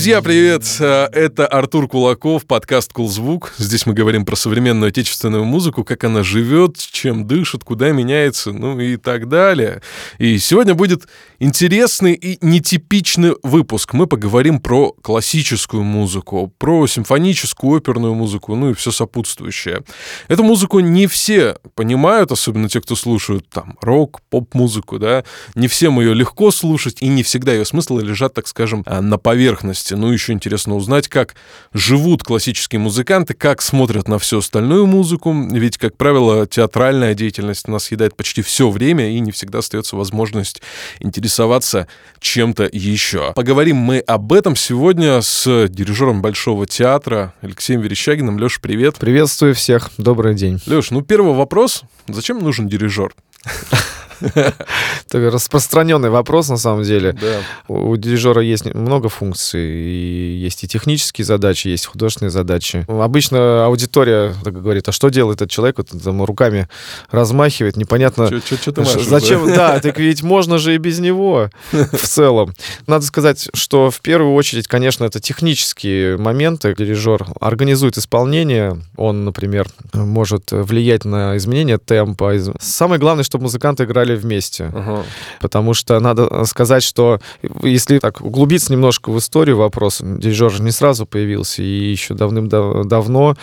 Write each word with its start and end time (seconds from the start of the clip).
Друзья, 0.00 0.22
привет! 0.22 0.64
Это 0.80 1.46
Артур 1.46 1.86
Кулаков, 1.86 2.46
подкаст 2.46 2.90
«Кулзвук». 2.90 3.52
Здесь 3.58 3.84
мы 3.84 3.92
говорим 3.92 4.24
про 4.24 4.34
современную 4.34 4.88
отечественную 4.88 5.44
музыку, 5.44 5.84
как 5.84 6.04
она 6.04 6.22
живет, 6.22 6.78
чем 6.78 7.26
дышит, 7.26 7.64
куда 7.64 7.90
меняется, 7.90 8.50
ну 8.50 8.80
и 8.80 8.96
так 8.96 9.28
далее. 9.28 9.82
И 10.16 10.38
сегодня 10.38 10.72
будет 10.74 11.06
интересный 11.38 12.14
и 12.14 12.38
нетипичный 12.40 13.34
выпуск. 13.42 13.92
Мы 13.92 14.06
поговорим 14.06 14.60
про 14.60 14.92
классическую 15.02 15.82
музыку, 15.82 16.50
про 16.56 16.86
симфоническую, 16.86 17.76
оперную 17.76 18.14
музыку, 18.14 18.56
ну 18.56 18.70
и 18.70 18.72
все 18.74 18.92
сопутствующее. 18.92 19.82
Эту 20.28 20.44
музыку 20.44 20.80
не 20.80 21.08
все 21.08 21.58
понимают, 21.74 22.32
особенно 22.32 22.70
те, 22.70 22.80
кто 22.80 22.96
слушают 22.96 23.50
там 23.50 23.76
рок, 23.82 24.22
поп-музыку, 24.30 24.98
да. 24.98 25.24
Не 25.54 25.68
всем 25.68 26.00
ее 26.00 26.14
легко 26.14 26.50
слушать, 26.52 27.02
и 27.02 27.08
не 27.08 27.22
всегда 27.22 27.52
ее 27.52 27.66
смыслы 27.66 28.00
лежат, 28.00 28.32
так 28.32 28.48
скажем, 28.48 28.82
на 28.86 29.18
поверхности 29.18 29.89
деятельности. 29.90 29.94
Ну, 29.94 30.12
еще 30.12 30.32
интересно 30.32 30.76
узнать, 30.76 31.08
как 31.08 31.34
живут 31.72 32.22
классические 32.22 32.80
музыканты, 32.80 33.34
как 33.34 33.62
смотрят 33.62 34.08
на 34.08 34.18
всю 34.18 34.38
остальную 34.38 34.86
музыку. 34.86 35.34
Ведь, 35.50 35.78
как 35.78 35.96
правило, 35.96 36.46
театральная 36.46 37.14
деятельность 37.14 37.68
у 37.68 37.72
нас 37.72 37.84
съедает 37.84 38.16
почти 38.16 38.42
все 38.42 38.70
время, 38.70 39.10
и 39.10 39.20
не 39.20 39.32
всегда 39.32 39.58
остается 39.58 39.96
возможность 39.96 40.62
интересоваться 41.00 41.86
чем-то 42.20 42.68
еще. 42.72 43.32
Поговорим 43.34 43.76
мы 43.76 43.98
об 44.00 44.32
этом 44.32 44.56
сегодня 44.56 45.20
с 45.20 45.68
дирижером 45.68 46.22
Большого 46.22 46.66
театра 46.66 47.34
Алексеем 47.40 47.80
Верещагиным. 47.80 48.38
Леша, 48.38 48.58
привет. 48.60 48.96
Приветствую 48.96 49.54
всех. 49.54 49.90
Добрый 49.98 50.34
день. 50.34 50.60
Леш, 50.66 50.90
ну 50.90 51.02
первый 51.02 51.34
вопрос. 51.34 51.82
Зачем 52.08 52.38
нужен 52.38 52.68
дирижер? 52.68 53.14
Это 54.20 55.30
распространенный 55.30 56.10
вопрос, 56.10 56.48
на 56.48 56.56
самом 56.56 56.82
деле. 56.82 57.12
Да. 57.12 57.40
У 57.68 57.96
дирижера 57.96 58.42
есть 58.42 58.64
много 58.74 59.08
функций. 59.08 59.60
И 59.60 60.36
есть 60.40 60.64
и 60.64 60.68
технические 60.68 61.24
задачи, 61.24 61.68
есть 61.68 61.86
художественные 61.86 62.30
задачи. 62.30 62.84
Обычно 62.88 63.64
аудитория 63.66 64.34
так 64.44 64.60
говорит, 64.60 64.88
а 64.88 64.92
что 64.92 65.08
делает 65.08 65.40
этот 65.40 65.50
человек? 65.50 65.78
Вот 65.78 65.88
там 66.02 66.22
руками 66.24 66.68
размахивает, 67.10 67.76
непонятно. 67.76 68.28
Что 68.40 68.72
ты 68.72 68.80
машешь, 68.80 69.06
Зачем? 69.06 69.46
Да? 69.46 69.74
да, 69.74 69.80
так 69.80 69.98
ведь 69.98 70.22
можно 70.22 70.58
же 70.58 70.74
и 70.74 70.78
без 70.78 70.98
него 70.98 71.50
в 71.72 72.06
целом. 72.06 72.54
Надо 72.86 73.04
сказать, 73.04 73.48
что 73.54 73.90
в 73.90 74.00
первую 74.00 74.34
очередь, 74.34 74.68
конечно, 74.68 75.04
это 75.04 75.20
технические 75.20 76.16
моменты. 76.16 76.74
Дирижер 76.76 77.26
организует 77.40 77.98
исполнение, 77.98 78.80
он, 78.96 79.24
например, 79.24 79.66
может 79.92 80.52
влиять 80.52 81.04
на 81.04 81.36
изменение 81.36 81.78
темпа. 81.78 82.34
Самое 82.60 83.00
главное, 83.00 83.24
чтобы 83.24 83.44
музыканты 83.44 83.84
играли 83.84 84.09
играли 84.10 84.16
вместе. 84.16 84.64
Uh-huh. 84.64 85.04
Потому 85.40 85.74
что 85.74 85.98
надо 86.00 86.44
сказать, 86.44 86.82
что 86.82 87.20
если 87.62 87.98
так 87.98 88.20
углубиться 88.20 88.72
немножко 88.72 89.10
в 89.10 89.18
историю 89.18 89.56
вопроса, 89.56 90.04
дирижер 90.04 90.60
не 90.60 90.70
сразу 90.70 91.06
появился, 91.06 91.62
и 91.62 91.90
еще 91.90 92.14
давным-давно 92.14 93.36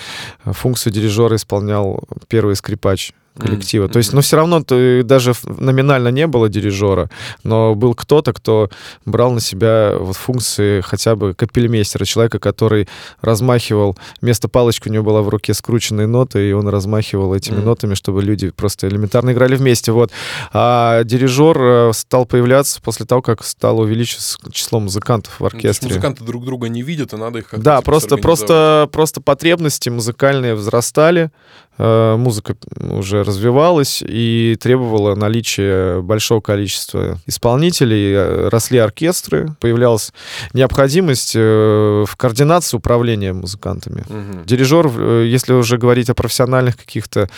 функцию 0.45 0.93
дирижера 0.93 1.35
исполнял 1.35 2.03
первый 2.27 2.55
скрипач 2.55 3.13
коллектива. 3.37 3.85
Mm-hmm. 3.85 3.91
То 3.91 3.97
есть, 3.97 4.13
но 4.13 4.21
все 4.21 4.37
равно 4.37 4.63
то, 4.63 5.01
даже 5.03 5.33
номинально 5.43 6.09
не 6.09 6.27
было 6.27 6.49
дирижера, 6.49 7.09
но 7.43 7.75
был 7.75 7.93
кто-то, 7.93 8.33
кто 8.33 8.69
брал 9.05 9.31
на 9.31 9.39
себя 9.39 9.95
вот 9.99 10.15
функции 10.15 10.81
хотя 10.81 11.15
бы 11.15 11.33
капельмейстера, 11.33 12.05
человека, 12.05 12.39
который 12.39 12.87
размахивал, 13.21 13.97
вместо 14.21 14.47
палочки 14.47 14.89
у 14.89 14.91
него 14.91 15.03
была 15.03 15.21
в 15.21 15.29
руке 15.29 15.53
скрученные 15.53 16.07
ноты, 16.07 16.49
и 16.49 16.53
он 16.53 16.67
размахивал 16.67 17.33
этими 17.33 17.57
mm-hmm. 17.57 17.65
нотами, 17.65 17.93
чтобы 17.93 18.21
люди 18.21 18.49
просто 18.49 18.87
элементарно 18.87 19.31
играли 19.31 19.55
вместе. 19.55 19.91
Вот. 19.91 20.11
А 20.53 21.03
дирижер 21.03 21.57
э, 21.59 21.91
стал 21.93 22.25
появляться 22.25 22.81
после 22.81 23.05
того, 23.05 23.21
как 23.21 23.43
стало 23.43 23.81
увеличиться 23.81 24.37
число 24.51 24.79
музыкантов 24.79 25.33
в 25.35 25.39
ну, 25.41 25.45
оркестре. 25.47 25.89
Ну, 25.89 25.95
музыканты 25.95 26.23
друг 26.23 26.45
друга 26.45 26.67
не 26.69 26.81
видят, 26.81 27.13
и 27.13 27.17
надо 27.17 27.39
их 27.39 27.49
как-то 27.49 27.63
Да, 27.63 27.81
просто, 27.81 28.17
просто, 28.17 28.89
просто 28.91 29.21
потребности 29.21 29.89
музыкальные 29.89 30.55
возрастали, 30.55 31.17
Э, 31.17 31.66
музыка 31.77 32.55
уже 32.79 33.23
развивалась 33.23 34.03
и 34.05 34.57
требовала 34.59 35.15
наличия 35.15 36.01
большого 36.01 36.41
количества 36.41 37.19
исполнителей, 37.27 38.13
э, 38.13 38.49
росли 38.49 38.79
оркестры, 38.79 39.55
появлялась 39.59 40.11
необходимость 40.53 41.33
э, 41.35 42.05
в 42.07 42.15
координации 42.15 42.77
управления 42.77 43.33
музыкантами. 43.33 44.01
Угу. 44.01 44.45
Дирижер, 44.45 44.87
если 45.23 45.53
уже 45.53 45.77
говорить 45.77 46.09
о 46.09 46.15
профессиональных 46.15 46.77
каких-то 46.77 47.29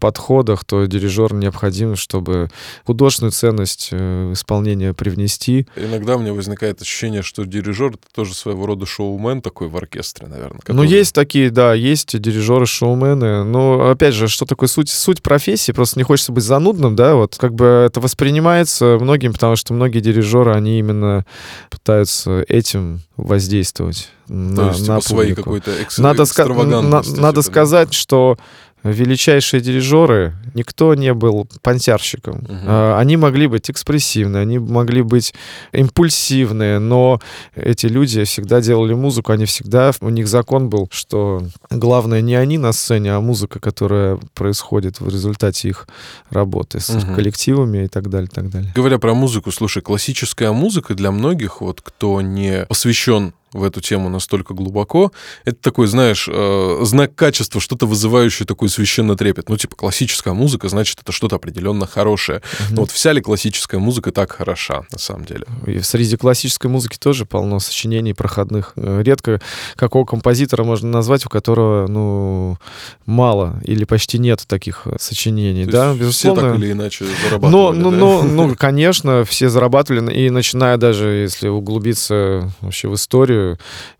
подходах, 0.00 0.64
то 0.64 0.86
дирижер 0.86 1.34
необходим, 1.34 1.96
чтобы 1.96 2.48
художественную 2.84 3.32
ценность 3.32 3.92
исполнения 3.92 4.94
привнести. 4.94 5.66
Иногда 5.76 6.16
у 6.16 6.18
меня 6.20 6.32
возникает 6.32 6.80
ощущение, 6.80 7.22
что 7.22 7.44
дирижер 7.44 7.90
это 7.90 8.06
тоже 8.14 8.34
своего 8.34 8.66
рода 8.66 8.86
шоумен 8.86 9.42
такой 9.42 9.68
в 9.68 9.76
оркестре, 9.76 10.26
наверное. 10.26 10.58
Который... 10.60 10.76
Ну, 10.76 10.82
есть 10.82 11.14
такие, 11.14 11.50
да, 11.50 11.74
есть 11.74 12.18
дирижеры-шоумены, 12.18 13.41
ну, 13.44 13.90
опять 13.90 14.14
же, 14.14 14.28
что 14.28 14.44
такое 14.44 14.68
суть, 14.68 14.88
суть 14.88 15.22
профессии? 15.22 15.72
Просто 15.72 15.98
не 15.98 16.04
хочется 16.04 16.32
быть 16.32 16.44
занудным, 16.44 16.96
да, 16.96 17.14
вот 17.14 17.36
как 17.38 17.54
бы 17.54 17.84
это 17.86 18.00
воспринимается 18.00 18.98
многим, 19.00 19.32
потому 19.32 19.56
что 19.56 19.74
многие 19.74 20.00
дирижеры, 20.00 20.52
они 20.54 20.78
именно 20.78 21.24
пытаются 21.70 22.44
этим 22.48 23.00
воздействовать 23.16 24.08
То 24.26 24.32
на, 24.32 24.68
есть, 24.68 24.80
типа, 24.80 24.92
на 24.94 25.00
своей 25.00 25.34
какой-то 25.34 25.70
экс- 25.70 25.98
надо, 25.98 26.22
ска- 26.22 26.52
на, 26.82 27.02
надо 27.20 27.42
сказать, 27.42 27.92
что 27.92 28.38
величайшие 28.82 29.60
дирижеры, 29.60 30.34
никто 30.54 30.94
не 30.94 31.14
был 31.14 31.48
понтярщиком. 31.62 32.38
Угу. 32.38 32.96
Они 32.96 33.16
могли 33.16 33.46
быть 33.46 33.70
экспрессивны, 33.70 34.38
они 34.38 34.58
могли 34.58 35.02
быть 35.02 35.34
импульсивные, 35.72 36.78
но 36.78 37.20
эти 37.54 37.86
люди 37.86 38.24
всегда 38.24 38.60
делали 38.60 38.94
музыку, 38.94 39.32
они 39.32 39.44
всегда, 39.44 39.92
у 40.00 40.08
них 40.08 40.28
закон 40.28 40.68
был, 40.68 40.88
что 40.90 41.42
главное 41.70 42.20
не 42.20 42.34
они 42.34 42.58
на 42.58 42.72
сцене, 42.72 43.14
а 43.14 43.20
музыка, 43.20 43.60
которая 43.60 44.18
происходит 44.34 45.00
в 45.00 45.08
результате 45.08 45.68
их 45.68 45.86
работы 46.30 46.80
с 46.80 46.90
угу. 46.90 47.14
коллективами 47.14 47.84
и 47.84 47.88
так 47.88 48.08
далее, 48.10 48.28
так 48.32 48.50
далее. 48.50 48.72
Говоря 48.74 48.98
про 48.98 49.14
музыку, 49.14 49.52
слушай, 49.52 49.82
классическая 49.82 50.52
музыка 50.52 50.94
для 50.94 51.10
многих, 51.10 51.60
вот 51.60 51.80
кто 51.80 52.20
не 52.20 52.66
посвящен 52.66 53.32
в 53.52 53.62
эту 53.64 53.80
тему 53.80 54.08
настолько 54.08 54.54
глубоко. 54.54 55.12
Это 55.44 55.56
такой, 55.56 55.86
знаешь, 55.86 56.28
э, 56.30 56.78
знак 56.82 57.14
качества, 57.14 57.60
что-то 57.60 57.86
вызывающее 57.86 58.46
такой 58.46 58.68
священно 58.68 59.16
трепет. 59.16 59.48
Ну, 59.48 59.56
типа, 59.56 59.76
классическая 59.76 60.32
музыка, 60.32 60.68
значит, 60.68 61.00
это 61.00 61.12
что-то 61.12 61.36
определенно 61.36 61.86
хорошее. 61.86 62.38
Угу. 62.38 62.74
Но 62.74 62.80
вот 62.82 62.90
вся 62.90 63.12
ли 63.12 63.20
классическая 63.20 63.78
музыка 63.78 64.12
так 64.12 64.32
хороша, 64.32 64.84
на 64.90 64.98
самом 64.98 65.24
деле? 65.24 65.46
И 65.66 65.80
среди 65.80 66.16
классической 66.16 66.68
музыки 66.68 66.96
тоже 66.98 67.26
полно 67.26 67.58
сочинений 67.58 68.14
проходных. 68.14 68.72
Э, 68.76 69.02
редко 69.02 69.40
какого 69.76 70.04
композитора 70.04 70.64
можно 70.64 70.88
назвать, 70.90 71.26
у 71.26 71.28
которого, 71.28 71.86
ну, 71.88 72.58
мало 73.06 73.60
или 73.64 73.84
почти 73.84 74.18
нет 74.18 74.44
таких 74.46 74.82
э, 74.86 74.96
сочинений, 74.98 75.66
То 75.66 75.72
да, 75.72 75.94
безусловно. 75.94 76.42
Все 76.42 76.50
так 76.50 76.58
или 76.58 76.72
иначе 76.72 77.04
зарабатывали, 77.24 77.78
ну, 77.78 77.90
да? 77.90 77.96
ну, 77.96 78.22
ну, 78.22 78.56
конечно, 78.56 79.24
все 79.24 79.48
зарабатывали, 79.48 80.12
и 80.12 80.30
начиная 80.30 80.76
даже, 80.76 81.08
если 81.08 81.48
углубиться 81.48 82.50
вообще 82.60 82.88
в 82.88 82.94
историю, 82.94 83.41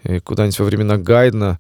Э, 0.05 0.21
куда-нибудь 0.21 0.59
во 0.59 0.65
времена 0.65 0.97
Гайдна 0.97 1.59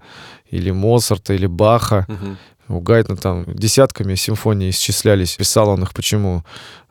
или 0.50 0.70
Моцарта 0.70 1.34
или 1.34 1.46
Баха. 1.46 2.06
Угу. 2.08 2.76
У 2.76 2.80
Гайдна 2.80 3.16
там 3.16 3.44
десятками 3.46 4.14
симфоний 4.14 4.70
исчислялись. 4.70 5.36
Писал 5.36 5.68
он 5.68 5.82
их 5.82 5.92
почему? 5.92 6.44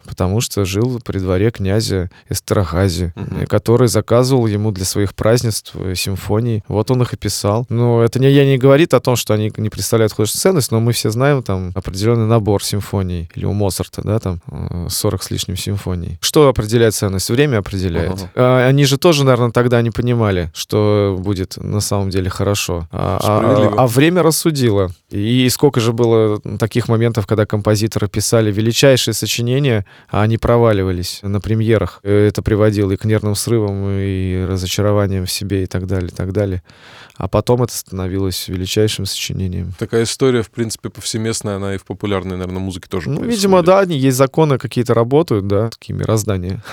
Потому 0.06 0.42
что 0.42 0.66
жил 0.66 1.00
при 1.04 1.20
дворе 1.20 1.52
князя 1.52 2.10
Эстергази, 2.30 3.14
угу. 3.16 3.48
который 3.48 3.88
заказывал 3.88 4.48
ему 4.48 4.72
для 4.72 4.86
своих 4.86 5.14
празднеств 5.14 5.74
э, 5.76 5.96
симфонии. 5.96 6.64
Вот 6.68 6.92
он 6.92 7.02
их 7.02 7.14
и 7.14 7.18
писал. 7.18 7.66
Но 7.70 8.02
это 8.04 8.20
не, 8.20 8.30
я 8.30 8.46
не 8.46 8.58
говорит 8.58 8.94
о 8.94 9.00
том, 9.00 9.16
что 9.16 9.34
они 9.34 9.52
не 9.58 9.70
представляют 9.70 10.14
художественную 10.14 10.42
ценность, 10.42 10.72
но 10.72 10.80
мы 10.80 10.94
все 10.94 11.10
знаем 11.10 11.44
там 11.44 11.72
определенный 11.76 12.26
набор 12.26 12.64
симфоний. 12.64 13.30
Или 13.36 13.46
у 13.46 13.54
Моцарта, 13.54 14.02
да, 14.04 14.20
там 14.20 14.42
40 14.90 15.22
э, 15.22 15.24
с 15.24 15.32
лишним 15.32 15.58
симфоний. 15.58 16.18
Что 16.22 16.48
определяет 16.48 16.96
ценность? 16.96 17.30
Время 17.30 17.58
определяет. 17.60 18.14
Угу. 18.14 18.30
А, 18.36 18.68
они 18.68 18.86
же 18.86 18.98
тоже, 18.98 19.24
наверное, 19.24 19.52
тогда 19.52 19.82
не 19.82 19.92
понимали, 19.92 20.52
что 20.54 21.18
будет 21.20 21.58
на 21.58 21.82
самом 21.82 22.10
деле 22.10 22.30
хорошо. 22.30 22.88
А, 22.92 23.20
а, 23.22 23.84
а 23.84 23.88
время 23.88 24.24
рассудило. 24.24 24.92
И 25.10 25.48
сколько 25.50 25.80
же 25.80 25.94
было 25.94 26.40
таких 26.58 26.88
моментов, 26.88 27.28
когда 27.28 27.46
композиторы 27.46 28.08
писали 28.08 28.52
величайшие 28.52 29.14
сочинения, 29.14 29.86
а 30.10 30.22
они 30.22 30.38
проваливались 30.38 31.20
на 31.24 31.40
премьерах. 31.40 32.00
Это 32.04 32.42
приводило 32.42 32.92
и 32.92 32.98
к 32.98 33.06
нервным 33.06 33.36
срывам, 33.36 33.88
и 33.90 34.44
разочарованиям 34.46 35.26
в 35.26 35.32
себе, 35.32 35.64
и 35.64 35.66
так 35.66 35.88
далее, 35.88 36.10
и 36.10 36.14
так 36.16 36.34
далее. 36.34 36.64
А 37.18 37.28
потом 37.28 37.62
это 37.64 37.74
становилось 37.74 38.48
величайшим 38.48 39.06
сочинением. 39.06 39.74
Такая 39.78 40.04
история, 40.04 40.42
в 40.42 40.50
принципе, 40.50 40.90
повсеместная, 40.90 41.58
она 41.58 41.76
и 41.76 41.78
в 41.78 41.86
популярной, 41.86 42.36
наверное, 42.38 42.60
музыке 42.60 42.90
тоже 42.90 43.10
Ну, 43.10 43.18
происходит. 43.18 43.38
видимо, 43.38 43.62
да, 43.64 43.82
есть 43.84 44.18
законы 44.18 44.58
какие-то 44.58 44.94
работают, 44.94 45.48
да, 45.48 45.70
такие 45.70 45.94
мироздания. 45.94 46.64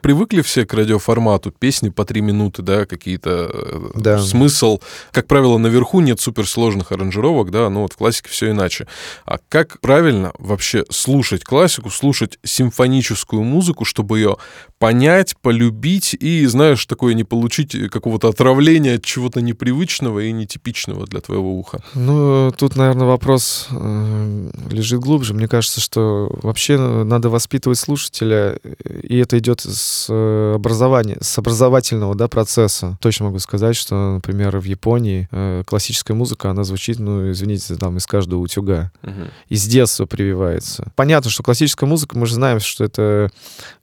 Привыкли 0.00 0.42
все 0.42 0.64
к 0.64 0.74
радиоформату, 0.74 1.50
песни 1.50 1.88
по 1.88 2.04
три 2.04 2.20
минуты, 2.20 2.62
да, 2.62 2.86
какие-то 2.86 3.50
э, 3.52 3.90
да. 3.96 4.18
смысл. 4.20 4.78
Как 5.10 5.26
правило, 5.26 5.58
наверху 5.58 6.00
нет 6.00 6.20
суперсложных 6.20 6.92
аранжировок, 6.92 7.50
да, 7.50 7.68
но 7.68 7.82
вот 7.82 7.94
в 7.94 7.96
классике 7.96 8.28
все 8.30 8.50
иначе. 8.50 8.86
А 9.24 9.38
как 9.48 9.80
правильно 9.80 10.32
вообще 10.38 10.84
слушать 10.90 11.42
классику, 11.42 11.90
слушать 11.98 12.38
симфоническую 12.44 13.42
музыку, 13.42 13.84
чтобы 13.84 14.18
ее 14.18 14.36
понять, 14.78 15.36
полюбить 15.42 16.14
и, 16.14 16.46
знаешь, 16.46 16.86
такое 16.86 17.14
не 17.14 17.24
получить 17.24 17.76
какого-то 17.90 18.28
отравления 18.28 18.94
от 18.94 19.04
чего-то 19.04 19.40
непривычного 19.40 20.20
и 20.20 20.32
нетипичного 20.32 21.06
для 21.06 21.20
твоего 21.20 21.58
уха? 21.58 21.82
Ну, 21.94 22.52
тут, 22.56 22.76
наверное, 22.76 23.06
вопрос 23.06 23.66
э, 23.70 24.50
лежит 24.70 25.00
глубже. 25.00 25.34
Мне 25.34 25.48
кажется, 25.48 25.80
что 25.80 26.30
вообще 26.42 26.78
надо 26.78 27.28
воспитывать 27.30 27.78
слушателя, 27.78 28.58
и 29.02 29.18
это 29.18 29.38
идет 29.38 29.60
с 29.60 30.06
э, 30.08 30.52
образования, 30.54 31.18
с 31.20 31.36
образовательного 31.38 32.14
да, 32.14 32.28
процесса. 32.28 32.96
Точно 33.00 33.26
могу 33.26 33.40
сказать, 33.40 33.74
что, 33.74 34.14
например, 34.14 34.58
в 34.58 34.64
Японии 34.64 35.28
э, 35.32 35.64
классическая 35.66 36.14
музыка, 36.14 36.50
она 36.50 36.62
звучит, 36.62 37.00
ну, 37.00 37.32
извините, 37.32 37.74
там 37.74 37.96
из 37.96 38.06
каждого 38.06 38.40
утюга. 38.40 38.92
Угу. 39.02 39.28
Из 39.48 39.66
детства 39.66 40.06
прививается. 40.06 40.92
Понятно, 40.94 41.30
что 41.30 41.42
классическая 41.42 41.87
музыка, 41.88 42.16
мы 42.16 42.26
же 42.26 42.34
знаем, 42.34 42.60
что 42.60 42.84
это 42.84 43.30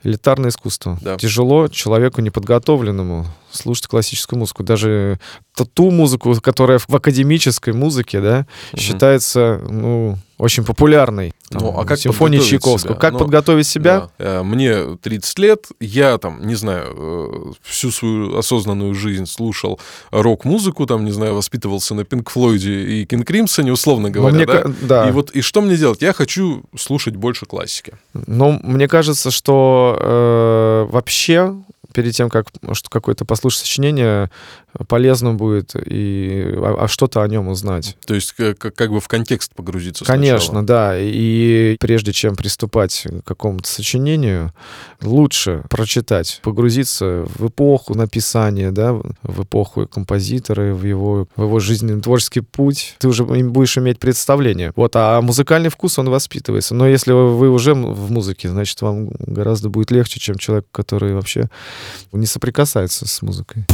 элитарное 0.04 0.50
искусство. 0.50 0.98
Да. 1.02 1.18
Тяжело 1.18 1.68
человеку 1.68 2.22
неподготовленному 2.22 3.26
слушать 3.52 3.88
классическую 3.88 4.40
музыку. 4.40 4.64
Даже 4.64 5.20
ту 5.74 5.92
музыку, 5.92 6.36
которая 6.42 6.80
в 6.80 6.90
академической 6.96 7.74
музыке, 7.74 8.22
да, 8.22 8.46
угу. 8.72 8.82
считается, 8.82 9.62
ну, 9.70 10.18
очень 10.38 10.66
популярной. 10.66 11.34
Там, 11.50 11.62
ну, 11.62 11.80
а 11.80 11.86
как 11.86 11.98
симфония 11.98 12.42
Чайковского. 12.42 12.94
Себя? 12.94 13.00
Как 13.00 13.14
ну, 13.14 13.20
подготовить 13.20 13.68
себя? 13.68 14.10
Да. 14.18 14.40
Э, 14.40 14.44
мне 14.44 14.98
30 14.98 15.40
лет, 15.40 15.68
я 15.80 16.18
там, 16.18 16.46
не 16.46 16.56
знаю, 16.56 16.94
э, 16.98 17.52
всю 17.62 17.92
свою 17.92 18.38
осознанную 18.38 18.94
жизнь 18.94 19.26
слушал 19.26 19.80
рок-музыку, 20.12 20.86
там, 20.86 21.06
не 21.06 21.12
знаю, 21.12 21.36
воспитывался 21.36 21.96
на 21.96 22.04
Пинк 22.04 22.30
Флойде 22.30 22.82
и 22.82 23.06
Кинг 23.06 23.26
Кримсоне, 23.26 23.72
условно 23.72 24.10
ну, 24.10 24.14
говоря, 24.14 24.36
мне, 24.36 24.46
да? 24.46 24.64
да? 24.82 25.10
И 25.10 25.12
вот, 25.12 25.32
и 25.32 25.42
что 25.42 25.62
мне 25.62 25.78
делать? 25.78 26.02
Я 26.02 26.12
хочу 26.12 26.64
слушать 26.78 27.16
больше 27.16 27.46
классики. 27.46 27.94
Ну, 28.14 28.60
мне 28.62 28.88
кажется, 28.88 29.32
что 29.32 29.98
э, 30.00 30.92
вообще 30.92 31.56
перед 31.96 32.14
тем, 32.14 32.30
как 32.30 32.48
может, 32.62 32.90
какое-то 32.90 33.24
послушать 33.24 33.62
сочинение, 33.62 34.30
полезно 34.88 35.34
будет 35.34 35.76
и 35.76 36.44
а, 36.58 36.86
а 36.86 36.88
что-то 36.88 37.22
о 37.24 37.28
нем 37.28 37.48
узнать. 37.48 37.98
То 38.06 38.14
есть 38.14 38.34
как, 38.34 38.58
как 38.58 38.92
бы 38.92 39.00
в 39.00 39.08
контекст 39.08 39.54
погрузиться 39.56 40.06
Конечно, 40.06 40.40
сначала. 40.40 40.64
да. 40.66 40.98
И 41.00 41.78
прежде 41.80 42.14
чем 42.14 42.36
приступать 42.36 43.08
к 43.24 43.28
какому-то 43.28 43.68
сочинению, 43.68 44.54
лучше 45.02 45.64
прочитать, 45.70 46.40
погрузиться 46.44 47.26
в 47.36 47.48
эпоху 47.48 47.96
написания, 47.96 48.72
да, 48.72 48.94
в 48.94 49.44
эпоху 49.44 49.88
композитора, 49.88 50.74
в 50.74 50.84
его, 50.84 51.28
в 51.36 51.44
его 51.44 51.60
жизненный 51.60 52.02
творческий 52.02 52.42
путь. 52.42 52.96
Ты 53.00 53.08
уже 53.08 53.24
будешь 53.24 53.78
иметь 53.78 54.00
представление. 54.00 54.72
Вот, 54.76 54.96
а 54.96 55.22
музыкальный 55.22 55.70
вкус, 55.70 55.98
он 56.00 56.10
воспитывается. 56.10 56.76
Но 56.76 56.88
если 56.88 57.12
вы 57.12 57.50
уже 57.50 57.74
в 57.74 58.12
музыке, 58.12 58.50
значит, 58.50 58.82
вам 58.82 59.10
гораздо 59.20 59.70
будет 59.70 59.92
легче, 59.92 60.20
чем 60.20 60.38
человек, 60.38 60.66
который 60.72 61.14
вообще 61.14 61.50
не 62.12 62.26
соприкасается 62.26 63.08
с 63.08 63.22
музыкой. 63.22 63.66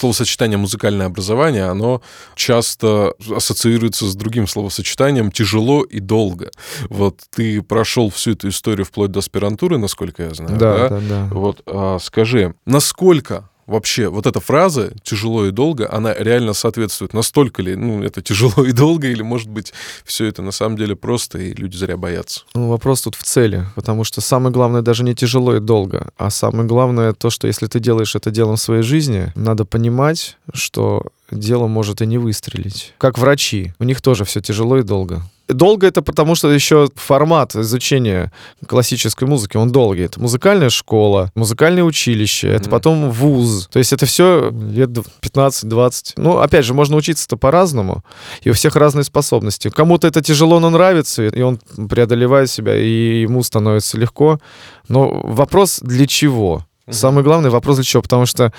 Словосочетание 0.00 0.56
музыкальное 0.56 1.06
образование, 1.06 1.64
оно 1.64 2.00
часто 2.34 3.14
ассоциируется 3.34 4.06
с 4.06 4.16
другим 4.16 4.46
словосочетанием 4.46 5.30
тяжело 5.30 5.82
и 5.82 6.00
долго. 6.00 6.50
Вот 6.88 7.20
ты 7.30 7.62
прошел 7.62 8.08
всю 8.08 8.32
эту 8.32 8.48
историю 8.48 8.86
вплоть 8.86 9.10
до 9.10 9.18
аспирантуры, 9.18 9.78
насколько 9.78 10.22
я 10.22 10.34
знаю. 10.34 10.58
Да, 10.58 10.76
да, 10.76 10.88
да. 10.88 11.00
да. 11.00 11.28
Вот 11.32 11.62
а, 11.66 11.98
скажи, 12.00 12.54
насколько 12.64 13.49
вообще 13.70 14.08
вот 14.08 14.26
эта 14.26 14.40
фраза 14.40 14.92
«тяжело 15.02 15.46
и 15.46 15.50
долго», 15.50 15.88
она 15.90 16.12
реально 16.12 16.52
соответствует? 16.52 17.14
Настолько 17.14 17.62
ли 17.62 17.76
ну, 17.76 18.02
это 18.02 18.20
тяжело 18.20 18.64
и 18.64 18.72
долго, 18.72 19.08
или, 19.08 19.22
может 19.22 19.48
быть, 19.48 19.72
все 20.04 20.26
это 20.26 20.42
на 20.42 20.50
самом 20.50 20.76
деле 20.76 20.96
просто, 20.96 21.38
и 21.38 21.54
люди 21.54 21.76
зря 21.76 21.96
боятся? 21.96 22.42
Ну, 22.54 22.68
вопрос 22.68 23.02
тут 23.02 23.14
в 23.14 23.22
цели, 23.22 23.64
потому 23.76 24.04
что 24.04 24.20
самое 24.20 24.52
главное 24.52 24.82
даже 24.82 25.04
не 25.04 25.14
тяжело 25.14 25.56
и 25.56 25.60
долго, 25.60 26.10
а 26.18 26.30
самое 26.30 26.66
главное 26.66 27.12
то, 27.12 27.30
что 27.30 27.46
если 27.46 27.66
ты 27.66 27.80
делаешь 27.80 28.14
это 28.16 28.30
делом 28.30 28.56
своей 28.56 28.82
жизни, 28.82 29.32
надо 29.36 29.64
понимать, 29.64 30.36
что 30.52 31.06
дело 31.30 31.66
может 31.66 32.02
и 32.02 32.06
не 32.06 32.18
выстрелить. 32.18 32.94
Как 32.98 33.18
врачи, 33.18 33.72
у 33.78 33.84
них 33.84 34.00
тоже 34.00 34.24
все 34.24 34.40
тяжело 34.40 34.78
и 34.78 34.82
долго. 34.82 35.22
Долго 35.52 35.86
это 35.86 36.02
потому, 36.02 36.34
что 36.34 36.50
еще 36.52 36.88
формат 36.94 37.56
изучения 37.56 38.32
классической 38.66 39.26
музыки, 39.26 39.56
он 39.56 39.72
долгий. 39.72 40.02
Это 40.02 40.20
музыкальная 40.20 40.70
школа, 40.70 41.30
музыкальное 41.34 41.82
училище, 41.82 42.48
это 42.48 42.68
mm 42.68 42.70
потом 42.70 43.10
вуз. 43.10 43.68
То 43.72 43.80
есть 43.80 43.92
это 43.92 44.06
все 44.06 44.50
лет 44.50 44.90
15-20. 45.22 46.12
Ну, 46.16 46.38
опять 46.38 46.64
же, 46.64 46.72
можно 46.72 46.96
учиться-то 46.96 47.36
по-разному, 47.36 48.04
и 48.42 48.50
у 48.50 48.52
всех 48.52 48.76
разные 48.76 49.04
способности. 49.04 49.70
Кому-то 49.70 50.06
это 50.06 50.22
тяжело, 50.22 50.60
но 50.60 50.70
нравится, 50.70 51.26
и 51.26 51.42
он 51.42 51.58
преодолевает 51.88 52.48
себя, 52.48 52.76
и 52.76 53.22
ему 53.22 53.42
становится 53.42 53.98
легко. 53.98 54.38
Но 54.88 55.20
вопрос 55.24 55.80
для 55.82 56.06
чего? 56.06 56.64
mm 56.86 56.92
Самый 56.92 57.24
главный 57.24 57.50
вопрос 57.50 57.76
для 57.76 57.84
чего? 57.84 58.02
Потому 58.02 58.26
что 58.26 58.52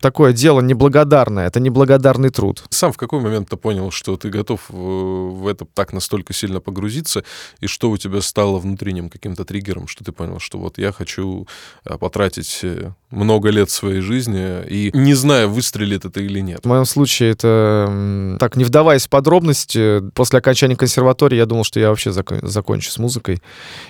такое 0.00 0.32
дело 0.32 0.60
неблагодарное, 0.60 1.46
это 1.46 1.60
неблагодарный 1.60 2.30
труд. 2.30 2.64
Сам 2.70 2.92
в 2.92 2.96
какой 2.96 3.20
момент 3.20 3.48
ты 3.48 3.56
понял, 3.56 3.90
что 3.90 4.16
ты 4.16 4.30
готов 4.30 4.60
в 4.68 5.46
это 5.46 5.64
так 5.64 5.92
настолько 5.92 6.32
сильно 6.32 6.60
погрузиться, 6.60 7.24
и 7.60 7.66
что 7.66 7.90
у 7.90 7.96
тебя 7.96 8.20
стало 8.20 8.58
внутренним 8.58 9.10
каким-то 9.10 9.44
триггером, 9.44 9.88
что 9.88 10.04
ты 10.04 10.12
понял, 10.12 10.38
что 10.38 10.58
вот 10.58 10.78
я 10.78 10.92
хочу 10.92 11.46
а, 11.84 11.98
потратить 11.98 12.60
э, 12.62 12.92
много 13.10 13.50
лет 13.50 13.70
своей 13.70 14.00
жизни, 14.00 14.64
и 14.68 14.90
не 14.94 15.14
знаю, 15.14 15.50
выстрелит 15.50 16.04
это 16.04 16.20
или 16.20 16.40
нет. 16.40 16.60
В 16.64 16.68
моем 16.68 16.84
случае 16.84 17.32
это, 17.32 18.36
так, 18.38 18.56
не 18.56 18.64
вдаваясь 18.64 19.06
в 19.06 19.10
подробности, 19.10 20.10
после 20.10 20.38
окончания 20.38 20.76
консерватории 20.76 21.36
я 21.36 21.46
думал, 21.46 21.64
что 21.64 21.80
я 21.80 21.88
вообще 21.88 22.12
закон, 22.12 22.40
закончу 22.42 22.90
с 22.90 22.98
музыкой, 22.98 23.42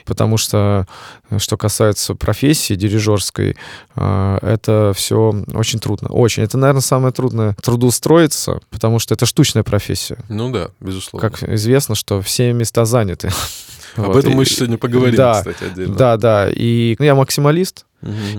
потому 0.04 0.36
что, 0.36 0.86
э, 1.30 1.38
что 1.38 1.56
касается 1.56 2.14
профессии 2.14 2.74
дирижерской, 2.74 3.56
это 3.94 4.92
все 4.94 5.34
очень 5.54 5.78
трудно 5.78 5.97
трудно, 5.98 6.16
очень. 6.16 6.42
Это, 6.42 6.58
наверное, 6.58 6.80
самое 6.80 7.12
трудное 7.12 7.54
трудоустроиться, 7.62 8.60
потому 8.70 8.98
что 8.98 9.14
это 9.14 9.26
штучная 9.26 9.62
профессия. 9.62 10.18
Ну 10.28 10.50
да, 10.50 10.70
безусловно. 10.80 11.28
Как 11.28 11.42
известно, 11.42 11.94
что 11.94 12.22
все 12.22 12.52
места 12.52 12.84
заняты. 12.84 13.30
Об 13.96 14.06
вот. 14.06 14.16
этом 14.16 14.32
мы 14.34 14.44
и, 14.44 14.46
сегодня 14.46 14.78
поговорим, 14.78 15.16
да, 15.16 15.38
кстати, 15.38 15.64
отдельно. 15.64 15.96
Да, 15.96 16.16
да. 16.16 16.48
И 16.50 16.94
ну, 16.98 17.04
я 17.04 17.14
максималист, 17.14 17.84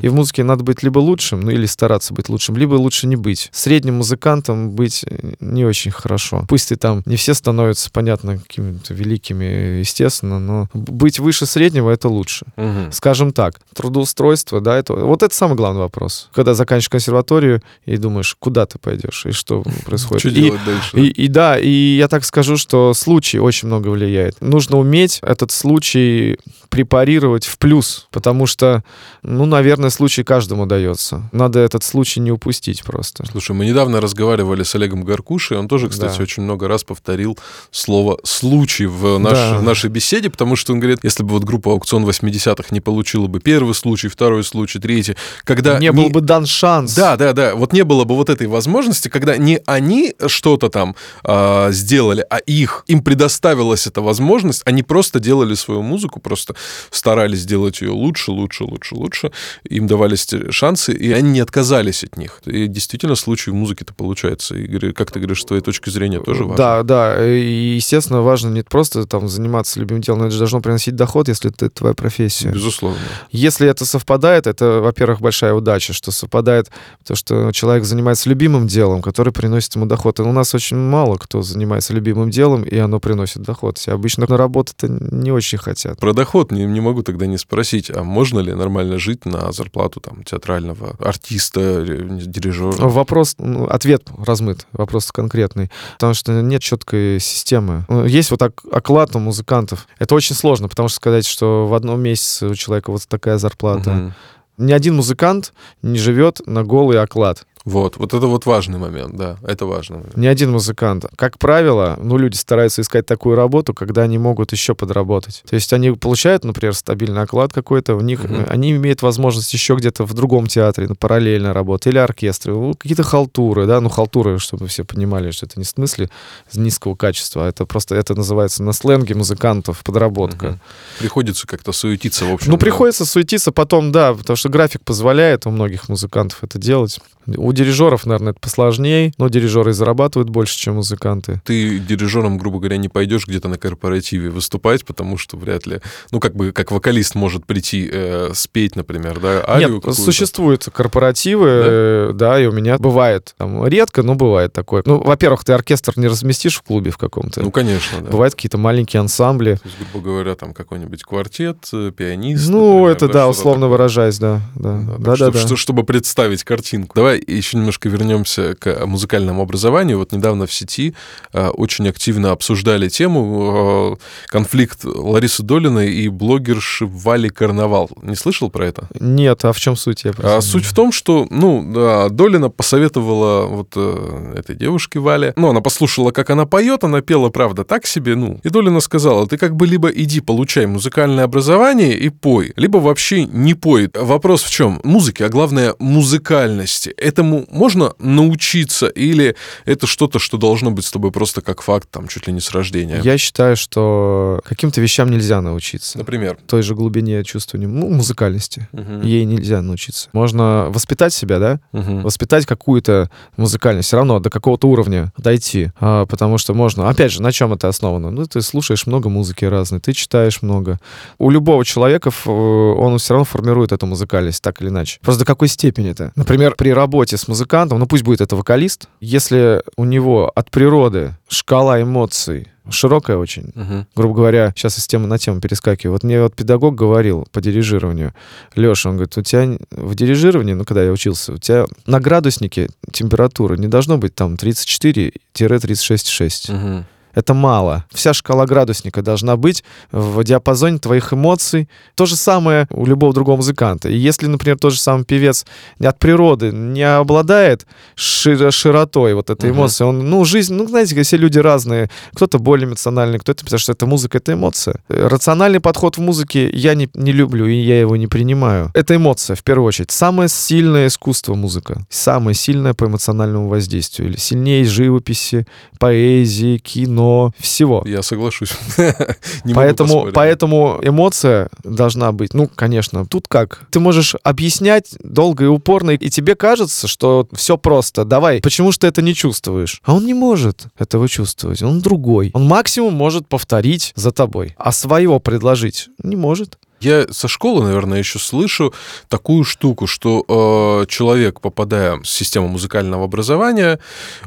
и 0.02 0.08
в 0.08 0.14
музыке 0.14 0.44
надо 0.44 0.64
быть 0.64 0.84
либо 0.84 1.00
лучшим, 1.00 1.42
ну 1.42 1.52
или 1.52 1.66
стараться 1.66 2.14
быть 2.14 2.30
лучшим, 2.30 2.56
либо 2.56 2.76
лучше 2.76 3.08
не 3.08 3.16
быть. 3.16 3.50
Средним 3.52 3.96
музыкантом 3.96 4.72
быть 4.72 5.04
э, 5.06 5.34
не 5.40 5.66
очень 5.66 5.92
хорошо. 5.92 6.46
Пусть 6.48 6.70
ты 6.70 6.76
там 6.76 7.04
не 7.06 7.18
все 7.18 7.34
становятся, 7.34 7.90
понятно, 7.92 8.38
какими-то 8.38 8.94
великими, 8.94 9.80
естественно, 9.80 10.40
но 10.40 10.70
быть 10.74 11.20
выше 11.20 11.46
среднего— 11.46 11.90
это 11.92 12.08
лучше. 12.08 12.46
Угу. 12.56 12.92
Скажем 12.92 13.34
так, 13.34 13.60
трудоустройство, 13.74 14.62
да, 14.62 14.78
это... 14.78 14.94
Вот 14.94 15.24
это 15.24 15.36
самый 15.36 15.56
главный 15.56 15.82
вопрос. 15.82 16.30
Когда 16.34 16.54
заканчиваешь 16.54 16.90
консерваторию 16.90 17.62
и 17.86 17.98
думаешь, 17.98 18.36
куда 18.40 18.66
ты 18.66 18.80
пойдешь 18.80 19.26
и 19.26 19.32
что 19.32 19.64
происходит. 19.86 20.22
Что 20.22 20.32
делать 20.32 20.62
дальше? 20.66 21.00
И, 21.00 21.08
и 21.08 21.28
да, 21.28 21.60
и 21.60 21.98
я 21.98 22.08
так 22.08 22.24
скажу, 22.24 22.58
что 22.58 22.94
случай 22.94 23.40
очень 23.40 23.68
много 23.68 23.90
влияет. 23.90 24.40
Нужно 24.42 24.78
уметь 24.78 25.20
этот 25.22 25.52
случай 25.52 26.38
препарировать 26.70 27.46
в 27.46 27.58
плюс, 27.58 28.08
потому 28.12 28.46
что, 28.46 28.84
ну, 29.24 29.46
наверное, 29.50 29.90
случай 29.90 30.24
каждому 30.24 30.66
дается. 30.66 31.30
Надо 31.32 31.60
этот 31.60 31.84
случай 31.84 32.20
не 32.20 32.32
упустить 32.32 32.84
просто. 32.84 33.26
Слушай, 33.30 33.52
мы 33.52 33.66
недавно 33.66 34.00
разговаривали 34.00 34.64
с 34.64 34.74
Олегом 34.76 35.04
Гаркушей, 35.04 35.58
он 35.58 35.68
тоже, 35.68 35.90
кстати, 35.90 36.18
да. 36.18 36.24
очень 36.24 36.44
много 36.44 36.68
раз 36.68 36.84
повторил 36.84 37.38
слово 37.72 38.20
«случай» 38.24 38.86
в 38.86 39.18
наш, 39.18 39.34
да. 39.34 39.62
нашей 39.62 39.90
беседе, 39.90 40.30
потому 40.30 40.56
что 40.56 40.74
он 40.74 40.80
говорит, 40.80 41.00
если 41.04 41.24
бы 41.24 41.32
вот 41.32 41.44
группа 41.44 41.72
«Аукцион 41.72 42.06
80-х» 42.06 42.68
не 42.72 42.80
получила 42.80 43.28
бы 43.28 43.40
первый 43.40 43.76
случай, 43.76 44.08
второй 44.08 44.44
случай, 44.44 44.80
третий, 44.80 45.16
когда... 45.44 45.78
Не, 45.80 45.88
не 45.88 45.92
был 45.92 46.10
бы 46.10 46.22
дан 46.22 46.46
шанс. 46.46 46.96
Да, 46.96 47.18
да, 47.18 47.34
да, 47.34 47.56
вот 47.56 47.74
не 47.74 47.84
было 47.84 48.04
бы 48.06 48.16
вот 48.16 48.30
этой 48.30 48.48
возможности, 48.48 49.10
когда 49.10 49.38
не 49.38 49.60
они 49.66 50.14
что-то 50.28 50.70
там 50.70 50.96
э, 51.24 51.72
сделали, 51.72 52.26
а 52.30 52.38
их, 52.38 52.84
им 52.88 53.04
предоставилась 53.04 53.88
эта 53.88 54.02
возможность, 54.02 54.62
они 54.66 54.84
просто 54.84 55.20
делали 55.20 55.56
свою 55.56 55.82
музыку, 55.82 56.20
просто 56.20 56.56
старались 56.92 57.40
сделать 57.40 57.82
ее 57.82 57.92
лучше, 57.92 58.32
лучше, 58.32 58.64
лучше, 58.64 58.96
лучше, 58.96 59.32
им 59.64 59.88
давались 59.88 60.28
шансы, 60.50 60.94
и 60.94 61.12
они 61.12 61.32
не 61.32 61.40
отказались 61.40 62.04
от 62.04 62.18
них. 62.18 62.42
И 62.46 62.68
действительно, 62.68 63.16
случай 63.16 63.52
в 63.52 63.56
музыке-то 63.56 63.94
получается. 63.94 64.56
И 64.56 64.94
как 64.94 65.12
ты 65.12 65.20
говоришь, 65.20 65.42
с 65.42 65.46
твоей 65.46 65.62
точки 65.62 65.90
зрения 65.90 66.20
тоже 66.20 66.44
важно. 66.44 66.58
Да, 66.58 66.84
да. 66.84 67.28
И, 67.28 67.76
естественно, 67.76 68.22
важно 68.22 68.50
не 68.50 68.64
просто 68.64 69.06
там 69.06 69.28
заниматься 69.28 69.80
любимым 69.80 70.02
делом, 70.02 70.20
но 70.20 70.26
это 70.26 70.34
же 70.34 70.40
должно 70.40 70.62
приносить 70.62 70.96
доход, 70.96 71.28
если 71.28 71.52
это 71.52 71.70
твоя 71.70 71.94
профессия. 71.94 72.50
Безусловно. 72.50 73.00
Если 73.32 73.68
это 73.68 73.86
совпадает, 73.86 74.48
это, 74.48 74.80
во-первых, 74.82 75.22
большая 75.22 75.54
удача, 75.54 75.94
что 75.94 76.12
совпадает 76.12 76.70
то, 77.06 77.16
что 77.16 77.52
человек 77.52 77.86
занимается 77.86 78.30
любимым 78.30 78.68
делом, 78.68 79.02
который 79.02 79.34
приносит 79.34 79.76
ему 79.76 79.86
доход. 79.86 80.20
И 80.20 80.24
у 80.24 80.32
нас 80.32 80.54
очень 80.56 80.78
мало 80.78 81.18
кто 81.18 81.42
занимается 81.42 81.94
любимым 81.94 82.30
делом, 82.30 82.64
и 82.64 82.78
оно 82.78 83.00
приносит 83.00 83.42
доход. 83.42 83.78
Все 83.78 83.92
обычно 83.92 84.26
на 84.28 84.38
работу-то 84.38 84.88
не 84.88 85.32
очень 85.32 85.58
хотят. 85.58 86.00
Про 86.00 86.14
доход 86.14 86.52
не, 86.52 86.66
не 86.66 86.82
могу 86.82 87.04
тогда 87.04 87.26
не 87.26 87.38
спросить, 87.38 87.90
а 87.90 88.04
можно 88.04 88.40
ли 88.40 88.54
нормально 88.54 88.98
жить 88.98 89.26
на 89.30 89.52
зарплату 89.52 90.00
там 90.00 90.24
театрального 90.24 90.96
артиста, 91.00 91.84
дирижера? 91.84 92.88
Вопрос, 92.88 93.36
ответ 93.70 94.04
размыт, 94.18 94.68
вопрос 94.72 95.12
конкретный, 95.12 95.72
потому 95.94 96.14
что 96.14 96.42
нет 96.42 96.62
четкой 96.62 97.20
системы. 97.20 97.86
Ну, 97.88 98.06
есть 98.06 98.32
вот 98.32 98.42
оклад 98.42 99.16
у 99.16 99.20
музыкантов. 99.20 99.88
Это 100.00 100.16
очень 100.16 100.36
сложно, 100.36 100.68
потому 100.68 100.90
что 100.90 100.98
сказать, 100.98 101.26
что 101.26 101.68
в 101.68 101.74
одном 101.74 102.02
месяце 102.02 102.48
у 102.48 102.56
человека 102.56 102.92
вот 102.92 103.08
такая 103.08 103.38
зарплата. 103.38 103.92
Угу. 103.92 104.14
Ни 104.60 104.74
один 104.74 104.98
музыкант 104.98 105.54
не 105.82 105.98
живет 105.98 106.46
на 106.46 106.64
голый 106.64 107.02
оклад. 107.02 107.46
Вот, 107.66 107.98
вот 107.98 108.14
это 108.14 108.28
вот 108.28 108.46
важный 108.46 108.80
момент, 108.80 109.16
да, 109.16 109.38
это 109.44 109.66
важный 109.66 109.98
момент. 109.98 110.18
Ни 110.18 110.28
один 110.28 110.52
музыкант. 110.52 111.06
Как 111.18 111.38
правило, 111.38 112.00
ну, 112.02 112.18
люди 112.18 112.36
стараются 112.36 112.82
искать 112.82 113.06
такую 113.06 113.36
работу, 113.36 113.74
когда 113.74 114.04
они 114.04 114.18
могут 114.18 114.54
еще 114.54 114.76
подработать. 114.76 115.44
То 115.48 115.56
есть 115.56 115.74
они 115.74 115.92
получают, 115.92 116.46
например, 116.46 116.74
стабильный 116.74 117.22
оклад 117.22 117.52
какой-то, 117.52 117.96
у 117.96 118.02
них, 118.02 118.24
mm-hmm. 118.24 118.50
они 118.50 118.72
имеют 118.72 119.02
возможность 119.02 119.54
еще 119.54 119.76
где-то 119.76 120.06
в 120.06 120.14
другом 120.14 120.48
театре 120.48 120.88
ну, 120.88 120.96
параллельно 120.96 121.54
работать, 121.54 121.88
или 121.88 121.98
оркестре, 121.98 122.54
ну, 122.54 122.74
какие-то 122.74 123.04
халтуры, 123.04 123.66
да, 123.66 123.82
ну, 123.82 123.90
халтуры, 123.90 124.40
чтобы 124.40 124.68
все 124.68 124.86
понимали, 124.86 125.32
что 125.32 125.46
это 125.46 125.60
не 125.60 125.66
в 125.66 125.70
смысле 125.70 126.10
низкого 126.54 126.96
качества, 126.96 127.46
а 127.46 127.50
это 127.50 127.66
просто, 127.66 127.96
это 127.96 128.16
называется 128.16 128.64
на 128.64 128.72
сленге 128.72 129.16
музыкантов 129.16 129.84
подработка. 129.84 130.46
Mm-hmm. 130.48 131.00
Приходится 131.00 131.46
как-то 131.46 131.74
суетиться, 131.74 132.26
в 132.26 132.34
общем. 132.34 132.52
Ну, 132.52 132.58
приходится 132.58 133.06
суетиться 133.06 133.52
потом, 133.52 133.92
да, 133.92 134.14
потому 134.14 134.38
что 134.38 134.50
график 134.50 134.84
позволяет 134.84 135.46
у 135.46 135.50
многих 135.50 135.90
музыкантов 135.90 136.44
это 136.44 136.58
делать. 136.58 137.00
У 137.28 137.49
дирижеров, 137.54 138.06
наверное, 138.06 138.32
это 138.32 138.40
посложнее, 138.40 139.14
но 139.18 139.28
дирижеры 139.30 139.74
зарабатывают 139.74 140.30
больше, 140.30 140.58
чем 140.58 140.76
музыканты. 140.76 141.42
Ты 141.46 141.80
дирижером, 141.80 142.38
грубо 142.38 142.60
говоря, 142.60 142.78
не 142.78 142.90
пойдешь 142.90 143.28
где-то 143.28 143.48
на 143.48 143.58
корпоративе 143.58 144.30
выступать, 144.30 144.86
потому 144.86 145.18
что 145.18 145.38
вряд 145.38 145.68
ли, 145.68 145.80
ну, 146.12 146.20
как 146.20 146.36
бы, 146.36 146.52
как 146.52 146.72
вокалист 146.72 147.16
может 147.16 147.46
прийти 147.46 147.90
э, 147.92 148.32
спеть, 148.34 148.76
например, 148.76 149.20
да, 149.20 149.44
арию 149.48 149.82
Нет, 149.84 149.96
существуют 149.96 150.66
корпоративы, 150.74 151.46
да? 151.46 151.66
Э, 151.68 152.12
да, 152.14 152.40
и 152.40 152.46
у 152.46 152.52
меня 152.52 152.78
бывает, 152.78 153.34
там, 153.38 153.66
редко, 153.68 154.04
но 154.04 154.16
бывает 154.16 154.54
такое. 154.54 154.84
Ну, 154.86 155.00
во-первых, 155.00 155.44
ты 155.44 155.54
оркестр 155.54 155.94
не 155.98 156.08
разместишь 156.08 156.58
в 156.58 156.62
клубе 156.64 156.92
в 156.92 156.98
каком-то. 156.98 157.42
Ну, 157.42 157.52
конечно, 157.52 158.02
да. 158.02 158.12
Бывают 158.12 158.36
какие-то 158.36 158.58
маленькие 158.58 159.00
ансамбли. 159.00 159.56
То 159.56 159.62
есть, 159.66 159.78
грубо 159.92 160.06
говоря, 160.06 160.36
там 160.36 160.54
какой-нибудь 160.54 161.04
квартет, 161.04 161.58
э, 161.74 161.92
пианист. 161.96 162.50
Ну, 162.50 162.80
например, 162.80 162.92
это, 162.92 163.08
да, 163.08 163.28
условно 163.28 163.62
такое. 163.62 163.70
выражаясь, 163.70 164.20
да. 164.20 164.42
Да, 164.56 164.78
да, 164.78 164.98
да, 164.98 165.16
да, 165.16 165.32
да, 165.32 165.48
да. 165.48 165.56
Чтобы 165.56 165.84
представить 165.84 166.44
картинку. 166.44 166.96
Давай 166.96 167.20
еще 167.40 167.58
немножко 167.58 167.90
вернемся 167.90 168.56
к 168.56 168.86
музыкальному 168.86 169.42
образованию. 169.42 169.98
Вот 169.98 170.12
недавно 170.12 170.46
в 170.46 170.54
сети 170.54 170.94
э, 171.34 171.48
очень 171.50 171.88
активно 171.88 172.32
обсуждали 172.32 172.90
тему 172.90 173.98
э, 173.98 174.28
конфликт 174.28 174.84
Ларисы 174.84 175.44
Долиной 175.44 175.92
и 175.94 176.08
блогерши 176.10 176.86
Вали 176.86 177.30
Карнавал. 177.30 177.90
Не 178.02 178.16
слышал 178.16 178.50
про 178.50 178.68
это? 178.68 178.88
Нет, 179.00 179.46
а 179.46 179.54
в 179.54 179.60
чем 179.60 179.76
суть? 179.76 180.04
Я 180.04 180.14
а, 180.22 180.42
суть 180.42 180.66
в 180.66 180.74
том, 180.74 180.92
что, 180.92 181.28
ну, 181.30 181.64
да, 181.74 182.10
Долина 182.10 182.50
посоветовала 182.50 183.46
вот 183.46 183.74
э, 183.76 184.36
этой 184.38 184.56
девушке 184.56 185.00
Вале, 185.00 185.34
ну, 185.36 185.50
она 185.50 185.62
послушала, 185.62 186.12
как 186.12 186.30
она 186.30 186.46
поет, 186.46 186.84
она 186.84 187.02
пела, 187.02 187.30
правда, 187.30 187.64
так 187.64 187.86
себе, 187.86 188.16
ну, 188.16 188.40
и 188.44 188.50
Долина 188.50 188.80
сказала, 188.80 189.28
ты 189.28 189.38
как 189.38 189.56
бы 189.56 189.68
либо 189.68 189.90
иди 189.90 190.22
получай 190.22 190.66
музыкальное 190.66 191.24
образование 191.24 191.98
и 191.98 192.10
пой, 192.10 192.54
либо 192.56 192.78
вообще 192.78 193.26
не 193.26 193.54
пой. 193.54 193.90
Вопрос 193.94 194.44
в 194.44 194.52
чем? 194.52 194.80
Музыки, 194.84 195.24
а 195.24 195.30
главное 195.30 195.76
музыкальности. 195.80 196.94
Этому 197.30 197.46
можно 197.50 197.94
научиться 198.00 198.88
или 198.88 199.36
это 199.66 199.88
что-то, 199.88 200.20
что 200.20 200.38
должно 200.38 200.72
быть 200.72 200.86
с 200.86 200.92
тобой 200.92 201.12
просто 201.12 201.42
как 201.42 201.62
факт, 201.62 201.88
там, 201.92 202.08
чуть 202.08 202.28
ли 202.28 202.34
не 202.34 202.40
с 202.40 202.52
рождения? 202.52 203.02
Я 203.04 203.18
считаю, 203.18 203.56
что 203.56 204.42
каким-то 204.44 204.82
вещам 204.82 205.12
нельзя 205.12 205.42
научиться. 205.42 205.98
Например? 205.98 206.38
Той 206.48 206.64
же 206.64 206.76
глубине 206.76 207.24
чувствования, 207.24 207.68
ну, 207.68 207.90
музыкальности. 207.90 208.68
Угу. 208.74 209.02
Ей 209.04 209.26
нельзя 209.26 209.62
научиться. 209.62 210.10
Можно 210.14 210.68
воспитать 210.70 211.14
себя, 211.14 211.40
да? 211.40 211.60
Угу. 211.74 212.02
Воспитать 212.02 212.46
какую-то 212.46 213.10
музыкальность. 213.38 213.88
Все 213.88 213.98
равно 213.98 214.20
до 214.20 214.30
какого-то 214.30 214.68
уровня 214.68 215.14
дойти. 215.18 215.72
А, 215.80 216.06
потому 216.06 216.38
что 216.38 216.54
можно... 216.54 216.90
Опять 216.90 217.12
же, 217.12 217.22
на 217.22 217.32
чем 217.32 217.54
это 217.54 217.68
основано? 217.68 218.12
Ну, 218.12 218.26
ты 218.26 218.42
слушаешь 218.42 218.88
много 218.88 219.10
музыки 219.10 219.46
разной, 219.46 219.80
ты 219.80 219.94
читаешь 219.94 220.42
много. 220.42 220.80
У 221.18 221.30
любого 221.30 221.64
человека 221.64 222.12
он 222.26 222.98
все 222.98 223.14
равно 223.14 223.26
формирует 223.26 223.72
эту 223.72 223.86
музыкальность, 223.86 224.42
так 224.42 224.62
или 224.62 224.70
иначе. 224.70 225.00
Просто 225.02 225.20
до 225.20 225.26
какой 225.26 225.48
степени 225.48 225.92
это? 225.92 226.12
Например, 226.16 226.56
при 226.56 226.74
работе 226.74 227.18
с 227.20 227.28
музыкантом, 227.28 227.80
ну 227.80 227.86
пусть 227.86 228.04
будет 228.04 228.22
это 228.22 228.36
вокалист, 228.36 228.88
если 229.00 229.62
у 229.76 229.86
него 229.86 230.32
от 230.34 230.52
природы 230.52 231.16
шкала 231.28 231.82
эмоций 231.82 232.48
широкая 232.72 233.18
очень. 233.18 233.52
Uh-huh. 233.56 233.86
Грубо 233.96 234.16
говоря, 234.16 234.54
сейчас 234.56 234.78
из 234.78 234.88
темы 234.88 235.08
на 235.08 235.18
тему 235.18 235.42
перескакиваю. 235.42 235.94
Вот 235.94 236.04
мне 236.04 236.22
вот 236.22 236.36
педагог 236.36 236.76
говорил 236.76 237.28
по 237.32 237.42
дирижированию, 237.42 238.14
Леша, 238.56 238.90
он 238.90 238.96
говорит, 238.98 239.18
у 239.18 239.22
тебя 239.22 239.58
в 239.72 239.96
дирижировании, 239.96 240.54
ну, 240.54 240.66
когда 240.66 240.84
я 240.84 240.92
учился, 240.92 241.34
у 241.34 241.38
тебя 241.38 241.66
на 241.86 242.00
градуснике 242.00 242.70
температура 242.92 243.56
не 243.56 243.68
должно 243.68 243.98
быть 243.98 244.16
там 244.16 244.36
34-36,6. 244.36 245.14
Uh-huh. 245.36 246.84
Это 247.14 247.34
мало. 247.34 247.86
Вся 247.92 248.14
шкала 248.14 248.46
градусника 248.46 249.02
должна 249.02 249.36
быть 249.36 249.64
в 249.92 250.24
диапазоне 250.24 250.80
твоих 250.80 251.14
эмоций. 251.14 251.70
То 251.96 252.06
же 252.06 252.16
самое 252.16 252.68
у 252.72 252.86
любого 252.86 253.14
другого 253.14 253.38
музыканта. 253.38 253.90
И 253.90 253.98
если, 253.98 254.28
например, 254.28 254.58
тот 254.58 254.74
же 254.74 254.80
самый 254.80 255.06
певец 255.06 255.46
от 255.80 256.00
природы 256.00 256.52
не 256.52 256.84
обладает 256.84 257.66
шир 257.96 258.52
широтой 258.52 259.14
вот 259.14 259.30
этой 259.30 259.50
эмоции, 259.50 259.84
он, 259.84 260.10
ну, 260.10 260.24
жизнь, 260.26 260.54
ну, 260.54 260.68
знаете, 260.68 261.02
все 261.02 261.18
люди 261.18 261.40
разные. 261.40 261.90
Кто-то 262.14 262.40
более 262.40 262.68
эмоциональный, 262.68 263.20
кто-то, 263.20 263.44
потому 263.44 263.60
что 263.60 263.72
это 263.72 263.86
музыка, 263.86 264.20
это 264.20 264.34
эмоция. 264.34 264.76
Рациональный 264.88 265.60
подход 265.60 265.98
в 265.98 266.02
музыке 266.02 266.50
я 266.50 266.76
не, 266.76 266.90
не 266.94 267.12
люблю, 267.12 267.48
и 267.48 267.56
я 267.56 267.80
его 267.80 267.96
не 267.96 268.08
принимаю. 268.08 268.72
Это 268.74 268.96
эмоция, 268.96 269.36
в 269.36 269.44
первую 269.44 269.68
очередь. 269.68 269.92
Самое 269.92 270.30
сильное 270.30 270.88
искусство 270.88 271.36
музыка. 271.36 271.86
Самое 271.90 272.36
сильное 272.36 272.74
по 272.74 272.86
эмоциональному 272.86 273.48
воздействию. 273.48 274.10
Или 274.10 274.18
сильнее 274.18 274.66
живописи, 274.66 275.48
поэзии, 275.80 276.58
кино, 276.58 276.99
кино, 277.00 277.32
всего. 277.40 277.84
Я 277.86 278.02
соглашусь. 278.02 278.54
поэтому, 279.54 280.10
поэтому 280.14 280.80
эмоция 280.82 281.50
должна 281.64 282.12
быть, 282.12 282.34
ну, 282.34 282.48
конечно, 282.48 283.06
тут 283.06 283.28
как? 283.28 283.68
Ты 283.72 283.80
можешь 283.80 284.16
объяснять 284.24 284.96
долго 285.04 285.46
и 285.46 285.48
упорно, 285.48 285.92
и 285.92 286.10
тебе 286.10 286.36
кажется, 286.36 286.88
что 286.88 287.28
все 287.34 287.58
просто. 287.58 288.06
Давай, 288.06 288.42
почему 288.42 288.72
же 288.72 288.80
ты 288.80 288.88
это 288.88 289.02
не 289.02 289.14
чувствуешь? 289.14 289.82
А 289.84 289.94
он 289.94 290.06
не 290.06 290.14
может 290.14 290.68
этого 290.78 291.08
чувствовать, 291.08 291.62
он 291.62 291.82
другой. 291.82 292.32
Он 292.34 292.46
максимум 292.46 292.94
может 292.94 293.28
повторить 293.28 293.94
за 293.96 294.12
тобой, 294.12 294.56
а 294.58 294.72
своего 294.72 295.20
предложить 295.20 295.90
не 296.04 296.16
может. 296.16 296.58
Я 296.82 297.08
со 297.12 297.28
школы, 297.28 297.66
наверное, 297.66 298.00
еще 298.00 298.20
слышу 298.20 298.74
такую 299.10 299.44
штуку, 299.44 299.86
что 299.86 300.24
э, 300.28 300.86
человек, 300.88 301.42
попадая 301.42 301.98
в 301.98 302.06
систему 302.06 302.48
музыкального 302.48 303.04
образования, 303.04 303.80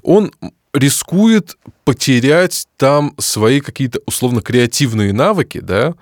он 0.02 0.32
рискует 0.74 1.56
потерять 1.84 2.66
там 2.76 3.14
свои 3.18 3.60
какие-то 3.60 4.00
условно 4.06 4.40
креативные 4.40 5.12
навыки, 5.12 5.60
да, 5.60 5.94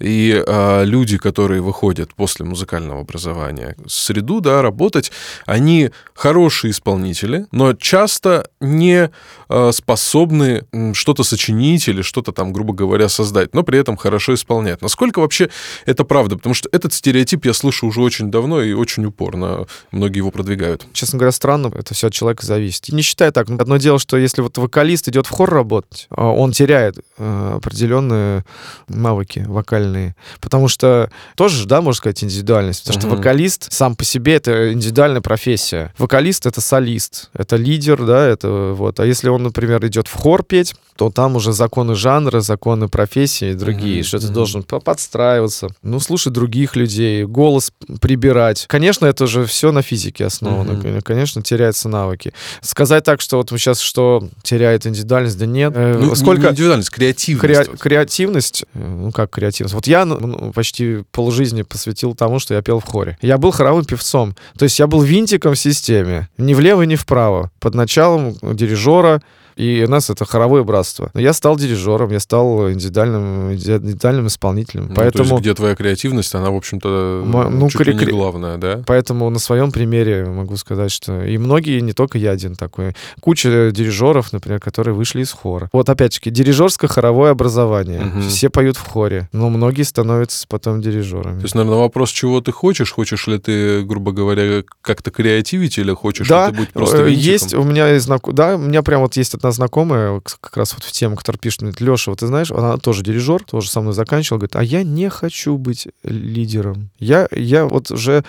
и 0.00 0.42
а, 0.46 0.82
люди, 0.82 1.16
которые 1.18 1.60
выходят 1.60 2.14
после 2.14 2.44
музыкального 2.44 3.00
образования 3.00 3.76
в 3.84 3.90
среду, 3.90 4.40
да, 4.40 4.62
работать, 4.62 5.12
они 5.46 5.90
хорошие 6.14 6.72
исполнители, 6.72 7.46
но 7.52 7.74
часто 7.74 8.48
не 8.60 9.10
а, 9.48 9.72
способны 9.72 10.64
что-то 10.92 11.22
сочинить 11.24 11.88
или 11.88 12.02
что-то 12.02 12.32
там, 12.32 12.52
грубо 12.52 12.72
говоря, 12.72 13.08
создать, 13.08 13.54
но 13.54 13.62
при 13.62 13.78
этом 13.78 13.96
хорошо 13.96 14.34
исполняют. 14.34 14.82
Насколько 14.82 15.20
вообще 15.20 15.50
это 15.86 16.04
правда? 16.04 16.36
Потому 16.36 16.54
что 16.54 16.68
этот 16.72 16.92
стереотип 16.92 17.44
я 17.44 17.54
слышу 17.54 17.86
уже 17.86 18.00
очень 18.00 18.30
давно 18.30 18.62
и 18.62 18.72
очень 18.72 19.04
упорно 19.04 19.66
многие 19.90 20.18
его 20.18 20.30
продвигают. 20.30 20.86
Честно 20.92 21.18
говоря, 21.18 21.32
странно, 21.32 21.72
это 21.74 21.94
все 21.94 22.08
от 22.08 22.12
человека 22.12 22.44
зависит. 22.44 22.88
Не 22.88 23.02
считаю 23.02 23.32
так. 23.32 23.48
Одно 23.48 23.76
дело, 23.76 23.98
что 23.98 24.16
если 24.16 24.42
вот 24.42 24.58
вокалист 24.58 25.08
идет 25.08 25.23
в 25.26 25.30
хор 25.30 25.50
работать, 25.50 26.06
а 26.10 26.28
он 26.30 26.52
теряет 26.52 26.98
э, 27.18 27.52
определенные 27.56 28.44
навыки 28.88 29.44
вокальные. 29.46 30.16
Потому 30.40 30.68
что 30.68 31.10
тоже, 31.36 31.66
да, 31.66 31.80
можно 31.80 31.98
сказать, 31.98 32.22
индивидуальность. 32.24 32.84
Потому 32.84 33.00
что 33.00 33.16
вокалист 33.16 33.72
сам 33.72 33.96
по 33.96 34.04
себе 34.04 34.34
это 34.34 34.72
индивидуальная 34.72 35.20
профессия. 35.20 35.92
Вокалист 35.98 36.46
это 36.46 36.60
солист, 36.60 37.30
это 37.34 37.56
лидер, 37.56 38.04
да, 38.04 38.26
это 38.26 38.74
вот. 38.76 39.00
А 39.00 39.06
если 39.06 39.28
он, 39.28 39.42
например, 39.42 39.84
идет 39.86 40.08
в 40.08 40.14
хор 40.14 40.42
петь, 40.42 40.74
то 40.96 41.10
там 41.10 41.36
уже 41.36 41.52
законы 41.52 41.94
жанра, 41.94 42.40
законы 42.40 42.88
профессии 42.88 43.50
и 43.50 43.54
другие, 43.54 44.02
что 44.02 44.18
ты 44.18 44.28
должен 44.28 44.62
подстраиваться, 44.62 45.68
ну, 45.82 45.98
слушать 46.00 46.32
других 46.32 46.76
людей, 46.76 47.24
голос 47.24 47.72
прибирать. 48.00 48.66
Конечно, 48.68 49.06
это 49.06 49.26
же 49.26 49.44
все 49.44 49.72
на 49.72 49.82
физике 49.82 50.26
основано. 50.26 51.00
Конечно, 51.02 51.42
теряются 51.42 51.88
навыки. 51.88 52.32
Сказать 52.60 53.04
так, 53.04 53.20
что 53.20 53.38
вот 53.38 53.50
сейчас 53.50 53.80
что 53.80 54.28
теряет 54.42 54.86
индивидуальность, 54.86 55.13
да 55.38 55.46
нет. 55.46 55.72
Э, 55.76 55.98
ну, 55.98 56.14
Сколько... 56.14 56.42
Не 56.42 56.48
индивидуальность, 56.50 56.90
креативность. 56.90 57.40
Кре... 57.40 57.76
Креативность, 57.78 58.64
э, 58.74 58.78
ну 58.78 59.12
как 59.12 59.30
креативность. 59.30 59.74
Вот 59.74 59.86
я 59.86 60.04
ну, 60.04 60.52
почти 60.52 61.04
полжизни 61.12 61.62
посвятил 61.62 62.14
тому, 62.14 62.38
что 62.38 62.54
я 62.54 62.62
пел 62.62 62.80
в 62.80 62.84
хоре. 62.84 63.18
Я 63.20 63.38
был 63.38 63.50
хоровым 63.50 63.84
певцом. 63.84 64.34
То 64.58 64.64
есть 64.64 64.78
я 64.78 64.86
был 64.86 65.02
винтиком 65.02 65.54
в 65.54 65.58
системе. 65.58 66.28
Ни 66.38 66.54
влево, 66.54 66.82
ни 66.82 66.96
вправо. 66.96 67.50
Под 67.60 67.74
началом 67.74 68.36
дирижера, 68.42 69.22
И 69.56 69.84
у 69.86 69.90
нас 69.90 70.10
это 70.10 70.24
хоровое 70.24 70.62
братство. 70.62 71.10
Но 71.14 71.20
я 71.20 71.32
стал 71.32 71.56
дирижером, 71.56 72.10
я 72.10 72.20
стал 72.20 72.70
индивидуальным, 72.70 73.52
индивидуальным 73.52 74.26
исполнителем. 74.26 74.88
Ну, 74.88 74.94
Поэтому... 74.94 75.24
То 75.28 75.34
есть, 75.34 75.42
где 75.42 75.54
твоя 75.54 75.74
креативность, 75.74 76.34
она, 76.34 76.50
в 76.50 76.56
общем-то, 76.56 77.24
ну, 77.24 77.70
чуть 77.70 77.86
ли 77.86 77.94
не 77.94 78.06
главная, 78.06 78.58
да? 78.58 78.82
Поэтому 78.86 79.30
на 79.30 79.38
своем 79.38 79.72
примере 79.72 80.24
могу 80.24 80.56
сказать, 80.56 80.90
что 80.90 81.22
и 81.22 81.38
многие, 81.38 81.80
не 81.80 81.92
только 81.92 82.18
я 82.18 82.30
один 82.30 82.54
такой, 82.54 82.94
куча 83.20 83.70
дирижеров, 83.70 84.32
например, 84.32 84.60
которые 84.60 84.94
вышли 84.94 85.22
из 85.22 85.32
хора. 85.32 85.68
Вот 85.72 85.88
опять-таки, 85.88 86.30
дирижерское 86.30 86.88
хоровое 86.88 87.30
образование. 87.30 88.00
Угу. 88.00 88.28
Все 88.28 88.50
поют 88.50 88.76
в 88.76 88.86
хоре, 88.86 89.28
но 89.32 89.50
многие 89.50 89.82
становятся 89.82 90.46
потом 90.48 90.80
дирижерами. 90.80 91.38
То 91.38 91.44
есть, 91.44 91.54
наверное, 91.54 91.78
вопрос, 91.78 92.10
чего 92.10 92.40
ты 92.40 92.52
хочешь? 92.52 92.92
Хочешь 92.92 93.26
ли 93.26 93.38
ты, 93.38 93.82
грубо 93.82 94.12
говоря, 94.12 94.62
как-то 94.80 95.10
креативить 95.10 95.78
или 95.78 95.92
хочешь 95.92 96.28
да, 96.28 96.48
ли 96.48 96.52
ты 96.52 96.58
быть 96.60 96.70
просто 96.70 96.98
э, 96.98 97.04
винтиком? 97.08 97.32
есть, 97.32 97.54
у 97.54 97.62
меня 97.62 97.88
есть, 97.88 98.08
да, 98.32 98.56
у 98.56 98.58
меня 98.58 98.82
прям 98.82 99.02
вот 99.02 99.16
есть 99.16 99.34
одна 99.44 99.52
знакомая, 99.52 100.20
как 100.20 100.56
раз 100.56 100.72
вот 100.72 100.84
в 100.84 100.92
тему, 100.92 101.16
которая 101.16 101.38
пишет 101.38 101.62
мне, 101.62 101.72
Леша, 101.78 102.10
вот 102.10 102.20
ты 102.20 102.26
знаешь, 102.26 102.50
она 102.50 102.78
тоже 102.78 103.02
дирижер, 103.02 103.44
тоже 103.44 103.70
со 103.70 103.82
мной 103.82 103.92
заканчивала, 103.92 104.38
говорит, 104.38 104.56
а 104.56 104.62
я 104.62 104.82
не 104.82 105.10
хочу 105.10 105.58
быть 105.58 105.88
лидером. 106.02 106.90
Я, 106.98 107.28
я 107.30 107.66
вот 107.66 107.90
уже 107.90 108.24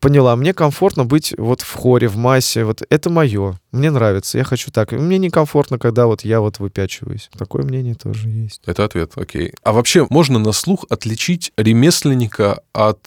поняла, 0.00 0.36
мне 0.36 0.52
комфортно 0.52 1.04
быть 1.04 1.34
вот 1.38 1.62
в 1.62 1.74
хоре, 1.74 2.08
в 2.08 2.16
массе, 2.16 2.64
вот 2.64 2.82
это 2.90 3.08
мое, 3.08 3.58
мне 3.72 3.90
нравится, 3.90 4.36
я 4.36 4.44
хочу 4.44 4.70
так. 4.70 4.92
Мне 4.92 5.18
некомфортно, 5.18 5.78
когда 5.78 6.06
вот 6.06 6.22
я 6.22 6.40
вот 6.40 6.58
выпячиваюсь. 6.58 7.30
Такое 7.38 7.62
мнение 7.62 7.94
тоже 7.94 8.28
есть. 8.28 8.60
Это 8.66 8.84
ответ, 8.84 9.12
окей. 9.16 9.54
А 9.62 9.72
вообще 9.72 10.06
можно 10.10 10.38
на 10.38 10.52
слух 10.52 10.84
отличить 10.90 11.52
ремесленника 11.56 12.60
от 12.72 13.00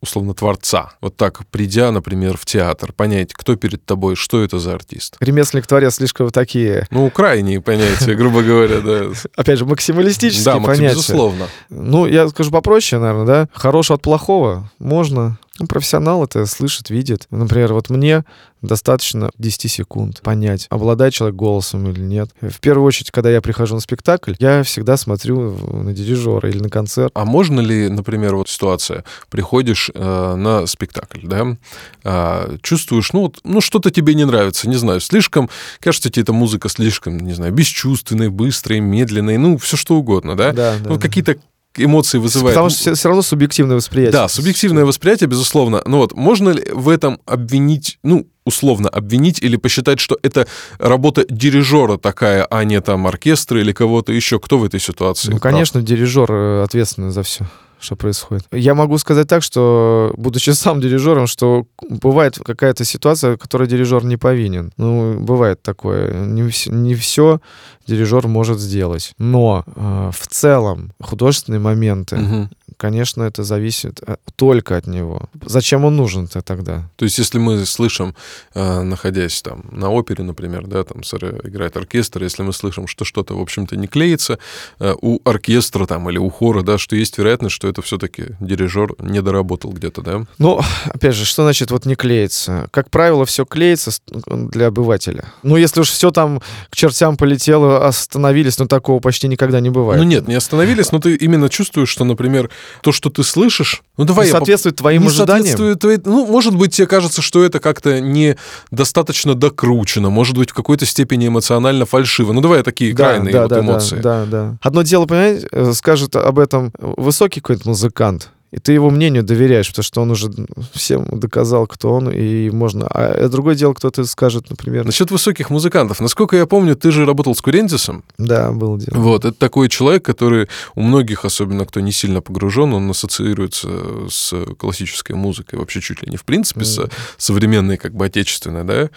условно, 0.00 0.34
творца. 0.34 0.92
Вот 1.00 1.16
так, 1.16 1.46
придя, 1.46 1.90
например, 1.90 2.36
в 2.36 2.44
театр, 2.44 2.92
понять, 2.92 3.32
кто 3.32 3.56
перед 3.56 3.84
тобой, 3.84 4.16
что 4.16 4.42
это 4.42 4.58
за 4.58 4.74
артист. 4.74 5.16
Ремесленник, 5.20 5.66
творец 5.66 5.96
слишком 5.96 6.30
такие... 6.30 6.86
Ну, 6.90 7.10
крайние 7.10 7.60
понятия, 7.60 8.14
грубо 8.14 8.42
говоря, 8.42 8.80
да. 8.80 9.06
Опять 9.36 9.58
же, 9.58 9.64
максималистические 9.64 10.44
да, 10.44 10.60
понятия. 10.60 10.90
безусловно. 10.90 11.48
Ну, 11.70 12.06
я 12.06 12.28
скажу 12.28 12.50
попроще, 12.50 13.00
наверное, 13.00 13.26
да. 13.26 13.48
Хорошего 13.52 13.96
от 13.96 14.02
плохого 14.02 14.70
можно. 14.78 15.38
Ну, 15.60 15.66
профессионал 15.66 16.24
это 16.24 16.46
слышит, 16.46 16.90
видит. 16.90 17.26
Например, 17.30 17.74
вот 17.74 17.88
мне 17.88 18.24
достаточно 18.60 19.30
10 19.38 19.70
секунд 19.70 20.20
понять, 20.20 20.66
обладает 20.70 21.14
человек 21.14 21.36
голосом 21.36 21.88
или 21.88 22.00
нет. 22.00 22.30
В 22.40 22.58
первую 22.60 22.86
очередь, 22.86 23.12
когда 23.12 23.30
я 23.30 23.40
прихожу 23.40 23.76
на 23.76 23.80
спектакль, 23.80 24.34
я 24.40 24.64
всегда 24.64 24.96
смотрю 24.96 25.52
на 25.52 25.92
дирижера 25.92 26.48
или 26.48 26.58
на 26.58 26.70
концерт. 26.70 27.12
А 27.14 27.24
можно 27.24 27.60
ли, 27.60 27.88
например, 27.88 28.34
вот 28.34 28.48
ситуация, 28.48 29.04
приходишь 29.28 29.90
э, 29.94 30.34
на 30.34 30.66
спектакль, 30.66 31.20
да, 31.22 31.56
э, 32.02 32.56
чувствуешь, 32.62 33.12
ну, 33.12 33.22
вот, 33.22 33.40
ну, 33.44 33.60
что-то 33.60 33.90
тебе 33.90 34.14
не 34.14 34.24
нравится, 34.24 34.68
не 34.68 34.76
знаю, 34.76 35.00
слишком, 35.00 35.50
кажется 35.80 36.10
тебе 36.10 36.22
эта 36.22 36.32
музыка 36.32 36.68
слишком, 36.68 37.20
не 37.20 37.32
знаю, 37.32 37.52
бесчувственной, 37.52 38.30
быстрой, 38.30 38.80
медленной, 38.80 39.36
ну, 39.36 39.58
все 39.58 39.76
что 39.76 39.96
угодно, 39.96 40.36
да? 40.36 40.52
Да, 40.52 40.74
ну, 40.84 40.96
да. 40.96 41.00
какие-то 41.00 41.36
эмоции 41.76 42.18
вызывает. 42.18 42.54
Потому 42.54 42.70
что 42.70 42.78
все, 42.78 42.94
все 42.94 43.08
равно 43.08 43.22
субъективное 43.22 43.76
восприятие. 43.76 44.12
Да, 44.12 44.28
субъективное 44.28 44.84
восприятие, 44.84 45.28
безусловно. 45.28 45.82
Ну 45.86 45.98
вот, 45.98 46.14
можно 46.14 46.50
ли 46.50 46.64
в 46.72 46.88
этом 46.88 47.20
обвинить, 47.26 47.98
ну, 48.02 48.26
условно 48.44 48.88
обвинить 48.88 49.42
или 49.42 49.56
посчитать, 49.56 50.00
что 50.00 50.18
это 50.22 50.46
работа 50.78 51.24
дирижера 51.28 51.96
такая, 51.96 52.44
а 52.44 52.64
не 52.64 52.80
там 52.80 53.06
оркестра 53.06 53.60
или 53.60 53.72
кого-то 53.72 54.12
еще? 54.12 54.38
Кто 54.38 54.58
в 54.58 54.64
этой 54.64 54.80
ситуации? 54.80 55.30
Ну, 55.30 55.38
конечно, 55.38 55.80
прав? 55.80 55.88
дирижер 55.88 56.30
э, 56.30 56.62
ответственный 56.62 57.10
за 57.10 57.22
все 57.22 57.46
что 57.84 57.96
происходит. 57.96 58.46
Я 58.50 58.74
могу 58.74 58.98
сказать 58.98 59.28
так, 59.28 59.42
что, 59.42 60.12
будучи 60.16 60.50
сам 60.54 60.80
дирижером, 60.80 61.26
что 61.26 61.66
бывает 61.88 62.38
какая-то 62.38 62.84
ситуация, 62.84 63.36
в 63.36 63.38
которой 63.38 63.68
дирижер 63.68 64.04
не 64.04 64.16
повинен. 64.16 64.72
Ну, 64.76 65.20
бывает 65.20 65.62
такое. 65.62 66.12
Не, 66.12 66.50
не 66.70 66.94
все 66.94 67.40
дирижер 67.86 68.26
может 68.26 68.58
сделать. 68.58 69.12
Но 69.18 69.64
э, 69.66 70.10
в 70.12 70.26
целом 70.26 70.92
художественные 71.00 71.60
моменты, 71.60 72.16
угу. 72.16 72.48
Конечно, 72.76 73.22
это 73.22 73.44
зависит 73.44 74.00
э, 74.06 74.16
только 74.36 74.76
от 74.76 74.86
него. 74.86 75.28
Зачем 75.44 75.84
он 75.84 75.96
нужен-то 75.96 76.42
тогда? 76.42 76.88
То 76.96 77.04
есть, 77.04 77.18
если 77.18 77.38
мы 77.38 77.64
слышим, 77.66 78.14
э, 78.54 78.82
находясь 78.82 79.42
там 79.42 79.64
на 79.70 79.90
опере, 79.90 80.24
например, 80.24 80.66
да, 80.66 80.84
там 80.84 81.00
играет 81.00 81.76
оркестр, 81.76 82.22
если 82.22 82.42
мы 82.42 82.52
слышим, 82.52 82.86
что 82.86 83.04
что-то, 83.04 83.34
в 83.34 83.40
общем-то, 83.40 83.76
не 83.76 83.86
клеится 83.86 84.38
э, 84.80 84.94
у 85.00 85.20
оркестра 85.24 85.86
там 85.86 86.08
или 86.10 86.18
у 86.18 86.30
хора, 86.30 86.62
да, 86.62 86.78
что 86.78 86.96
есть 86.96 87.18
вероятность, 87.18 87.54
что 87.54 87.68
это 87.68 87.82
все-таки 87.82 88.36
дирижер 88.40 88.94
не 88.98 89.22
доработал 89.22 89.72
где-то, 89.72 90.02
да? 90.02 90.26
Ну, 90.38 90.60
опять 90.86 91.14
же, 91.14 91.24
что 91.24 91.42
значит 91.42 91.70
вот 91.70 91.86
не 91.86 91.94
клеится? 91.94 92.68
Как 92.70 92.90
правило, 92.90 93.24
все 93.24 93.44
клеится 93.44 93.92
для 94.26 94.68
обывателя. 94.68 95.32
Ну, 95.42 95.56
если 95.56 95.80
уж 95.80 95.90
все 95.90 96.10
там 96.10 96.40
к 96.70 96.76
чертям 96.76 97.16
полетело, 97.16 97.86
остановились, 97.86 98.58
но 98.58 98.66
такого 98.66 99.00
почти 99.00 99.28
никогда 99.28 99.60
не 99.60 99.70
бывает. 99.70 100.02
Ну 100.02 100.08
нет, 100.08 100.28
не 100.28 100.34
остановились, 100.34 100.92
но 100.92 101.00
ты 101.00 101.14
именно 101.16 101.48
чувствуешь, 101.48 101.88
что, 101.88 102.04
например, 102.04 102.50
то, 102.82 102.92
что 102.92 103.10
ты 103.10 103.22
слышишь, 103.22 103.82
ну 103.96 104.04
давай 104.04 104.26
не 104.26 104.32
соответствует 104.32 104.76
твоим 104.76 105.02
не 105.02 105.08
ожиданиям. 105.08 105.46
Соответствует 105.46 105.80
твои... 105.80 105.98
Ну, 106.04 106.26
может 106.26 106.54
быть, 106.54 106.74
тебе 106.74 106.86
кажется, 106.86 107.22
что 107.22 107.44
это 107.44 107.60
как-то 107.60 108.00
не 108.00 108.36
достаточно 108.70 109.34
докручено, 109.34 110.10
может 110.10 110.36
быть, 110.36 110.50
в 110.50 110.54
какой-то 110.54 110.86
степени 110.86 111.28
эмоционально 111.28 111.86
фальшиво. 111.86 112.32
Ну 112.32 112.40
давай 112.40 112.62
такие 112.62 112.94
да, 112.94 113.10
крайние 113.10 113.32
да, 113.32 113.42
вот 113.42 113.50
да, 113.50 113.60
эмоции. 113.60 113.96
Да, 113.96 114.24
да, 114.24 114.26
да. 114.26 114.58
Одно 114.60 114.82
дело, 114.82 115.06
понимаете, 115.06 115.48
э, 115.50 115.72
скажет 115.74 116.16
об 116.16 116.38
этом 116.38 116.72
высокий 116.78 117.40
какой-то 117.40 117.68
музыкант, 117.68 118.30
и 118.54 118.60
ты 118.60 118.72
его 118.72 118.88
мнению 118.88 119.24
доверяешь, 119.24 119.68
потому 119.68 119.82
что 119.82 120.02
он 120.02 120.10
уже 120.12 120.30
всем 120.72 121.06
доказал, 121.10 121.66
кто 121.66 121.92
он, 121.92 122.08
и 122.08 122.50
можно... 122.50 122.86
А 122.86 123.28
другое 123.28 123.56
дело, 123.56 123.74
кто-то 123.74 124.04
скажет, 124.04 124.48
например... 124.48 124.84
Насчет 124.84 125.10
высоких 125.10 125.50
музыкантов. 125.50 125.98
Насколько 125.98 126.36
я 126.36 126.46
помню, 126.46 126.76
ты 126.76 126.92
же 126.92 127.04
работал 127.04 127.34
с 127.34 127.40
Курентисом. 127.40 128.04
Да, 128.16 128.52
был 128.52 128.76
дело. 128.76 128.96
Вот, 128.96 129.24
это 129.24 129.36
такой 129.36 129.68
человек, 129.68 130.04
который 130.04 130.48
у 130.76 130.82
многих, 130.82 131.24
особенно 131.24 131.66
кто 131.66 131.80
не 131.80 131.90
сильно 131.90 132.20
погружен, 132.20 132.72
он 132.74 132.88
ассоциируется 132.88 133.68
с 134.08 134.32
классической 134.56 135.16
музыкой, 135.16 135.58
вообще 135.58 135.80
чуть 135.80 136.02
ли 136.02 136.08
не 136.08 136.16
в 136.16 136.24
принципе, 136.24 136.60
mm. 136.60 136.64
с 136.64 136.90
современной, 137.16 137.76
как 137.76 137.92
бы, 137.92 138.04
отечественной, 138.04 138.62
да? 138.62 138.90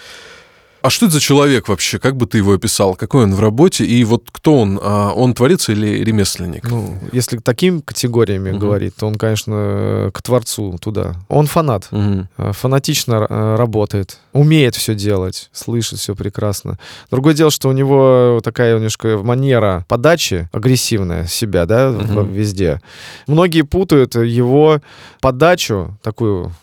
А 0.87 0.89
что 0.89 1.07
это 1.07 1.15
за 1.15 1.19
человек 1.19 1.67
вообще? 1.67 1.99
Как 1.99 2.15
бы 2.15 2.27
ты 2.27 2.37
его 2.37 2.53
описал? 2.53 2.95
Какой 2.95 3.25
он 3.25 3.35
в 3.35 3.41
работе? 3.41 3.83
И 3.83 4.05
вот 4.05 4.23
кто 4.31 4.57
он? 4.57 4.79
А 4.81 5.11
он 5.11 5.33
творец 5.33 5.67
или 5.67 6.01
ремесленник? 6.01 6.63
Ну, 6.63 6.97
если 7.11 7.39
такими 7.39 7.81
категориями 7.81 8.51
угу. 8.51 8.59
говорить, 8.59 8.95
то 8.95 9.05
он, 9.05 9.15
конечно, 9.15 10.11
к 10.13 10.21
творцу 10.21 10.77
туда. 10.79 11.17
Он 11.27 11.45
фанат. 11.45 11.89
Угу. 11.91 12.53
Фанатично 12.53 13.27
э, 13.29 13.55
работает. 13.57 14.19
Умеет 14.31 14.75
все 14.75 14.95
делать. 14.95 15.49
Слышит 15.51 15.99
все 15.99 16.15
прекрасно. 16.15 16.79
Другое 17.11 17.33
дело, 17.33 17.51
что 17.51 17.67
у 17.67 17.73
него 17.73 18.39
такая 18.41 18.73
немножко 18.75 19.17
манера 19.17 19.85
подачи 19.89 20.47
агрессивная 20.53 21.27
себя, 21.27 21.65
да, 21.65 21.89
угу. 21.89 22.21
везде. 22.21 22.79
Многие 23.27 23.63
путают 23.63 24.15
его 24.15 24.79
подачу, 25.19 25.97
такую 26.01 26.53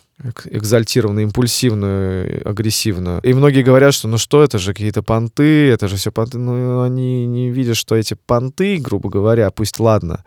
экзальтированную, 0.45 1.25
импульсивную, 1.25 2.47
агрессивную. 2.47 3.21
И 3.21 3.33
многие 3.33 3.63
говорят, 3.63 3.93
что 3.93 4.07
ну 4.07 4.17
что, 4.17 4.43
это 4.43 4.57
же 4.57 4.73
какие-то 4.73 5.03
понты, 5.03 5.69
это 5.69 5.87
же 5.87 5.95
все 5.95 6.11
понты. 6.11 6.37
Ну, 6.37 6.81
они 6.81 7.25
не 7.25 7.49
видят, 7.49 7.77
что 7.77 7.95
эти 7.95 8.15
понты, 8.25 8.77
грубо 8.77 9.09
говоря, 9.09 9.51
пусть 9.51 9.79
ладно, 9.79 10.23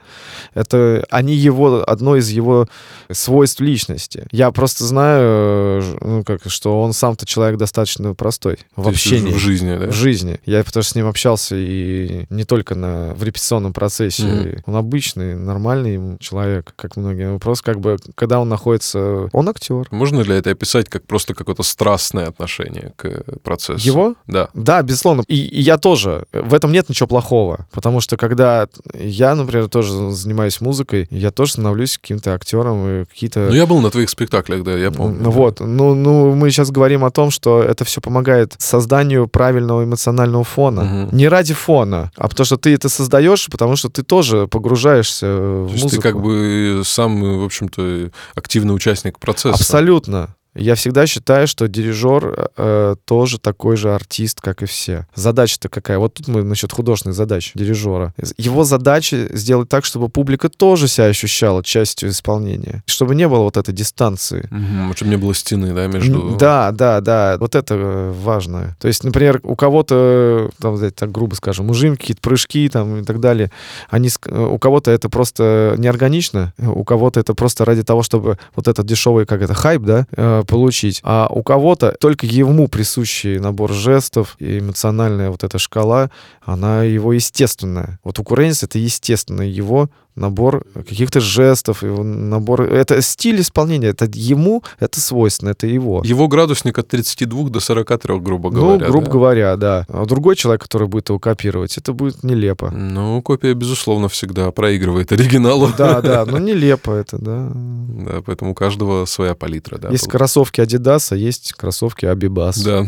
это 0.54 1.04
они 1.10 1.34
его, 1.34 1.84
одно 1.86 2.16
из 2.16 2.28
его 2.28 2.66
свойств 3.10 3.60
личности. 3.60 4.26
Я 4.30 4.50
просто 4.50 4.84
знаю, 4.84 5.82
ну, 6.00 6.24
как, 6.24 6.40
что 6.46 6.80
он 6.80 6.92
сам-то 6.92 7.26
человек 7.26 7.58
достаточно 7.58 8.14
простой 8.14 8.58
в 8.76 8.84
То 8.84 8.90
общении. 8.90 9.32
В 9.32 9.38
жизни, 9.38 9.76
да? 9.76 9.86
В 9.86 9.92
жизни. 9.92 10.40
Я 10.44 10.62
потому 10.64 10.82
что 10.82 10.92
с 10.92 10.94
ним 10.94 11.06
общался 11.06 11.56
и 11.56 12.26
не 12.30 12.44
только 12.44 12.74
на, 12.74 13.14
в 13.14 13.22
репетиционном 13.22 13.72
процессе. 13.72 14.22
Mm-hmm. 14.22 14.62
Он 14.66 14.76
обычный, 14.76 15.34
нормальный 15.34 16.18
человек, 16.18 16.72
как 16.76 16.96
многие. 16.96 17.38
Просто 17.38 17.64
как 17.64 17.80
бы, 17.80 17.96
когда 18.14 18.40
он 18.40 18.48
находится... 18.48 19.28
Он 19.32 19.48
актер, 19.48 19.87
Можно 19.90 20.20
ли 20.20 20.34
это 20.34 20.50
описать 20.50 20.88
как 20.88 21.06
просто 21.06 21.34
какое-то 21.34 21.62
страстное 21.62 22.26
отношение 22.26 22.92
к 22.96 23.22
процессу? 23.42 23.86
Его? 23.86 24.14
Да. 24.26 24.48
Да, 24.54 24.82
безусловно. 24.82 25.24
И, 25.28 25.36
и 25.36 25.60
я 25.60 25.78
тоже. 25.78 26.24
В 26.32 26.54
этом 26.54 26.72
нет 26.72 26.88
ничего 26.88 27.06
плохого. 27.06 27.66
Потому 27.72 28.00
что 28.00 28.16
когда 28.16 28.68
я, 28.94 29.34
например, 29.34 29.68
тоже 29.68 30.10
занимаюсь 30.12 30.60
музыкой, 30.60 31.06
я 31.10 31.30
тоже 31.30 31.52
становлюсь 31.52 31.98
каким-то 31.98 32.34
актером 32.34 32.88
и 32.88 33.04
какие-то... 33.04 33.40
Ну, 33.40 33.54
я 33.54 33.66
был 33.66 33.80
на 33.80 33.90
твоих 33.90 34.10
спектаклях, 34.10 34.62
да, 34.62 34.76
я 34.76 34.90
помню. 34.90 35.18
Ну, 35.22 35.30
вот. 35.30 35.60
Ну, 35.60 35.94
ну, 35.94 36.34
мы 36.34 36.50
сейчас 36.50 36.70
говорим 36.70 37.04
о 37.04 37.10
том, 37.10 37.30
что 37.30 37.62
это 37.62 37.84
все 37.84 38.00
помогает 38.00 38.54
созданию 38.58 39.28
правильного 39.28 39.84
эмоционального 39.84 40.44
фона. 40.44 41.06
Угу. 41.06 41.16
Не 41.16 41.28
ради 41.28 41.54
фона, 41.54 42.10
а 42.16 42.28
потому 42.28 42.44
что 42.44 42.56
ты 42.56 42.74
это 42.74 42.88
создаешь, 42.88 43.48
потому 43.50 43.76
что 43.76 43.88
ты 43.88 44.02
тоже 44.02 44.46
погружаешься 44.46 45.26
в 45.26 45.66
То 45.66 45.72
музыку. 45.72 45.90
ты 45.90 46.00
как 46.00 46.20
бы 46.20 46.82
сам, 46.84 47.40
в 47.40 47.44
общем-то, 47.44 48.10
активный 48.34 48.74
участник 48.74 49.18
процесса. 49.18 49.54
Абсолютно. 49.54 49.77
Абсолютно. 49.78 50.37
Я 50.58 50.74
всегда 50.74 51.06
считаю, 51.06 51.46
что 51.46 51.68
дирижер 51.68 52.50
э, 52.56 52.96
тоже 53.04 53.38
такой 53.38 53.76
же 53.76 53.94
артист, 53.94 54.40
как 54.40 54.62
и 54.62 54.66
все. 54.66 55.06
Задача-то 55.14 55.68
какая? 55.68 55.98
Вот 55.98 56.14
тут 56.14 56.28
мы 56.28 56.42
насчет 56.42 56.72
художественных 56.72 57.16
задач 57.16 57.52
дирижера. 57.54 58.12
Его 58.36 58.64
задача 58.64 59.28
сделать 59.36 59.68
так, 59.68 59.84
чтобы 59.84 60.08
публика 60.08 60.48
тоже 60.48 60.88
себя 60.88 61.06
ощущала 61.06 61.62
частью 61.62 62.10
исполнения. 62.10 62.82
Чтобы 62.86 63.14
не 63.14 63.28
было 63.28 63.40
вот 63.40 63.56
этой 63.56 63.72
дистанции. 63.72 64.48
Угу, 64.50 64.96
чтобы 64.96 65.10
не 65.10 65.16
было 65.16 65.34
стены, 65.34 65.72
да, 65.72 65.86
между... 65.86 66.36
Да, 66.36 66.72
да, 66.72 67.00
да. 67.00 67.36
Вот 67.38 67.54
это 67.54 67.74
э, 67.74 68.12
важно. 68.20 68.76
То 68.80 68.88
есть, 68.88 69.04
например, 69.04 69.40
у 69.44 69.54
кого-то, 69.54 70.50
там, 70.60 70.78
так 70.90 71.12
грубо 71.12 71.34
скажем, 71.34 71.70
ужим, 71.70 71.96
какие-то 71.96 72.20
прыжки 72.20 72.68
там 72.68 72.98
и 72.98 73.04
так 73.04 73.20
далее, 73.20 73.50
они, 73.90 74.08
э, 74.26 74.44
у 74.44 74.58
кого-то 74.58 74.90
это 74.90 75.08
просто 75.08 75.74
неорганично, 75.78 76.52
у 76.58 76.84
кого-то 76.84 77.20
это 77.20 77.34
просто 77.34 77.64
ради 77.64 77.82
того, 77.82 78.02
чтобы 78.02 78.38
вот 78.56 78.68
этот 78.68 78.86
дешевый, 78.86 79.26
как 79.26 79.42
это, 79.42 79.54
хайп, 79.54 79.82
да, 79.82 80.06
э, 80.16 80.42
получить. 80.48 81.00
А 81.04 81.28
у 81.30 81.42
кого-то 81.42 81.94
только 82.00 82.26
ему 82.26 82.66
присущий 82.66 83.38
набор 83.38 83.72
жестов 83.72 84.34
и 84.40 84.58
эмоциональная 84.58 85.30
вот 85.30 85.44
эта 85.44 85.58
шкала, 85.58 86.10
она 86.42 86.82
его 86.82 87.12
естественная. 87.12 88.00
Вот 88.02 88.18
у 88.18 88.24
Куренис 88.24 88.62
это 88.62 88.78
естественно 88.78 89.42
его 89.42 89.90
набор 90.18 90.64
каких-то 90.74 91.20
жестов, 91.20 91.82
его 91.82 92.02
набор... 92.02 92.62
Это 92.62 93.00
стиль 93.02 93.40
исполнения, 93.40 93.88
это 93.88 94.08
ему, 94.12 94.62
это 94.78 95.00
свойственно, 95.00 95.50
это 95.50 95.66
его. 95.66 96.02
Его 96.04 96.28
градусник 96.28 96.78
от 96.78 96.88
32 96.88 97.50
до 97.50 97.60
43, 97.60 98.18
грубо 98.18 98.50
ну, 98.50 98.60
говоря. 98.60 98.86
Ну, 98.86 98.92
грубо 98.92 99.06
да? 99.06 99.12
говоря, 99.12 99.56
да. 99.56 99.86
А 99.88 100.04
другой 100.04 100.36
человек, 100.36 100.62
который 100.62 100.88
будет 100.88 101.08
его 101.08 101.18
копировать, 101.18 101.78
это 101.78 101.92
будет 101.92 102.22
нелепо. 102.22 102.70
Ну, 102.70 103.22
копия, 103.22 103.54
безусловно, 103.54 104.08
всегда 104.08 104.50
проигрывает 104.50 105.12
оригиналу. 105.12 105.70
Да, 105.76 106.00
да, 106.00 106.24
но 106.26 106.38
нелепо 106.38 106.92
это, 106.92 107.18
да. 107.18 107.50
Да, 107.54 108.22
поэтому 108.24 108.52
у 108.52 108.54
каждого 108.54 109.04
своя 109.06 109.34
палитра, 109.34 109.78
да. 109.78 109.90
Есть 109.90 110.08
кроссовки 110.08 110.60
Adidas, 110.60 111.08
а 111.12 111.16
есть 111.16 111.52
кроссовки 111.52 112.04
Abibas. 112.04 112.62
Да. 112.64 112.86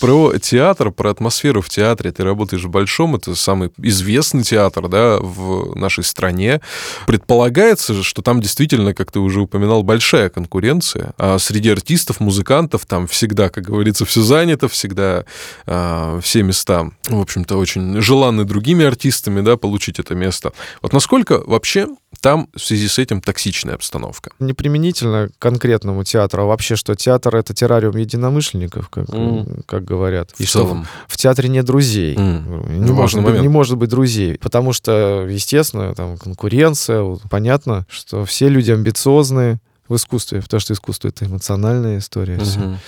про 0.00 0.38
театр, 0.38 0.90
про 0.90 1.10
атмосферу 1.10 1.60
в 1.60 1.68
театре. 1.68 2.12
Ты 2.12 2.24
работаешь 2.24 2.64
в 2.64 2.68
Большом, 2.68 3.16
это 3.16 3.34
самый 3.34 3.70
известный 3.78 4.42
театр, 4.42 4.88
да, 4.88 5.18
в 5.20 5.74
нашей 5.76 6.04
стране. 6.04 6.60
Предполагается, 7.06 8.02
что 8.02 8.22
там 8.22 8.40
действительно, 8.40 8.94
как 8.94 9.10
ты 9.10 9.18
уже 9.18 9.40
упоминал, 9.40 9.82
большая 9.82 10.28
конкуренция. 10.28 11.12
А 11.18 11.38
среди 11.38 11.70
артистов, 11.70 12.20
музыкантов 12.20 12.86
там 12.86 13.06
всегда, 13.06 13.48
как 13.48 13.64
говорится, 13.64 14.04
все 14.04 14.22
занято, 14.22 14.68
всегда 14.68 15.24
а, 15.66 16.20
все 16.20 16.42
места, 16.42 16.90
в 17.08 17.20
общем-то, 17.20 17.56
очень 17.56 18.00
желанны 18.00 18.44
другими 18.44 18.84
артистами, 18.84 19.40
да, 19.40 19.56
получить 19.56 19.98
это 19.98 20.14
место. 20.14 20.52
Вот 20.82 20.92
насколько 20.92 21.42
вообще 21.44 21.88
там 22.20 22.48
в 22.54 22.60
связи 22.60 22.88
с 22.88 22.98
этим 22.98 23.20
токсичная 23.20 23.74
обстановка? 23.74 24.30
Не 24.38 24.52
применительно 24.52 25.28
к 25.28 25.38
конкретному 25.38 26.04
театру, 26.04 26.42
а 26.42 26.46
вообще, 26.46 26.76
что 26.76 26.94
театр— 26.94 27.36
это 27.36 27.54
террариум 27.54 27.96
единомышленников, 27.96 28.88
как, 28.88 29.06
mm. 29.06 29.62
как 29.66 29.84
говорят. 29.84 30.32
И 30.38 30.44
в 30.44 30.48
что 30.48 30.60
целом. 30.60 30.86
в 31.06 31.16
театре 31.16 31.48
нет 31.48 31.64
друзей. 31.64 32.14
Mm. 32.14 32.72
Не, 32.72 32.86
ну, 32.86 32.94
может 32.94 33.22
быть, 33.22 33.40
не 33.40 33.48
может 33.48 33.76
быть 33.76 33.90
друзей. 33.90 34.38
Потому 34.38 34.72
что, 34.72 35.26
естественно, 35.28 35.94
там 35.94 36.16
конкуренция, 36.16 37.18
понятно, 37.30 37.86
что 37.90 38.24
все 38.24 38.48
люди 38.48 38.70
амбициозные, 38.70 39.60
в 39.88 39.96
искусстве, 39.96 40.42
потому 40.42 40.60
что 40.60 40.74
искусство— 40.74 41.08
это 41.08 41.24
эмоциональная 41.24 41.98
история. 41.98 42.36
Угу. 42.36 42.44
Все. 42.44 42.78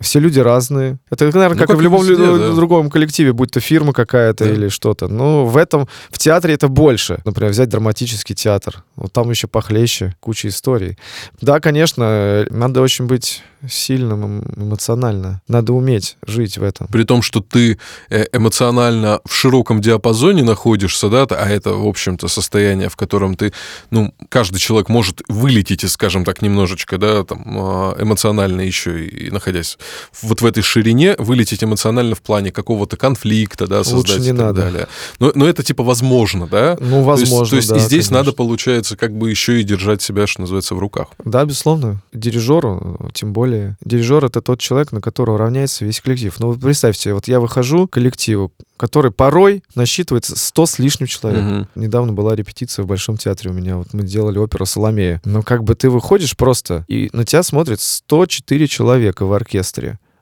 Все 0.00 0.18
люди 0.18 0.40
разные. 0.40 0.98
Это, 1.10 1.24
наверное, 1.24 1.50
ну, 1.50 1.58
как, 1.58 1.68
как 1.68 1.76
и 1.76 1.78
в 1.78 1.82
любом 1.82 2.04
везде, 2.04 2.26
да. 2.26 2.52
другом 2.52 2.90
коллективе, 2.90 3.32
будь 3.32 3.50
то 3.50 3.60
фирма 3.60 3.92
какая-то 3.92 4.44
да. 4.44 4.50
или 4.50 4.68
что-то. 4.68 5.08
Но 5.08 5.46
в 5.46 5.56
этом, 5.56 5.88
в 6.10 6.18
театре 6.18 6.54
это 6.54 6.68
больше. 6.68 7.20
Например, 7.24 7.52
взять 7.52 7.68
драматический 7.68 8.34
театр. 8.34 8.84
Вот 8.96 9.12
там 9.12 9.30
еще 9.30 9.46
похлеще, 9.48 10.14
куча 10.20 10.48
историй. 10.48 10.98
Да, 11.40 11.60
конечно, 11.60 12.46
надо 12.50 12.80
очень 12.80 13.06
быть 13.06 13.42
сильным 13.68 14.42
эмоционально. 14.56 15.40
Надо 15.48 15.72
уметь 15.72 16.16
жить 16.26 16.58
в 16.58 16.62
этом. 16.62 16.88
При 16.88 17.04
том, 17.04 17.22
что 17.22 17.40
ты 17.40 17.78
э, 18.10 18.26
эмоционально 18.32 19.20
в 19.24 19.32
широком 19.32 19.80
диапазоне 19.80 20.42
находишься, 20.42 21.08
да, 21.08 21.26
а 21.30 21.48
это, 21.48 21.74
в 21.74 21.86
общем-то, 21.86 22.28
состояние, 22.28 22.88
в 22.88 22.96
котором 22.96 23.36
ты, 23.36 23.52
ну, 23.90 24.12
каждый 24.28 24.58
человек 24.58 24.88
может 24.88 25.22
вылететь, 25.28 25.88
скажем 25.90 26.24
так, 26.24 26.42
немножечко, 26.42 26.98
да, 26.98 27.24
там, 27.24 27.44
а, 27.46 27.96
эмоционально 28.00 28.62
еще 28.62 29.06
и 29.06 29.30
находясь 29.30 29.78
вот 30.22 30.40
в 30.40 30.46
этой 30.46 30.62
ширине, 30.62 31.14
вылететь 31.18 31.62
эмоционально 31.64 32.14
в 32.14 32.22
плане 32.22 32.52
какого-то 32.52 32.96
конфликта, 32.96 33.66
да, 33.66 33.84
создать 33.84 34.16
Лучше 34.16 34.20
не 34.20 34.28
и 34.28 34.30
так 34.30 34.38
надо. 34.38 34.62
далее. 34.62 34.88
Но, 35.18 35.32
но 35.34 35.48
это, 35.48 35.62
типа, 35.62 35.82
возможно, 35.84 36.46
да? 36.46 36.76
Ну, 36.80 37.02
возможно, 37.02 37.50
То 37.50 37.56
есть, 37.56 37.68
то 37.68 37.74
есть 37.74 37.74
да, 37.74 37.76
и 37.76 37.80
здесь 37.80 38.08
конечно. 38.08 38.16
надо, 38.18 38.32
получается, 38.32 38.96
как 38.96 39.16
бы 39.16 39.30
еще 39.30 39.60
и 39.60 39.64
держать 39.64 40.02
себя, 40.02 40.26
что 40.26 40.42
называется, 40.42 40.74
в 40.74 40.78
руках. 40.78 41.08
Да, 41.24 41.44
безусловно. 41.44 42.02
Дирижеру, 42.12 43.10
тем 43.14 43.32
более. 43.32 43.76
Дирижер— 43.84 44.24
это 44.26 44.40
тот 44.40 44.60
человек, 44.60 44.92
на 44.92 45.00
которого 45.00 45.38
равняется 45.38 45.84
весь 45.84 46.00
коллектив. 46.00 46.34
Ну, 46.38 46.48
вот 46.48 46.60
представьте, 46.60 47.14
вот 47.14 47.28
я 47.28 47.40
выхожу 47.40 47.86
к 47.88 47.92
коллективу, 47.92 48.52
который 48.76 49.12
порой 49.12 49.62
насчитывается 49.76 50.36
100 50.36 50.66
с 50.66 50.78
лишним 50.78 51.06
человек. 51.06 51.42
Угу. 51.42 51.80
Недавно 51.82 52.12
была 52.12 52.34
репетиция 52.34 52.82
в 52.82 52.86
Большом 52.86 53.16
театре 53.16 53.50
у 53.50 53.54
меня. 53.54 53.76
Вот 53.76 53.94
мы 53.94 54.02
делали 54.02 54.38
оперу 54.38 54.66
«Соломея». 54.66 55.20
Но 55.24 55.42
как 55.42 55.62
бы 55.62 55.74
ты 55.74 55.88
выходишь 55.88 56.36
просто, 56.36 56.84
и 56.88 57.08
на 57.12 57.24
тебя 57.24 57.44
смотрит 57.44 57.80
104 57.80 58.66
человека 58.66 59.24
в 59.24 59.32
оркестре, 59.32 59.61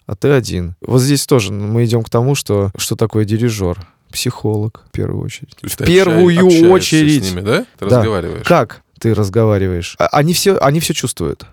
а 0.07 0.17
ты 0.17 0.29
один. 0.29 0.75
Вот 0.81 1.01
здесь 1.01 1.27
тоже 1.27 1.53
мы 1.53 1.85
идем 1.85 2.03
к 2.03 2.11
тому, 2.11 2.35
что 2.35 2.71
что 2.77 2.97
такое 2.97 3.25
дирижер 3.25 3.79
психолог 4.11 4.85
в 4.89 4.91
первую 4.91 5.25
очередь. 5.25 5.57
В 5.63 5.77
первую 5.77 6.71
очередь. 6.71 7.25
с 7.25 7.31
ними, 7.31 7.41
да? 7.43 7.67
Ты 7.79 7.87
да. 7.87 7.99
разговариваешь. 7.99 8.47
Как 8.47 8.83
ты 8.99 9.15
разговариваешь? 9.15 9.97
А, 9.99 10.09
они 10.09 10.35
все, 10.35 10.59
они 10.59 10.81
все 10.81 10.95
чувствуют 10.95 11.47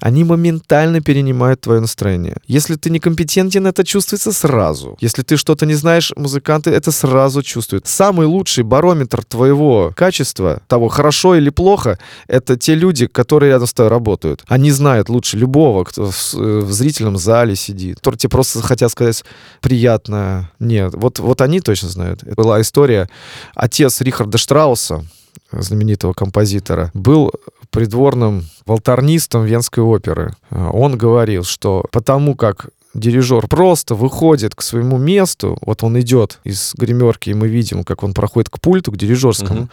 они 0.00 0.24
моментально 0.24 1.00
перенимают 1.00 1.60
твое 1.60 1.80
настроение. 1.80 2.36
Если 2.46 2.76
ты 2.76 2.90
некомпетентен, 2.90 3.66
это 3.66 3.84
чувствуется 3.84 4.32
сразу. 4.32 4.96
Если 5.00 5.22
ты 5.22 5.36
что-то 5.36 5.66
не 5.66 5.74
знаешь, 5.74 6.12
музыканты 6.16 6.70
это 6.70 6.92
сразу 6.92 7.42
чувствуют. 7.42 7.86
Самый 7.86 8.26
лучший 8.26 8.64
барометр 8.64 9.24
твоего 9.24 9.92
качества, 9.96 10.60
того, 10.66 10.88
хорошо 10.88 11.34
или 11.36 11.50
плохо, 11.50 11.98
это 12.26 12.56
те 12.56 12.74
люди, 12.74 13.06
которые 13.06 13.50
рядом 13.50 13.66
с 13.66 13.72
тобой 13.72 13.90
работают. 13.90 14.44
Они 14.46 14.70
знают 14.70 15.08
лучше 15.08 15.36
любого, 15.36 15.84
кто 15.84 16.10
в, 16.10 16.34
в 16.34 16.72
зрительном 16.72 17.16
зале 17.16 17.56
сидит, 17.56 17.96
которые 17.98 18.18
тебе 18.18 18.30
просто 18.30 18.62
хотят 18.62 18.90
сказать 18.90 19.24
приятно. 19.60 20.50
Нет, 20.58 20.94
вот, 20.94 21.18
вот 21.18 21.40
они 21.40 21.60
точно 21.60 21.88
знают. 21.88 22.22
Это 22.22 22.34
была 22.34 22.60
история. 22.60 23.08
Отец 23.54 24.00
Рихарда 24.00 24.38
Штрауса, 24.38 25.04
знаменитого 25.52 26.12
композитора, 26.12 26.90
был 26.94 27.32
придворным 27.70 28.44
волторнистом 28.66 29.44
Венской 29.44 29.82
оперы. 29.82 30.34
Он 30.50 30.96
говорил, 30.96 31.44
что 31.44 31.84
потому 31.90 32.34
как 32.34 32.68
дирижер 32.94 33.48
просто 33.48 33.94
выходит 33.94 34.54
к 34.54 34.62
своему 34.62 34.98
месту, 34.98 35.58
вот 35.62 35.82
он 35.82 36.00
идет 36.00 36.38
из 36.44 36.74
гримерки, 36.74 37.30
и 37.30 37.34
мы 37.34 37.48
видим, 37.48 37.82
как 37.84 38.02
он 38.02 38.14
проходит 38.14 38.50
к 38.50 38.60
пульту, 38.60 38.92
к 38.92 38.96
дирижерскому, 38.96 39.62
угу 39.62 39.68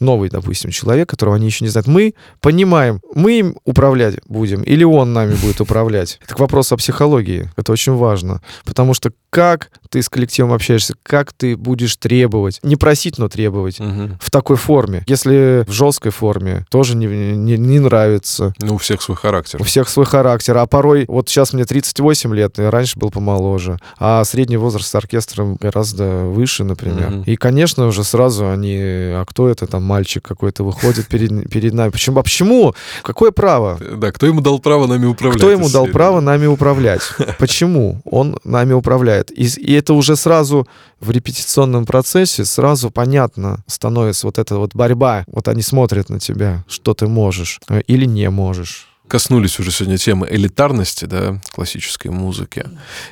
новый, 0.00 0.30
допустим, 0.30 0.70
человек, 0.70 1.08
которого 1.08 1.36
они 1.36 1.46
еще 1.46 1.64
не 1.64 1.70
знают, 1.70 1.86
мы 1.86 2.14
понимаем, 2.40 3.00
мы 3.14 3.38
им 3.38 3.56
управлять 3.64 4.16
будем 4.28 4.62
или 4.62 4.84
он 4.84 5.12
нами 5.12 5.34
будет 5.34 5.60
управлять. 5.60 6.18
Это 6.22 6.34
к 6.34 6.40
вопросу 6.40 6.74
о 6.74 6.78
психологии. 6.78 7.50
Это 7.56 7.72
очень 7.72 7.94
важно. 7.94 8.40
Потому 8.64 8.94
что 8.94 9.10
как 9.36 9.70
ты 9.90 10.02
с 10.02 10.08
коллективом 10.08 10.54
общаешься, 10.54 10.94
как 11.02 11.32
ты 11.34 11.58
будешь 11.58 11.96
требовать, 11.96 12.58
не 12.62 12.76
просить, 12.76 13.18
но 13.18 13.28
требовать 13.28 13.78
угу. 13.80 14.16
в 14.18 14.30
такой 14.30 14.56
форме. 14.56 15.04
Если 15.06 15.62
в 15.66 15.72
жесткой 15.72 16.10
форме, 16.10 16.64
тоже 16.70 16.96
не, 16.96 17.06
не, 17.06 17.58
не 17.58 17.78
нравится. 17.78 18.54
Ну, 18.60 18.76
у 18.76 18.78
всех 18.78 19.02
свой 19.02 19.16
характер. 19.16 19.60
У 19.60 19.64
всех 19.64 19.90
свой 19.90 20.06
характер. 20.06 20.56
А 20.56 20.66
порой, 20.66 21.04
вот 21.06 21.28
сейчас 21.28 21.52
мне 21.52 21.66
38 21.66 22.34
лет, 22.34 22.58
и 22.58 22.62
раньше 22.62 22.98
был 22.98 23.10
помоложе, 23.10 23.78
а 23.98 24.24
средний 24.24 24.56
возраст 24.56 24.94
оркестра 24.94 25.44
гораздо 25.60 26.24
выше, 26.24 26.64
например. 26.64 27.10
Угу. 27.10 27.22
И, 27.26 27.36
конечно, 27.36 27.86
уже 27.86 28.04
сразу 28.04 28.48
они, 28.48 28.78
а 28.78 29.24
кто 29.26 29.50
это 29.50 29.66
там, 29.66 29.82
мальчик 29.86 30.22
какой-то 30.22 30.64
выходит 30.64 31.06
перед, 31.08 31.48
перед 31.48 31.72
нами. 31.72 31.90
Почему? 31.90 32.20
А 32.20 32.22
почему? 32.22 32.74
Какое 33.02 33.30
право? 33.30 33.78
Да, 33.96 34.12
кто 34.12 34.26
ему 34.26 34.40
дал 34.40 34.58
право 34.58 34.86
нами 34.86 35.06
управлять? 35.06 35.38
Кто 35.38 35.50
ему 35.50 35.68
дал 35.68 35.86
право 35.86 36.20
нами 36.20 36.46
управлять? 36.46 37.02
Почему 37.38 38.00
он 38.04 38.38
нами 38.44 38.72
управляет? 38.72 39.30
И, 39.30 39.46
и 39.46 39.74
это 39.74 39.94
уже 39.94 40.16
сразу 40.16 40.66
в 41.00 41.10
репетиционном 41.10 41.86
процессе 41.86 42.44
сразу 42.44 42.90
понятно 42.90 43.64
становится 43.66 44.26
вот 44.26 44.38
эта 44.38 44.56
вот 44.56 44.74
борьба. 44.74 45.24
Вот 45.28 45.48
они 45.48 45.62
смотрят 45.62 46.08
на 46.08 46.20
тебя, 46.20 46.64
что 46.68 46.94
ты 46.94 47.06
можешь 47.06 47.60
э, 47.68 47.80
или 47.86 48.04
не 48.04 48.28
можешь 48.30 48.88
коснулись 49.08 49.58
уже 49.58 49.70
сегодня 49.70 49.98
темы 49.98 50.26
элитарности, 50.30 51.04
да, 51.04 51.40
классической 51.52 52.10
музыки. 52.10 52.66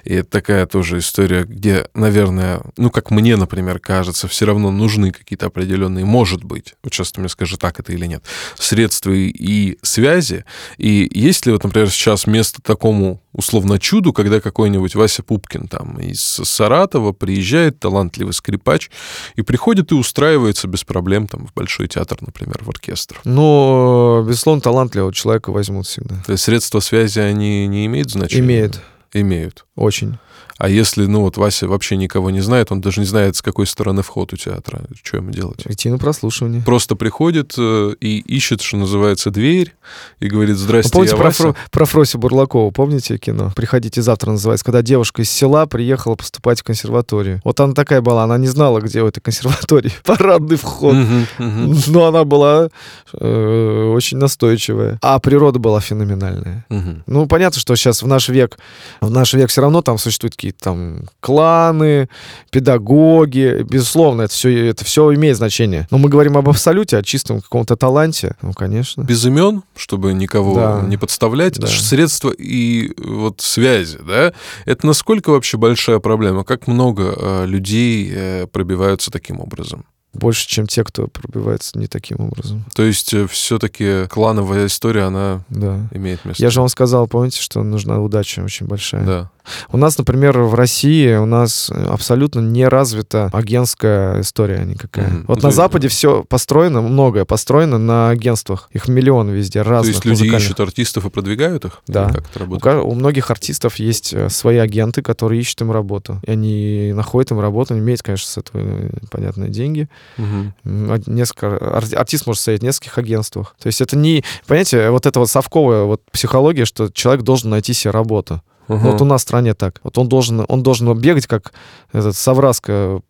И 0.04 0.14
это 0.14 0.30
такая 0.30 0.66
тоже 0.66 0.98
история, 0.98 1.44
где, 1.44 1.88
наверное, 1.94 2.62
ну, 2.76 2.90
как 2.90 3.10
мне, 3.10 3.36
например, 3.36 3.78
кажется, 3.78 4.28
все 4.28 4.46
равно 4.46 4.70
нужны 4.70 5.12
какие-то 5.12 5.46
определенные, 5.46 6.04
может 6.04 6.44
быть, 6.44 6.74
вот 6.82 6.92
сейчас 6.92 7.12
ты 7.12 7.20
мне 7.20 7.28
скажи, 7.28 7.56
так 7.56 7.80
это 7.80 7.92
или 7.92 8.06
нет, 8.06 8.24
средства 8.56 9.12
и 9.12 9.78
связи. 9.82 10.44
И 10.78 11.10
есть 11.12 11.46
ли 11.46 11.52
вот, 11.52 11.64
например, 11.64 11.90
сейчас 11.90 12.26
место 12.26 12.60
такому 12.62 13.23
условно 13.34 13.78
чуду, 13.78 14.12
когда 14.12 14.40
какой-нибудь 14.40 14.94
Вася 14.94 15.22
Пупкин 15.22 15.68
там 15.68 15.98
из 15.98 16.20
Саратова 16.20 17.12
приезжает, 17.12 17.78
талантливый 17.80 18.32
скрипач, 18.32 18.90
и 19.34 19.42
приходит 19.42 19.92
и 19.92 19.94
устраивается 19.94 20.68
без 20.68 20.84
проблем 20.84 21.26
там 21.26 21.46
в 21.46 21.52
Большой 21.52 21.88
театр, 21.88 22.18
например, 22.20 22.62
в 22.62 22.68
оркестр. 22.68 23.20
Ну, 23.24 24.24
безусловно, 24.26 24.62
талантливого 24.62 25.12
человека 25.12 25.50
возьмут 25.50 25.86
всегда. 25.86 26.16
То 26.24 26.32
есть 26.32 26.44
средства 26.44 26.80
связи, 26.80 27.18
они 27.18 27.66
не 27.66 27.86
имеют 27.86 28.10
значения? 28.10 28.44
Имеют. 28.44 28.80
Имеют. 29.12 29.66
Очень. 29.76 30.18
А 30.58 30.68
если, 30.68 31.06
ну 31.06 31.22
вот 31.22 31.36
Вася 31.36 31.66
вообще 31.66 31.96
никого 31.96 32.30
не 32.30 32.40
знает, 32.40 32.70
он 32.70 32.80
даже 32.80 33.00
не 33.00 33.06
знает, 33.06 33.36
с 33.36 33.42
какой 33.42 33.66
стороны 33.66 34.02
вход 34.02 34.32
у 34.32 34.36
театра, 34.36 34.82
что 35.02 35.16
ему 35.16 35.30
делать? 35.30 35.62
Идти 35.66 35.88
на 35.88 35.98
прослушивание. 35.98 36.62
Просто 36.62 36.94
приходит 36.94 37.54
э, 37.58 37.94
и 38.00 38.18
ищет, 38.20 38.60
что 38.60 38.76
называется, 38.76 39.30
дверь, 39.30 39.74
и 40.20 40.28
говорит, 40.28 40.56
здрасте, 40.56 40.88
Вы 40.90 40.92
помните 40.92 41.12
я 41.16 41.16
про, 41.16 41.24
Вася. 41.26 41.42
Фро- 41.42 41.56
про 41.70 41.84
Фросю 41.86 42.18
Бурлакову, 42.18 42.70
помните 42.70 43.18
кино? 43.18 43.52
«Приходите 43.56 44.00
завтра» 44.00 44.30
называется, 44.30 44.64
когда 44.64 44.82
девушка 44.82 45.22
из 45.22 45.30
села 45.30 45.66
приехала 45.66 46.14
поступать 46.14 46.60
в 46.60 46.64
консерваторию. 46.64 47.40
Вот 47.44 47.58
она 47.60 47.72
такая 47.74 48.00
была, 48.00 48.24
она 48.24 48.38
не 48.38 48.46
знала, 48.46 48.80
где 48.80 49.02
в 49.02 49.06
этой 49.06 49.20
консерватории 49.20 49.92
парадный 50.04 50.56
вход. 50.56 50.94
Но 51.38 52.06
она 52.06 52.24
была 52.24 52.68
э, 53.12 53.90
очень 53.94 54.18
настойчивая. 54.18 54.98
А 55.02 55.18
природа 55.18 55.58
была 55.58 55.80
феноменальная. 55.80 56.64
Ну, 57.06 57.26
понятно, 57.26 57.60
что 57.60 57.74
сейчас 57.76 58.02
в 58.02 58.06
наш 58.06 58.28
век, 58.28 58.58
в 59.00 59.10
наш 59.10 59.34
век 59.34 59.50
все 59.50 59.60
равно 59.60 59.82
там 59.82 59.98
существуют 59.98 60.36
какие-то 60.44 60.58
там 60.62 61.00
кланы, 61.20 62.08
педагоги. 62.50 63.64
Безусловно, 63.68 64.22
это 64.22 64.32
все, 64.34 64.68
это 64.68 64.84
все 64.84 65.14
имеет 65.14 65.36
значение. 65.36 65.86
Но 65.90 65.98
мы 65.98 66.08
говорим 66.10 66.36
об 66.36 66.48
абсолюте, 66.48 66.98
о 66.98 67.02
чистом 67.02 67.40
каком-то 67.40 67.76
таланте. 67.76 68.36
Ну, 68.42 68.52
конечно. 68.52 69.02
Без 69.02 69.24
имен, 69.24 69.62
чтобы 69.76 70.12
никого 70.12 70.54
Да. 70.54 70.82
не 70.82 70.96
подставлять, 70.98 71.58
Да. 71.58 71.66
это 71.66 71.72
же 71.74 71.82
средства 71.82 72.30
и 72.30 72.92
вот 73.02 73.40
связи, 73.40 73.98
да? 74.06 74.32
Это 74.66 74.86
насколько 74.86 75.30
вообще 75.30 75.56
большая 75.56 75.98
проблема? 75.98 76.44
Как 76.44 76.66
много 76.66 77.14
э, 77.16 77.46
людей 77.46 78.12
э, 78.14 78.46
пробиваются 78.46 79.10
таким 79.10 79.40
образом? 79.40 79.84
Больше, 80.14 80.46
чем 80.48 80.66
те, 80.66 80.84
кто 80.84 81.08
пробивается 81.08 81.78
не 81.78 81.86
таким 81.86 82.20
образом. 82.20 82.64
То 82.74 82.82
есть 82.82 83.14
все-таки 83.30 84.06
клановая 84.08 84.66
история, 84.66 85.02
она 85.04 85.42
Да. 85.48 85.80
имеет 85.92 86.24
место. 86.24 86.42
Я 86.42 86.50
же 86.50 86.60
вам 86.60 86.68
сказал, 86.68 87.06
помните, 87.06 87.40
что 87.40 87.62
нужна 87.62 88.00
удача 88.00 88.40
очень 88.40 88.66
большая. 88.66 89.04
Да. 89.04 89.30
У 89.70 89.76
нас, 89.76 89.98
например, 89.98 90.38
в 90.40 90.54
России 90.54 91.14
у 91.16 91.26
нас 91.26 91.70
абсолютно 91.70 92.40
не 92.40 92.66
развита 92.66 93.28
агентская 93.32 94.22
история 94.22 94.64
никакая. 94.64 95.08
Мгм. 95.08 95.24
Вот 95.28 95.36
Ну, 95.42 95.48
на 95.48 95.50
то- 95.50 95.54
Западе 95.56 95.88
все 95.88 96.24
построено, 96.24 96.80
многое 96.80 97.26
построено 97.26 97.76
на 97.78 98.08
агентствах. 98.08 98.68
Их 98.72 98.88
миллион 98.88 99.28
везде, 99.30 99.62
То 99.62 99.68
разных 99.70 99.94
есть 99.96 100.04
люди 100.06 100.34
ищут 100.34 100.60
артистов 100.60 101.04
и 101.04 101.10
продвигают 101.10 101.66
их? 101.66 101.82
Да. 101.86 102.06
Или 102.06 102.12
Как 102.14 102.24
это 102.30 102.38
У, 102.38 102.42
работает? 102.42 102.84
у 102.84 102.94
многих 102.94 103.30
артистов 103.30 103.76
есть 103.76 104.14
э, 104.14 104.30
свои 104.30 104.56
агенты, 104.56 105.02
которые 105.02 105.40
ищут 105.42 105.60
им 105.60 105.70
работу. 105.72 106.20
И 106.26 106.30
они 106.30 106.92
находят 106.94 107.30
им 107.30 107.40
работу, 107.40 107.76
имеют, 107.76 108.02
конечно, 108.02 108.26
с 108.30 108.38
этого 108.38 108.60
э, 108.62 108.90
понятные 109.10 109.50
деньги. 109.50 109.88
Ад- 110.18 111.06
Несколько, 111.06 111.46
ар- 111.76 111.84
артист 111.96 112.26
может 112.26 112.40
стоять 112.42 112.60
в 112.60 112.64
нескольких 112.64 112.98
агентствах. 112.98 113.56
То 113.60 113.66
есть 113.66 113.80
это 113.80 113.96
не, 113.96 114.24
понимаете, 114.46 114.90
вот 114.90 115.06
эта 115.06 115.18
вот 115.18 115.30
совковая 115.30 115.84
вот 115.84 116.02
психология, 116.10 116.64
что 116.64 116.88
человек 116.90 117.24
должен 117.24 117.50
найти 117.50 117.72
себе 117.72 117.90
работу. 117.90 118.42
Ага. 118.68 118.90
Вот 118.90 119.00
у 119.02 119.04
нас 119.04 119.20
в 119.20 119.24
стране 119.24 119.54
так. 119.54 119.80
Вот 119.82 119.98
он 119.98 120.08
должен, 120.08 120.44
он 120.48 120.62
должен 120.62 120.96
бегать, 120.98 121.26
как 121.26 121.52
этот 121.92 122.16
совраска, 122.16 123.00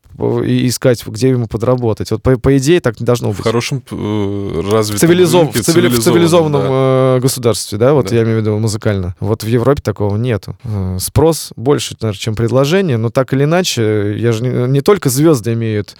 и 0.45 0.69
искать, 0.69 1.05
где 1.07 1.29
ему 1.31 1.47
подработать. 1.47 2.11
Вот 2.11 2.23
по, 2.23 2.39
по 2.39 2.57
идее 2.57 2.81
так 2.81 3.01
не 3.01 3.07
должно 3.07 3.33
В 3.33 3.37
быть. 3.37 3.45
хорошем 3.45 3.83
э, 3.91 4.61
развитом 4.71 5.09
Цивилизов- 5.09 5.45
рынке, 5.47 5.59
в 5.63 5.67
цивили- 5.67 5.89
в 5.89 6.01
цивилизованном 6.01 6.63
да. 6.63 6.69
э, 6.71 7.21
государстве, 7.21 7.79
да, 7.79 7.95
вот 7.95 8.09
Да. 8.11 8.17
я 8.17 8.23
имею 8.23 8.39
в 8.39 8.41
виду 8.43 8.59
музыкально. 8.59 9.15
Вот 9.21 9.43
в 9.45 9.47
Европе 9.49 9.83
такого 9.83 10.17
нету. 10.17 10.57
Э, 10.65 10.99
Спрос 11.01 11.53
больше, 11.57 11.97
наверное, 12.01 12.19
чем 12.19 12.35
предложение, 12.35 12.97
но 12.97 13.11
так 13.11 13.33
или 13.33 13.45
иначе, 13.45 14.17
я 14.19 14.33
же 14.33 14.43
не, 14.43 14.69
не 14.71 14.81
только 14.81 15.11
звезды 15.11 15.53
имеют 15.55 15.97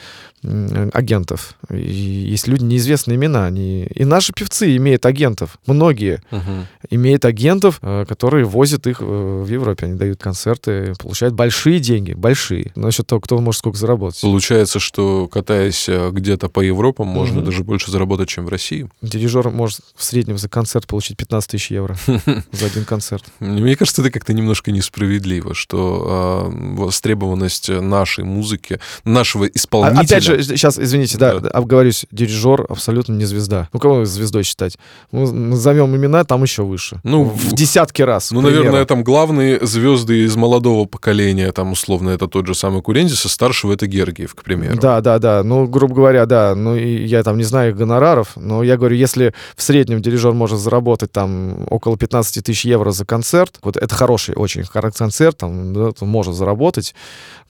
агентов. 0.93 1.55
И 1.71 1.79
есть 1.81 2.47
люди 2.49 2.65
неизвестные 2.65 3.17
имена. 3.17 3.47
Они... 3.47 3.85
И 3.95 4.05
наши 4.05 4.35
певцы 4.35 4.77
имеют 4.77 5.07
агентов. 5.07 5.59
Многие 5.67 6.23
Мгм. 6.31 6.67
имеют 6.91 7.25
агентов, 7.25 7.81
которые 7.81 8.45
возят 8.45 8.87
их 8.87 9.01
в 9.01 9.47
Европе. 9.49 9.87
Они 9.87 9.95
дают 9.97 10.21
концерты, 10.23 10.93
получают 11.01 11.35
большие 11.35 11.81
деньги. 11.81 12.13
Большие. 12.13 12.73
Насчет 12.77 13.07
того, 13.07 13.23
кто 13.23 13.39
может 13.39 13.61
сколько 13.61 13.79
заработать. 13.79 14.04
Получается, 14.23 14.79
что 14.81 15.29
катаясь 15.29 15.89
э, 15.89 16.11
где-то 16.13 16.49
по 16.49 16.61
Европам, 16.61 17.09
можно 17.09 17.37
Мгм. 17.37 17.45
даже 17.47 17.65
больше 17.65 17.91
заработать, 17.91 18.29
чем 18.29 18.47
в 18.47 18.49
России. 18.49 18.89
Дирижер 19.03 19.51
может 19.51 19.81
в 19.97 20.05
среднем 20.05 20.39
за 20.39 20.49
концерт 20.49 20.87
получить 20.87 21.17
15 21.17 21.51
тысяч 21.51 21.71
евро 21.71 21.97
за 22.53 22.67
один 22.67 22.85
концерт. 22.85 23.25
Мне 23.41 23.77
кажется, 23.77 24.03
это 24.03 24.11
как-то 24.11 24.33
немножко 24.33 24.71
несправедливо, 24.73 25.55
что 25.55 26.49
э, 26.53 26.75
востребованность 26.77 27.69
нашей 27.69 28.25
музыки, 28.25 28.81
нашего 29.05 29.47
А- 29.47 29.51
исполнителя... 29.55 30.05
Опять 30.05 30.23
же, 30.25 30.43
сейчас, 30.43 30.79
извините, 30.79 31.19
да, 31.19 31.33
обговорюсь, 31.33 32.07
дирижер 32.11 32.67
абсолютно 32.69 33.15
не 33.15 33.25
звезда. 33.25 33.69
Ну, 33.73 33.81
кого 33.81 34.05
звездой 34.05 34.43
считать? 34.45 34.79
Мы 35.13 35.31
назовем 35.31 35.95
имена, 35.97 36.25
там 36.25 36.43
еще 36.43 36.63
выше. 36.63 37.01
Ну, 37.05 37.25
в 37.25 37.53
десятки 37.55 38.03
раз. 38.03 38.31
Ну, 38.31 38.41
наверное, 38.41 38.85
там 38.85 39.03
главные 39.05 39.65
звезды 39.65 40.25
из 40.25 40.37
молодого 40.37 40.85
поколения, 40.87 41.51
там, 41.53 41.73
условно, 41.73 42.11
это 42.11 42.27
тот 42.29 42.47
же 42.47 42.55
самый 42.55 42.83
Курензис, 42.83 43.25
а 43.27 43.29
старшего 43.29 43.73
это 43.73 43.87
Гергиев, 43.95 44.35
к 44.35 44.43
примеру. 44.43 44.77
Да, 44.81 45.01
да, 45.01 45.19
да. 45.19 45.43
Ну, 45.43 45.67
грубо 45.67 45.95
говоря, 45.95 46.27
да. 46.27 46.55
Ну, 46.55 46.77
и 46.77 47.05
я 47.05 47.23
там 47.23 47.37
не 47.37 47.45
знаю 47.45 47.71
их 47.71 47.77
гонораров, 47.77 48.37
но 48.37 48.63
я 48.63 48.77
говорю, 48.77 48.97
если 48.97 49.33
в 49.57 49.63
среднем 49.63 50.03
дирижер 50.03 50.33
может 50.33 50.59
заработать 50.59 51.13
там 51.13 51.67
около 51.71 51.97
15 51.97 52.45
тысяч 52.45 52.65
евро 52.65 52.91
за 52.91 53.05
концерт, 53.05 53.59
вот 53.63 53.77
это 53.77 53.95
хороший 53.95 54.35
очень 54.35 54.65
концерт, 54.65 55.39
там, 55.39 55.73
да, 55.73 55.91
он 56.01 56.09
может 56.09 56.35
заработать, 56.35 56.95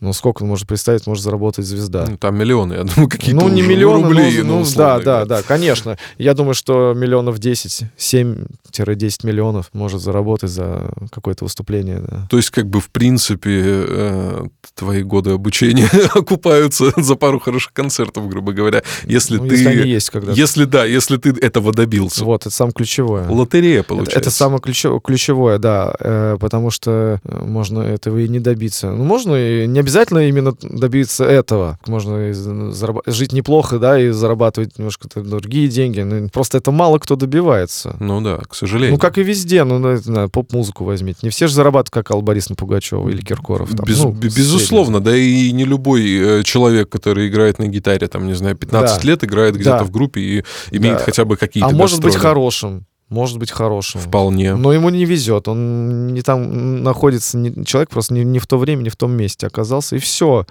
но 0.00 0.12
сколько 0.12 0.42
он 0.42 0.48
может 0.48 0.66
представить, 0.66 1.06
может 1.06 1.24
заработать 1.24 1.64
звезда. 1.64 2.06
Ну, 2.08 2.16
Там 2.18 2.36
миллионы, 2.36 2.74
я 2.74 2.84
думаю, 2.84 3.08
какие-то 3.08 3.40
Ну, 3.40 3.48
не 3.48 3.62
уже, 3.62 3.70
миллионы, 3.70 4.02
рублей, 4.02 4.38
ну, 4.38 4.44
ну, 4.44 4.54
ну, 4.56 4.60
условно 4.60 5.02
да, 5.02 5.24
да, 5.24 5.36
да, 5.36 5.42
конечно. 5.42 5.96
Я 6.18 6.34
думаю, 6.34 6.54
что 6.54 6.92
миллионов 6.94 7.38
10, 7.38 7.84
7-10 7.96 9.26
миллионов 9.26 9.70
может 9.72 10.00
заработать 10.00 10.50
за 10.50 10.90
какое-то 11.10 11.44
выступление. 11.44 12.02
Да. 12.06 12.26
То 12.28 12.36
есть, 12.36 12.50
как 12.50 12.68
бы, 12.68 12.80
в 12.80 12.90
принципе, 12.90 13.60
э, 13.64 14.44
твои 14.74 15.02
годы 15.02 15.30
обучения 15.30 15.88
окупаются 16.34 16.92
за 16.96 17.14
пару 17.16 17.38
хороших 17.38 17.72
концертов, 17.72 18.28
грубо 18.28 18.52
говоря. 18.52 18.82
Если 19.06 19.36
Ну, 19.38 19.48
ты... 19.48 19.54
если 19.54 19.68
они 19.68 19.90
есть 19.90 20.10
когда-то. 20.10 20.38
Если 20.38 20.64
да, 20.64 20.84
если 20.84 21.16
ты 21.16 21.30
этого 21.30 21.72
добился. 21.72 22.24
Вот, 22.24 22.42
это 22.42 22.50
самое 22.54 22.74
ключевое. 22.74 23.28
Лотерея, 23.28 23.80
Это, 23.80 23.88
получается. 23.88 24.18
это 24.20 24.30
самое 24.30 24.60
ключевое, 24.60 25.00
ключевое, 25.00 25.58
да, 25.58 25.94
э, 26.00 26.36
потому 26.40 26.70
что 26.70 27.20
э, 27.24 27.44
можно 27.44 27.80
этого 27.80 28.18
и 28.18 28.28
не 28.28 28.40
добиться. 28.40 28.90
Ну, 28.90 29.04
можно 29.04 29.34
и 29.36 29.66
не 29.66 29.78
обязательно 29.80 30.28
именно 30.28 30.54
добиться 30.60 31.24
этого. 31.24 31.78
Можно 31.86 32.30
и 32.30 32.32
за- 32.32 32.50
зараба- 32.72 33.02
жить 33.06 33.32
неплохо, 33.32 33.78
да, 33.78 34.00
и 34.00 34.10
зарабатывать 34.10 34.78
немножко 34.78 35.08
другие 35.14 35.68
деньги. 35.68 36.00
Ну, 36.00 36.28
просто 36.28 36.58
это 36.58 36.70
мало 36.70 36.98
кто 36.98 37.16
добивается. 37.16 37.96
Ну 38.00 38.20
да, 38.20 38.38
к 38.48 38.54
сожалению. 38.54 38.92
Ну, 38.94 38.98
как 38.98 39.18
и 39.18 39.22
везде, 39.22 39.64
ну, 39.64 39.78
на 39.78 40.28
поп-музыку 40.28 40.84
возьмите. 40.84 41.20
Не 41.22 41.30
все 41.30 41.46
же 41.46 41.54
зарабатывают, 41.54 41.90
как 41.90 42.10
Алла 42.10 42.20
Борисовна 42.22 42.56
Пугачева 42.56 43.08
или 43.08 43.20
Киркоров. 43.20 43.70
там. 43.74 43.84
Без- 43.86 43.98
Ну, 44.02 44.10
безусловно, 44.12 45.00
да 45.00 45.16
и 45.16 45.52
не 45.52 45.64
любой 45.64 46.02
э, 46.16 46.23
человек, 46.44 46.88
который 46.88 47.28
играет 47.28 47.58
на 47.58 47.66
гитаре, 47.68 48.06
там, 48.08 48.26
не 48.26 48.34
знаю, 48.34 48.56
15 48.56 49.02
Да. 49.02 49.08
лет, 49.08 49.24
играет 49.24 49.54
где-то 49.54 49.78
Да. 49.78 49.84
в 49.84 49.90
группе 49.90 50.20
и 50.20 50.44
имеет 50.70 50.98
Да. 50.98 51.04
хотя 51.04 51.24
бы 51.24 51.36
какие-то 51.36 51.68
А 51.68 51.72
может 51.72 52.00
быть 52.02 52.16
хорошим. 52.16 52.86
Может 53.10 53.38
быть 53.38 53.50
хорошим. 53.50 54.00
Вполне. 54.00 54.56
Но 54.56 54.72
ему 54.72 54.88
не 54.88 55.04
везет, 55.04 55.46
он 55.46 56.08
не 56.14 56.22
там 56.22 56.82
находится, 56.82 57.36
не- 57.36 57.64
человек 57.64 57.90
просто 57.90 58.14
не, 58.14 58.24
не 58.24 58.38
в 58.38 58.46
то 58.46 58.56
время, 58.58 58.82
не 58.82 58.88
в 58.88 58.96
том 58.96 59.12
месте 59.12 59.46
оказался, 59.46 59.96
и 59.96 59.98
все. 59.98 60.46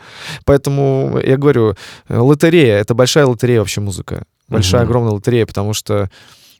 Поэтому 0.46 1.20
я 1.26 1.36
говорю, 1.38 1.76
э, 2.08 2.18
лотерея, 2.18 2.78
это 2.78 2.94
большая 2.94 3.26
лотерея 3.26 3.60
вообще 3.60 3.82
музыка. 3.82 4.24
Большая, 4.50 4.82
Мгм. 4.84 4.90
огромная 4.90 5.12
лотерея, 5.14 5.46
потому 5.46 5.74
что 5.74 6.10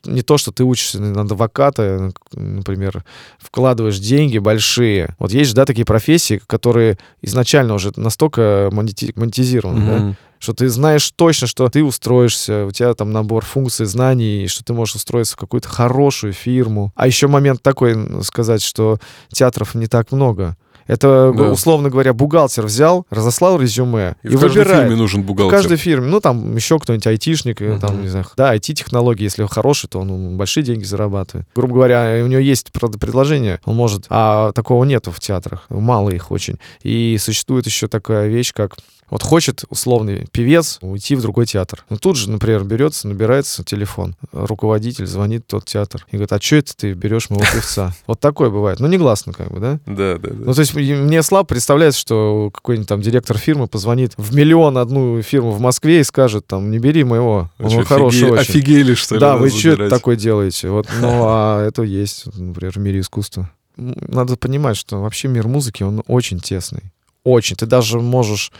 не 0.06 0.22
то, 0.22 0.38
что 0.38 0.52
ты 0.52 0.64
учишься 0.64 1.00
на 1.00 1.22
адвоката, 1.22 2.12
например, 2.32 3.04
вкладываешь 3.38 3.98
деньги 3.98 4.38
большие. 4.38 5.14
Вот 5.18 5.32
есть 5.32 5.50
же, 5.50 5.56
да, 5.56 5.64
такие 5.64 5.84
профессии, 5.84 6.40
которые 6.46 6.98
изначально 7.22 7.74
уже 7.74 7.92
настолько 7.96 8.68
монети- 8.72 9.12
монетизированы, 9.16 9.86
да, 9.86 9.96
Мгм. 9.98 10.16
что 10.38 10.52
ты 10.52 10.68
знаешь 10.68 11.10
точно, 11.16 11.46
что 11.46 11.68
ты 11.68 11.82
устроишься, 11.82 12.66
у 12.66 12.70
тебя 12.70 12.92
там 12.94 13.12
набор 13.12 13.44
функций, 13.44 13.86
знаний, 13.86 14.46
что 14.48 14.62
ты 14.64 14.74
можешь 14.74 14.96
устроиться 14.96 15.34
в 15.34 15.38
какую-то 15.38 15.68
хорошую 15.68 16.32
фирму. 16.32 16.92
А 16.96 17.06
еще 17.06 17.28
момент 17.28 17.62
такой 17.62 17.96
сказать, 18.24 18.62
что 18.62 18.98
театров 19.32 19.74
не 19.74 19.86
так 19.86 20.12
много. 20.12 20.56
Это, 20.86 21.32
Да. 21.36 21.50
условно 21.50 21.88
говоря, 21.90 22.12
бухгалтер 22.12 22.66
взял, 22.66 23.06
разослал 23.10 23.58
резюме 23.60 24.16
И, 24.22 24.28
и, 24.28 24.36
в 24.36 24.40
каждой 24.40 24.58
выбирает. 24.62 24.82
фирме 24.84 24.96
нужен 24.96 25.22
В 25.22 25.26
бухгалтер. 25.26 25.56
каждой 25.58 25.76
фирме, 25.76 26.06
ну 26.08 26.20
там 26.20 26.56
еще 26.56 26.78
кто-нибудь 26.78 27.06
айтишник, 27.06 27.62
э, 27.62 27.78
там, 27.80 28.02
не 28.02 28.08
знаю, 28.08 28.26
да, 28.36 28.54
IT-технологии, 28.54 29.24
если 29.24 29.42
он 29.42 29.48
хороший, 29.48 29.88
то 29.88 30.00
он 30.00 30.10
м, 30.10 30.36
большие 30.36 30.62
деньги 30.64 30.84
зарабатывает. 30.84 31.46
Грубо 31.54 31.74
говоря, 31.74 32.20
у 32.22 32.26
него 32.26 32.40
есть 32.40 32.70
предложение, 32.72 33.60
он 33.64 33.76
может, 33.76 34.06
а 34.10 34.52
такого 34.52 34.84
нету 34.84 35.10
в 35.10 35.20
театрах, 35.20 35.66
мало 35.70 36.10
их 36.10 36.30
очень. 36.30 36.58
И 36.82 37.16
существует 37.20 37.66
еще 37.66 37.86
такая 37.88 38.28
вещь, 38.28 38.52
как 38.52 38.76
Вот 39.10 39.22
хочет 39.22 39.64
условный 39.68 40.26
певец 40.32 40.78
уйти 40.80 41.14
в 41.14 41.20
другой 41.20 41.46
театр. 41.46 41.84
Ну 41.90 41.98
тут 41.98 42.16
же, 42.16 42.30
например, 42.30 42.64
берется, 42.64 43.06
набирается 43.06 43.62
телефон. 43.62 44.16
Руководитель 44.32 45.06
звонит 45.06 45.44
в 45.46 45.50
тот 45.50 45.66
театр 45.66 46.06
и 46.10 46.16
говорит, 46.16 46.32
а 46.32 46.40
что 46.40 46.56
это 46.56 46.76
ты 46.76 46.92
берешь 46.94 47.30
моего 47.30 47.44
певца? 47.44 47.94
Вот 48.06 48.18
такое 48.20 48.50
бывает. 48.50 48.80
Ну, 48.80 48.86
негласно 48.88 49.32
как 49.32 49.50
бы, 49.52 49.60
да? 49.60 49.78
Да, 49.86 50.16
да, 50.18 50.30
да. 50.30 50.44
Ну, 50.46 50.54
то 50.54 50.60
есть 50.60 50.74
мне 50.74 51.22
слабо 51.22 51.46
представляется, 51.46 52.00
что 52.00 52.50
какой-нибудь 52.52 52.88
там 52.88 53.00
директор 53.02 53.36
фирмы 53.38 53.66
позвонит 53.66 54.12
в 54.16 54.34
миллион 54.34 54.78
одну 54.78 55.20
фирму 55.22 55.52
в 55.52 55.60
Москве 55.60 56.00
и 56.00 56.04
скажет, 56.04 56.46
там, 56.46 56.70
не 56.70 56.78
бери 56.78 57.04
моего, 57.04 57.50
он 57.58 57.70
Что, 57.70 57.84
хороший 57.84 58.22
офиге- 58.24 58.32
очень. 58.32 58.50
Офигели, 58.50 58.94
что 58.94 59.14
ли? 59.14 59.20
Да, 59.20 59.36
вы 59.36 59.50
что 59.50 59.70
забирать? 59.70 59.90
такое 59.90 60.16
делаете? 60.16 60.70
Вот, 60.70 60.88
ну, 61.00 61.08
а 61.24 61.62
это 61.66 61.82
есть, 61.82 62.26
например, 62.36 62.72
в 62.72 62.78
мире 62.78 63.00
искусства. 63.00 63.50
Надо 63.76 64.36
понимать, 64.36 64.76
что 64.76 65.00
вообще 65.00 65.28
мир 65.28 65.48
музыки, 65.48 65.82
он 65.82 66.02
очень 66.06 66.40
тесный. 66.40 66.92
Очень. 67.24 67.56
Ты 67.56 67.66
даже 67.66 68.00
можешь 68.00 68.52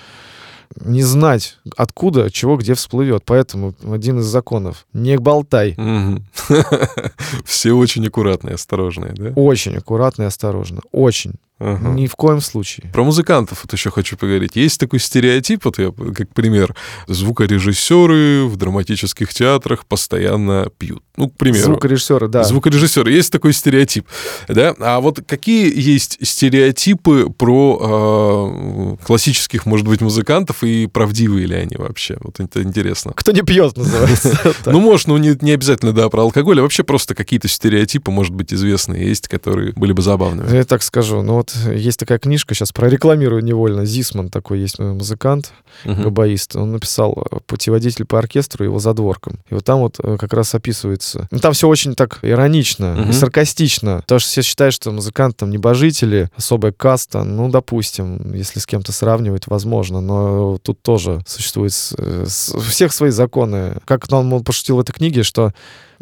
не 0.81 1.03
знать, 1.03 1.59
откуда, 1.77 2.31
чего, 2.31 2.57
где 2.57 2.75
всплывет. 2.75 3.23
Поэтому 3.25 3.75
один 3.91 4.21
из 4.21 4.25
законов. 4.25 4.87
Не 4.93 5.19
болтай. 5.19 5.77
Все 7.45 7.73
очень 7.73 8.07
аккуратные, 8.07 8.55
осторожные, 8.55 9.13
да? 9.15 9.31
Очень 9.37 9.77
аккуратно 9.77 10.25
и 10.25 10.27
осторожно. 10.27 10.81
Очень. 10.93 11.35
Ага. 11.65 11.89
Ни 11.89 12.07
в 12.07 12.15
коем 12.15 12.43
случае. 12.43 12.91
Про 12.93 13.05
музыкантов 13.05 13.65
вот 13.65 13.73
еще 13.73 13.91
хочу 13.91 14.19
поговорить. 14.19 14.55
Есть 14.55 14.79
такой 14.79 14.99
стереотип, 14.99 15.65
вот 15.65 15.79
я 15.79 15.91
как 15.93 16.29
пример, 16.35 16.75
звукорежиссеры 17.07 18.45
в 18.45 18.57
драматических 18.57 19.33
театрах 19.33 19.87
постоянно 19.87 20.69
пьют. 20.77 21.03
Ну, 21.17 21.31
к 21.31 21.37
примеру. 21.37 21.65
Звукорежиссеры, 21.65 22.29
да. 22.29 22.45
Звукорежиссер. 22.45 23.09
Есть 23.09 23.33
такой 23.33 23.53
стереотип. 23.53 24.07
Да? 24.49 24.75
А 24.81 25.01
вот 25.01 25.21
какие 25.27 25.73
есть 25.75 26.19
стереотипы 26.21 27.31
про 27.31 28.97
э, 29.01 29.05
классических, 29.07 29.65
может 29.65 29.87
быть, 29.87 30.01
музыкантов 30.01 30.65
и 30.65 30.87
правдивые 30.87 31.47
ли 31.47 31.55
они 31.55 31.77
вообще? 31.77 32.19
Вот 32.21 32.41
это 32.41 32.63
интересно. 32.63 33.13
Кто 33.15 33.33
не 33.33 33.43
пьет, 33.43 33.77
называется. 33.77 34.39
Ну, 34.67 34.81
может, 34.81 35.07
ну 35.07 35.17
не, 35.19 35.37
не 35.41 35.53
обязательно, 35.53 35.93
да, 35.93 36.09
про 36.09 36.23
алкоголь, 36.23 36.59
а 36.59 36.63
вообще 36.63 36.83
просто 36.83 37.15
какие-то 37.15 37.49
стереотипы, 37.49 38.11
может 38.11 38.35
быть, 38.35 38.53
известные 38.53 39.07
есть, 39.07 39.29
которые 39.29 39.73
были 39.73 39.93
бы 39.93 40.03
забавными. 40.03 40.53
Я 40.55 40.65
так 40.65 40.83
скажу. 40.83 41.23
Ну 41.23 41.35
вот 41.35 41.54
есть 41.73 41.99
такая 41.99 42.19
книжка, 42.19 42.55
сейчас 42.55 42.73
прорекламирую 42.73 43.43
невольно. 43.45 43.85
Зисман 43.85 44.29
такой 44.31 44.61
есть 44.61 44.79
музыкант, 44.79 45.53
габаист. 45.85 46.57
Он 46.57 46.73
написал 46.73 47.27
э, 47.31 47.37
«Путеводитель 47.47 48.05
по 48.05 48.19
оркестру» 48.19 48.65
его 48.65 48.79
задворком. 48.79 49.39
И 49.51 49.55
вот 49.55 49.65
там 49.65 49.81
вот 49.81 49.97
э, 49.99 50.17
как 50.19 50.33
раз 50.33 50.55
описывается. 50.55 51.29
Ну 51.31 51.39
там 51.39 51.53
все 51.53 51.69
очень 51.69 51.95
так 51.95 52.19
иронично 52.23 52.95
Мгм. 52.95 53.11
и 53.11 53.13
саркастично. 53.13 53.97
Потому 54.01 54.19
что 54.21 54.31
все 54.31 54.43
считают, 54.43 54.75
что 54.75 54.91
музыканты 54.93 55.39
там 55.41 55.51
небожители, 55.51 56.31
особая 56.37 56.73
каста. 56.73 57.25
Ну, 57.25 57.49
допустим, 57.51 58.33
если 58.35 58.61
с 58.61 58.67
кем-то 58.67 58.93
сравнивать, 58.93 59.47
возможно. 59.47 60.01
Но 60.01 60.59
тут 60.63 60.81
тоже 60.83 61.21
существует 61.27 61.73
с- 61.73 61.95
э, 61.99 62.25
с- 62.29 62.55
у 62.55 62.61
всех 62.61 62.93
свои 62.93 63.11
законы. 63.11 63.77
Как 63.85 64.07
он 64.11 64.33
он 64.33 64.43
пошутил 64.45 64.77
в 64.77 64.81
этой 64.81 64.93
книге, 64.93 65.23
что 65.25 65.53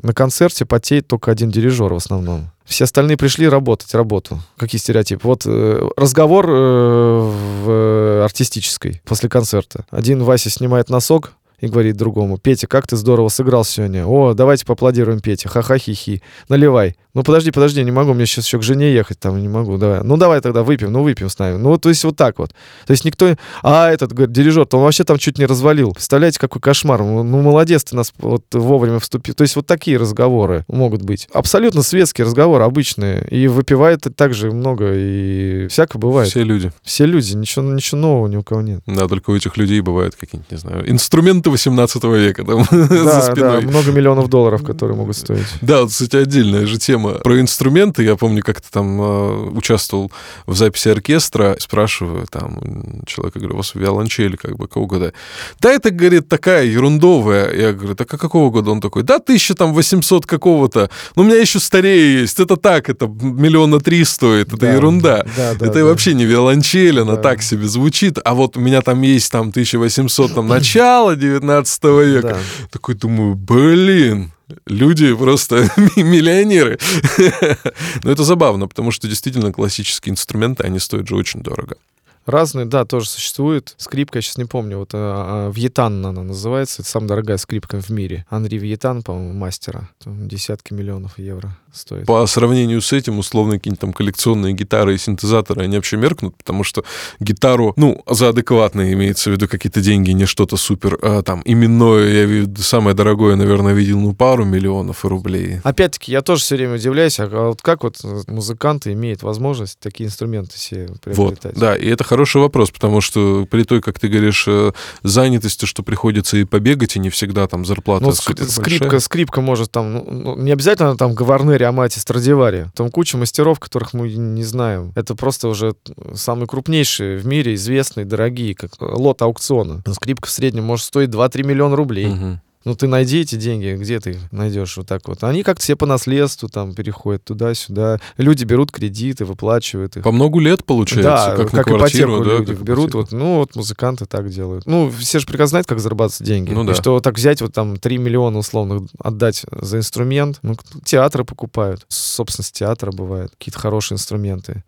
на 0.02 0.12
концерте 0.14 0.64
потеет 0.64 1.06
только 1.08 1.30
один 1.30 1.50
дирижер 1.50 1.92
в 1.92 1.96
основном. 1.96 2.50
Все 2.64 2.84
остальные 2.84 3.16
пришли 3.16 3.48
работать, 3.48 3.94
работу. 3.94 4.40
Какие 4.56 4.80
стереотипы? 4.80 5.26
Вот 5.26 5.42
э, 5.46 5.88
разговор 5.96 6.46
э, 6.48 7.32
в 7.64 8.24
артистической 8.24 9.02
после 9.04 9.28
концерта. 9.28 9.84
Один 9.90 10.22
Вася 10.22 10.50
снимает 10.50 10.88
носок 10.88 11.32
и 11.62 11.68
говорит 11.68 11.96
другому, 11.96 12.38
Петя, 12.38 12.66
как 12.66 12.88
ты 12.88 12.96
здорово 12.96 13.28
сыграл 13.28 13.64
сегодня. 13.64 14.04
О, 14.04 14.34
давайте 14.34 14.66
поаплодируем 14.66 15.20
Пете. 15.20 15.48
Ха-ха-хи-хи. 15.48 16.20
Наливай. 16.48 16.96
Ну, 17.14 17.22
подожди, 17.22 17.50
подожди, 17.50 17.84
не 17.84 17.90
могу, 17.90 18.14
мне 18.14 18.24
сейчас 18.24 18.46
еще 18.46 18.58
к 18.58 18.62
жене 18.62 18.92
ехать, 18.92 19.18
там, 19.20 19.40
не 19.40 19.46
могу, 19.46 19.76
давай. 19.76 20.02
Ну, 20.02 20.16
давай 20.16 20.40
тогда 20.40 20.62
выпьем, 20.62 20.90
ну, 20.90 21.02
выпьем 21.02 21.28
с 21.28 21.38
нами. 21.38 21.58
Ну, 21.58 21.76
то 21.76 21.90
есть 21.90 22.02
вот 22.04 22.16
так 22.16 22.38
вот. 22.38 22.52
То 22.86 22.90
есть 22.90 23.04
никто... 23.04 23.36
А 23.62 23.90
этот, 23.90 24.12
говорит, 24.12 24.32
дирижер, 24.32 24.64
то 24.64 24.78
он 24.78 24.84
вообще 24.84 25.04
там 25.04 25.18
чуть 25.18 25.38
не 25.38 25.44
развалил. 25.44 25.92
Представляете, 25.92 26.40
какой 26.40 26.60
кошмар. 26.60 27.02
Ну, 27.02 27.22
ну, 27.22 27.42
молодец, 27.42 27.84
ты 27.84 27.94
нас 27.94 28.12
вот 28.18 28.44
вовремя 28.52 28.98
вступил. 28.98 29.34
То 29.34 29.42
есть 29.42 29.56
вот 29.56 29.66
такие 29.66 29.98
разговоры 29.98 30.64
могут 30.68 31.02
быть. 31.02 31.28
Абсолютно 31.32 31.82
светские 31.82 32.26
разговоры, 32.26 32.64
обычные. 32.64 33.28
И 33.28 33.46
выпивает 33.46 34.06
также 34.16 34.50
много, 34.50 34.92
и 34.94 35.66
всякое 35.68 35.98
бывает. 35.98 36.28
Все, 36.28 36.40
Все 36.40 36.44
люди. 36.46 36.72
люди, 37.02 37.36
ничего, 37.36 37.64
ничего 37.64 38.00
нового 38.00 38.26
ни 38.26 38.36
у 38.36 38.42
кого 38.42 38.62
нет. 38.62 38.80
Да, 38.86 39.06
только 39.06 39.30
у 39.30 39.36
этих 39.36 39.58
людей 39.58 39.80
бывают 39.80 40.16
какие-нибудь, 40.16 40.50
не 40.50 40.56
знаю, 40.56 40.90
инструменты 40.90 41.51
18 41.52 42.02
века 42.04 42.44
там 42.44 42.64
за 42.70 42.88
Да, 42.88 43.04
да, 43.04 43.32
спиной. 43.32 43.62
много 43.66 43.92
миллионов 43.92 44.28
долларов, 44.28 44.64
которые 44.64 44.96
могут 44.96 45.16
стоить. 45.16 45.46
Да, 45.60 45.82
вот, 45.82 45.90
кстати, 45.90 46.16
отдельная 46.16 46.66
же 46.66 46.78
тема 46.78 47.12
про 47.14 47.40
инструменты. 47.40 48.02
Я 48.02 48.16
помню, 48.16 48.42
как-то 48.42 48.70
там 48.70 49.00
э, 49.00 49.50
участвовал 49.50 50.10
в 50.46 50.54
записи 50.56 50.88
оркестра. 50.88 51.56
Спрашиваю 51.58 52.26
там 52.30 52.58
человека, 53.06 53.38
говорю, 53.38 53.54
у 53.54 53.58
вас 53.58 53.74
виолончель, 53.74 54.36
как 54.36 54.56
бы, 54.56 54.66
какого 54.66 54.86
года? 54.86 55.12
Да 55.60 55.70
это, 55.72 55.90
говорит, 55.90 56.28
такая 56.28 56.64
ерундовая. 56.64 57.54
Я 57.54 57.72
говорю, 57.72 57.94
так 57.94 58.12
а 58.12 58.18
какого 58.18 58.50
года? 58.50 58.70
Он 58.70 58.80
такой, 58.80 59.02
да, 59.02 59.16
1800 59.16 60.26
какого-то. 60.26 60.90
Ну, 61.16 61.22
у 61.22 61.26
меня 61.26 61.36
еще 61.38 61.60
старее 61.60 62.20
есть. 62.22 62.40
Это 62.40 62.56
так, 62.56 62.88
это 62.88 63.06
миллиона 63.06 63.78
три 63.80 64.04
стоит. 64.04 64.48
Это 64.48 64.56
Да, 64.56 64.72
ерунда. 64.72 65.24
да, 65.36 65.54
да, 65.58 65.66
это 65.66 65.74
да. 65.80 65.84
вообще 65.84 66.14
не 66.14 66.24
виолончель, 66.24 67.00
она 67.00 67.16
Да. 67.16 67.22
так 67.22 67.42
себе 67.42 67.66
звучит. 67.66 68.18
А 68.24 68.34
вот 68.34 68.56
у 68.56 68.60
меня 68.60 68.80
там 68.82 69.02
есть 69.02 69.30
там 69.30 69.48
1800, 69.50 70.34
там, 70.34 70.48
начало 70.48 71.16
19 71.16 71.41
века. 71.42 72.28
Да. 72.28 72.68
Такой 72.70 72.94
думаю, 72.94 73.34
блин, 73.34 74.32
люди 74.66 75.14
просто 75.14 75.70
миллионеры. 75.96 76.78
Но 78.04 78.10
это 78.10 78.24
забавно, 78.24 78.68
потому 78.68 78.90
что 78.90 79.08
действительно 79.08 79.52
классические 79.52 80.12
инструменты, 80.12 80.64
они 80.64 80.78
стоят 80.78 81.08
же 81.08 81.16
очень 81.16 81.42
дорого. 81.42 81.76
Разные, 82.24 82.66
да, 82.66 82.84
тоже 82.84 83.08
существуют. 83.08 83.74
Скрипка, 83.78 84.18
я 84.18 84.22
сейчас 84.22 84.38
не 84.38 84.44
помню, 84.44 84.78
вот 84.78 84.90
а, 84.94 85.48
а, 85.48 85.52
Вьетан 85.52 86.06
она 86.06 86.22
называется. 86.22 86.82
Это 86.82 86.90
самая 86.90 87.08
дорогая 87.08 87.36
скрипка 87.36 87.80
в 87.80 87.90
мире. 87.90 88.24
Анри 88.30 88.58
Вьетан, 88.58 89.02
по-моему, 89.02 89.32
мастера. 89.32 89.88
Там 90.04 90.28
десятки 90.28 90.72
миллионов 90.72 91.18
евро 91.18 91.56
стоит. 91.72 92.06
По 92.06 92.26
сравнению 92.26 92.80
с 92.80 92.92
этим, 92.92 93.18
условно, 93.18 93.54
какие-нибудь 93.54 93.80
там 93.80 93.92
коллекционные 93.92 94.52
гитары 94.54 94.94
и 94.94 94.98
синтезаторы, 94.98 95.62
они 95.62 95.76
вообще 95.76 95.96
меркнут, 95.96 96.36
потому 96.36 96.64
что 96.64 96.84
гитару, 97.20 97.72
ну, 97.76 98.02
за 98.08 98.28
адекватные 98.30 98.92
имеется 98.92 99.30
в 99.30 99.32
виду 99.32 99.48
какие-то 99.48 99.80
деньги, 99.80 100.10
не 100.10 100.26
что-то 100.26 100.56
супер, 100.56 100.98
а, 101.02 101.22
там, 101.22 101.42
именное, 101.44 102.26
я 102.26 102.46
самое 102.58 102.94
дорогое, 102.94 103.36
наверное, 103.36 103.72
видел, 103.74 103.98
ну, 104.00 104.14
пару 104.14 104.44
миллионов 104.44 105.04
рублей. 105.04 105.60
Опять-таки, 105.64 106.12
я 106.12 106.22
тоже 106.22 106.42
все 106.42 106.56
время 106.56 106.74
удивляюсь, 106.74 107.18
а 107.20 107.26
вот 107.26 107.62
как 107.62 107.82
вот 107.84 107.98
музыканты 108.28 108.92
имеют 108.92 109.22
возможность 109.22 109.78
такие 109.78 110.06
инструменты 110.08 110.56
Вот, 110.88 111.00
приобретать? 111.00 111.54
да, 111.54 111.76
и 111.76 111.88
это 111.88 112.04
хороший 112.04 112.40
вопрос, 112.40 112.70
потому 112.70 113.00
что 113.00 113.46
при 113.50 113.64
той, 113.64 113.80
как 113.80 113.98
ты 113.98 114.08
говоришь, 114.08 114.44
э, 114.46 114.72
занятости, 115.02 115.64
что 115.64 115.82
приходится 115.82 116.36
и 116.36 116.44
побегать, 116.44 116.96
и 116.96 116.98
не 116.98 117.10
всегда 117.10 117.46
там 117.46 117.64
зарплата 117.64 118.04
Ну, 118.04 118.12
скрипка, 118.12 118.60
большая. 118.60 119.00
скрипка 119.00 119.40
может 119.40 119.70
там, 119.70 119.92
ну, 119.92 120.06
ну, 120.10 120.36
не 120.36 120.52
обязательно 120.52 120.96
там 120.96 121.14
Гаварнери, 121.62 121.64
Амати, 121.64 121.98
Страдивари. 121.98 122.66
Там 122.74 122.90
куча 122.90 123.16
мастеров, 123.16 123.60
которых 123.60 123.94
мы 123.94 124.10
не 124.12 124.44
знаем. 124.44 124.92
Это 124.94 125.14
просто 125.14 125.48
уже 125.48 125.74
самые 126.14 126.46
крупнейшие 126.46 127.18
в 127.18 127.26
мире, 127.26 127.54
известные, 127.54 128.04
дорогие, 128.04 128.54
как 128.54 128.70
лот 128.80 129.22
аукциона. 129.22 129.82
Скрипка 129.92 130.28
в 130.28 130.30
среднем 130.30 130.64
может 130.64 130.86
стоить 130.86 131.10
2-3 131.10 131.44
миллиона 131.44 131.76
рублей. 131.76 132.06
Мгм. 132.06 132.40
Ну, 132.64 132.74
ты 132.74 132.86
найди 132.86 133.20
эти 133.20 133.36
деньги, 133.36 133.76
где 133.78 133.98
ты 134.00 134.10
их 134.10 134.18
найдешь 134.30 134.76
вот 134.76 134.86
так 134.86 135.06
вот. 135.08 135.24
Они 135.24 135.42
как-то 135.42 135.62
все 135.62 135.76
по 135.76 135.86
наследству 135.86 136.48
там 136.48 136.74
переходят 136.74 137.24
туда-сюда. 137.24 137.98
Люди 138.16 138.44
берут 138.44 138.70
кредиты, 138.70 139.24
выплачивают 139.24 139.96
их. 139.96 140.02
По 140.04 140.12
много 140.12 140.40
лет, 140.40 140.64
получается, 140.64 141.26
да, 141.30 141.36
как, 141.36 141.50
как, 141.50 141.54
на 141.54 141.64
квартиру, 141.64 142.16
ипотеку 142.16 142.30
да? 142.30 142.38
люди 142.38 142.54
как 142.54 142.64
берут. 142.64 142.90
ипотеку. 142.90 142.98
Вот, 142.98 143.12
ну, 143.12 143.36
вот 143.36 143.56
музыканты 143.56 144.06
так 144.06 144.28
делают. 144.28 144.66
Ну, 144.66 144.90
все 144.90 145.18
же 145.18 145.26
прекрасно 145.26 145.52
знают, 145.52 145.66
как 145.66 145.80
зарабатывать 145.80 146.22
деньги. 146.26 146.52
Ну 146.52 146.64
И 146.64 146.66
да. 146.68 146.74
что 146.74 146.92
вот 146.92 147.02
так 147.02 147.16
взять 147.16 147.40
вот 147.42 147.52
там 147.52 147.76
3 147.76 147.98
миллиона 147.98 148.38
условно 148.38 148.86
отдать 148.98 149.44
за 149.50 149.78
инструмент. 149.78 150.38
Ну, 150.42 150.56
театры 150.84 151.24
покупают. 151.24 151.84
Собственность 151.88 152.54
театра 152.54 152.92
бывает. 152.92 153.32
Какие-то 153.38 153.58
хорошие 153.58 153.96
инструменты. 153.96 154.62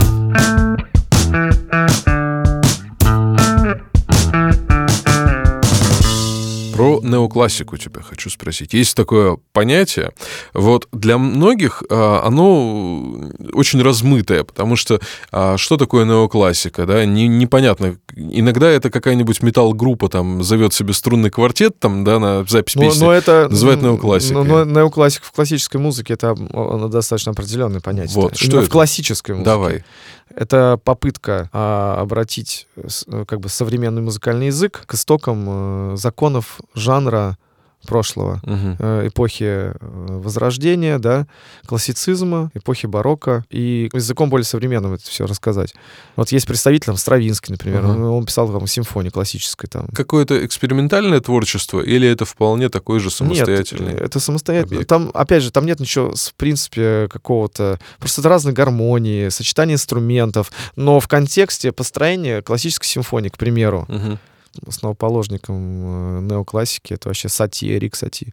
Про 1.31 2.24
неоклассику 7.05 7.77
тебя 7.77 8.03
хочу 8.03 8.31
спросить. 8.31 8.73
Есть 8.75 8.97
такое 8.97 9.39
понятие, 9.53 10.13
вот 10.53 10.89
для 10.93 11.19
многих 11.19 11.83
а, 11.91 12.23
оно 12.25 13.31
очень 13.53 13.83
размытое, 13.83 14.45
потому 14.45 14.77
что 14.77 15.01
а, 15.31 15.57
что 15.57 15.77
такое 15.77 16.05
неоклассика, 16.05 16.87
да, 16.87 17.05
не, 17.05 17.29
непонятно. 17.29 17.97
Иногда 18.17 18.71
это 18.71 18.91
какая-нибудь 18.91 19.43
металл-группа 19.43 20.09
там 20.09 20.43
зовет 20.43 20.73
себе 20.73 20.93
струнный 20.93 21.31
квартет 21.31 21.79
там, 21.79 22.05
да, 22.05 22.19
на 22.19 22.45
запись 22.45 22.77
Но, 22.77 22.83
песни. 22.83 23.05
но 23.05 23.13
это... 23.13 23.49
называют 23.51 23.83
неоклассикой. 23.83 24.45
Но, 24.45 24.65
но 24.65 24.83
неоклассика 24.83 25.27
в 25.27 25.33
классической 25.33 25.81
музыке 25.81 26.15
это 26.15 26.35
достаточно 26.89 27.33
определенное 27.33 27.81
понятие. 27.81 28.15
Вот, 28.15 28.37
что 28.37 28.47
Именно 28.47 28.59
это? 28.61 28.69
в 28.69 28.73
классической 28.73 29.33
музыке. 29.33 29.45
Давай. 29.45 29.85
Это 30.29 30.81
попытка 30.83 31.51
а, 31.53 32.01
обратить 32.01 32.67
э, 32.77 32.89
э, 33.09 33.25
как 33.27 33.41
бы 33.41 33.49
современный 33.49 34.03
музыкальный 34.03 34.47
язык 34.47 34.85
к 34.87 34.95
истокам 34.95 35.45
э, 35.93 35.97
законов 35.97 36.61
жанра 36.75 37.39
прошлого, 37.87 38.41
угу. 38.43 39.07
эпохи 39.07 39.73
Возрождения, 39.81 40.99
да, 40.99 41.27
классицизма, 41.67 42.51
эпохи 42.55 42.87
барокко, 42.87 43.45
и 43.51 43.91
языком 43.93 44.31
более 44.31 44.45
современным 44.45 44.95
это 44.95 45.05
все 45.05 45.27
рассказать. 45.27 45.75
Вот 46.17 46.33
есть 46.33 46.47
представитель, 46.47 46.87
там, 46.87 46.97
Стравинский, 46.97 47.53
например, 47.53 47.85
угу. 47.85 48.17
он, 48.17 48.27
писал 48.27 48.49
там 48.49 48.67
симфонии 48.67 49.11
классической. 49.11 49.69
Там. 49.69 49.87
Какое-то 49.95 50.45
экспериментальное 50.45 51.21
творчество 51.21 51.81
или 51.81 52.09
это 52.09 52.25
вполне 52.25 52.69
такой 52.69 53.01
же 53.01 53.11
самостоятельный? 53.11 53.93
Нет, 53.93 54.01
это 54.01 54.21
самостоятельно. 54.21 54.77
Объект. 54.77 54.89
Там, 54.89 55.11
опять 55.15 55.43
же, 55.43 55.51
там 55.51 55.67
нет 55.67 55.81
ничего, 55.81 56.15
в 56.15 56.35
принципе, 56.35 57.09
какого-то... 57.11 57.79
Просто 57.99 58.21
это 58.21 58.29
разные 58.29 58.55
гармонии, 58.55 59.29
сочетание 59.29 59.75
инструментов, 59.75 60.53
но 60.77 61.01
в 61.01 61.09
контексте 61.09 61.73
построения 61.73 62.43
классической 62.43 62.87
симфонии, 62.87 63.29
к 63.29 63.39
примеру, 63.39 63.87
угу 63.89 64.19
основоположником 64.67 65.57
э, 65.57 66.21
неоклассики 66.23 66.95
это 66.95 67.09
вообще 67.09 67.29
Сати, 67.29 67.75
Эрик 67.77 67.97
Сати 67.97 68.33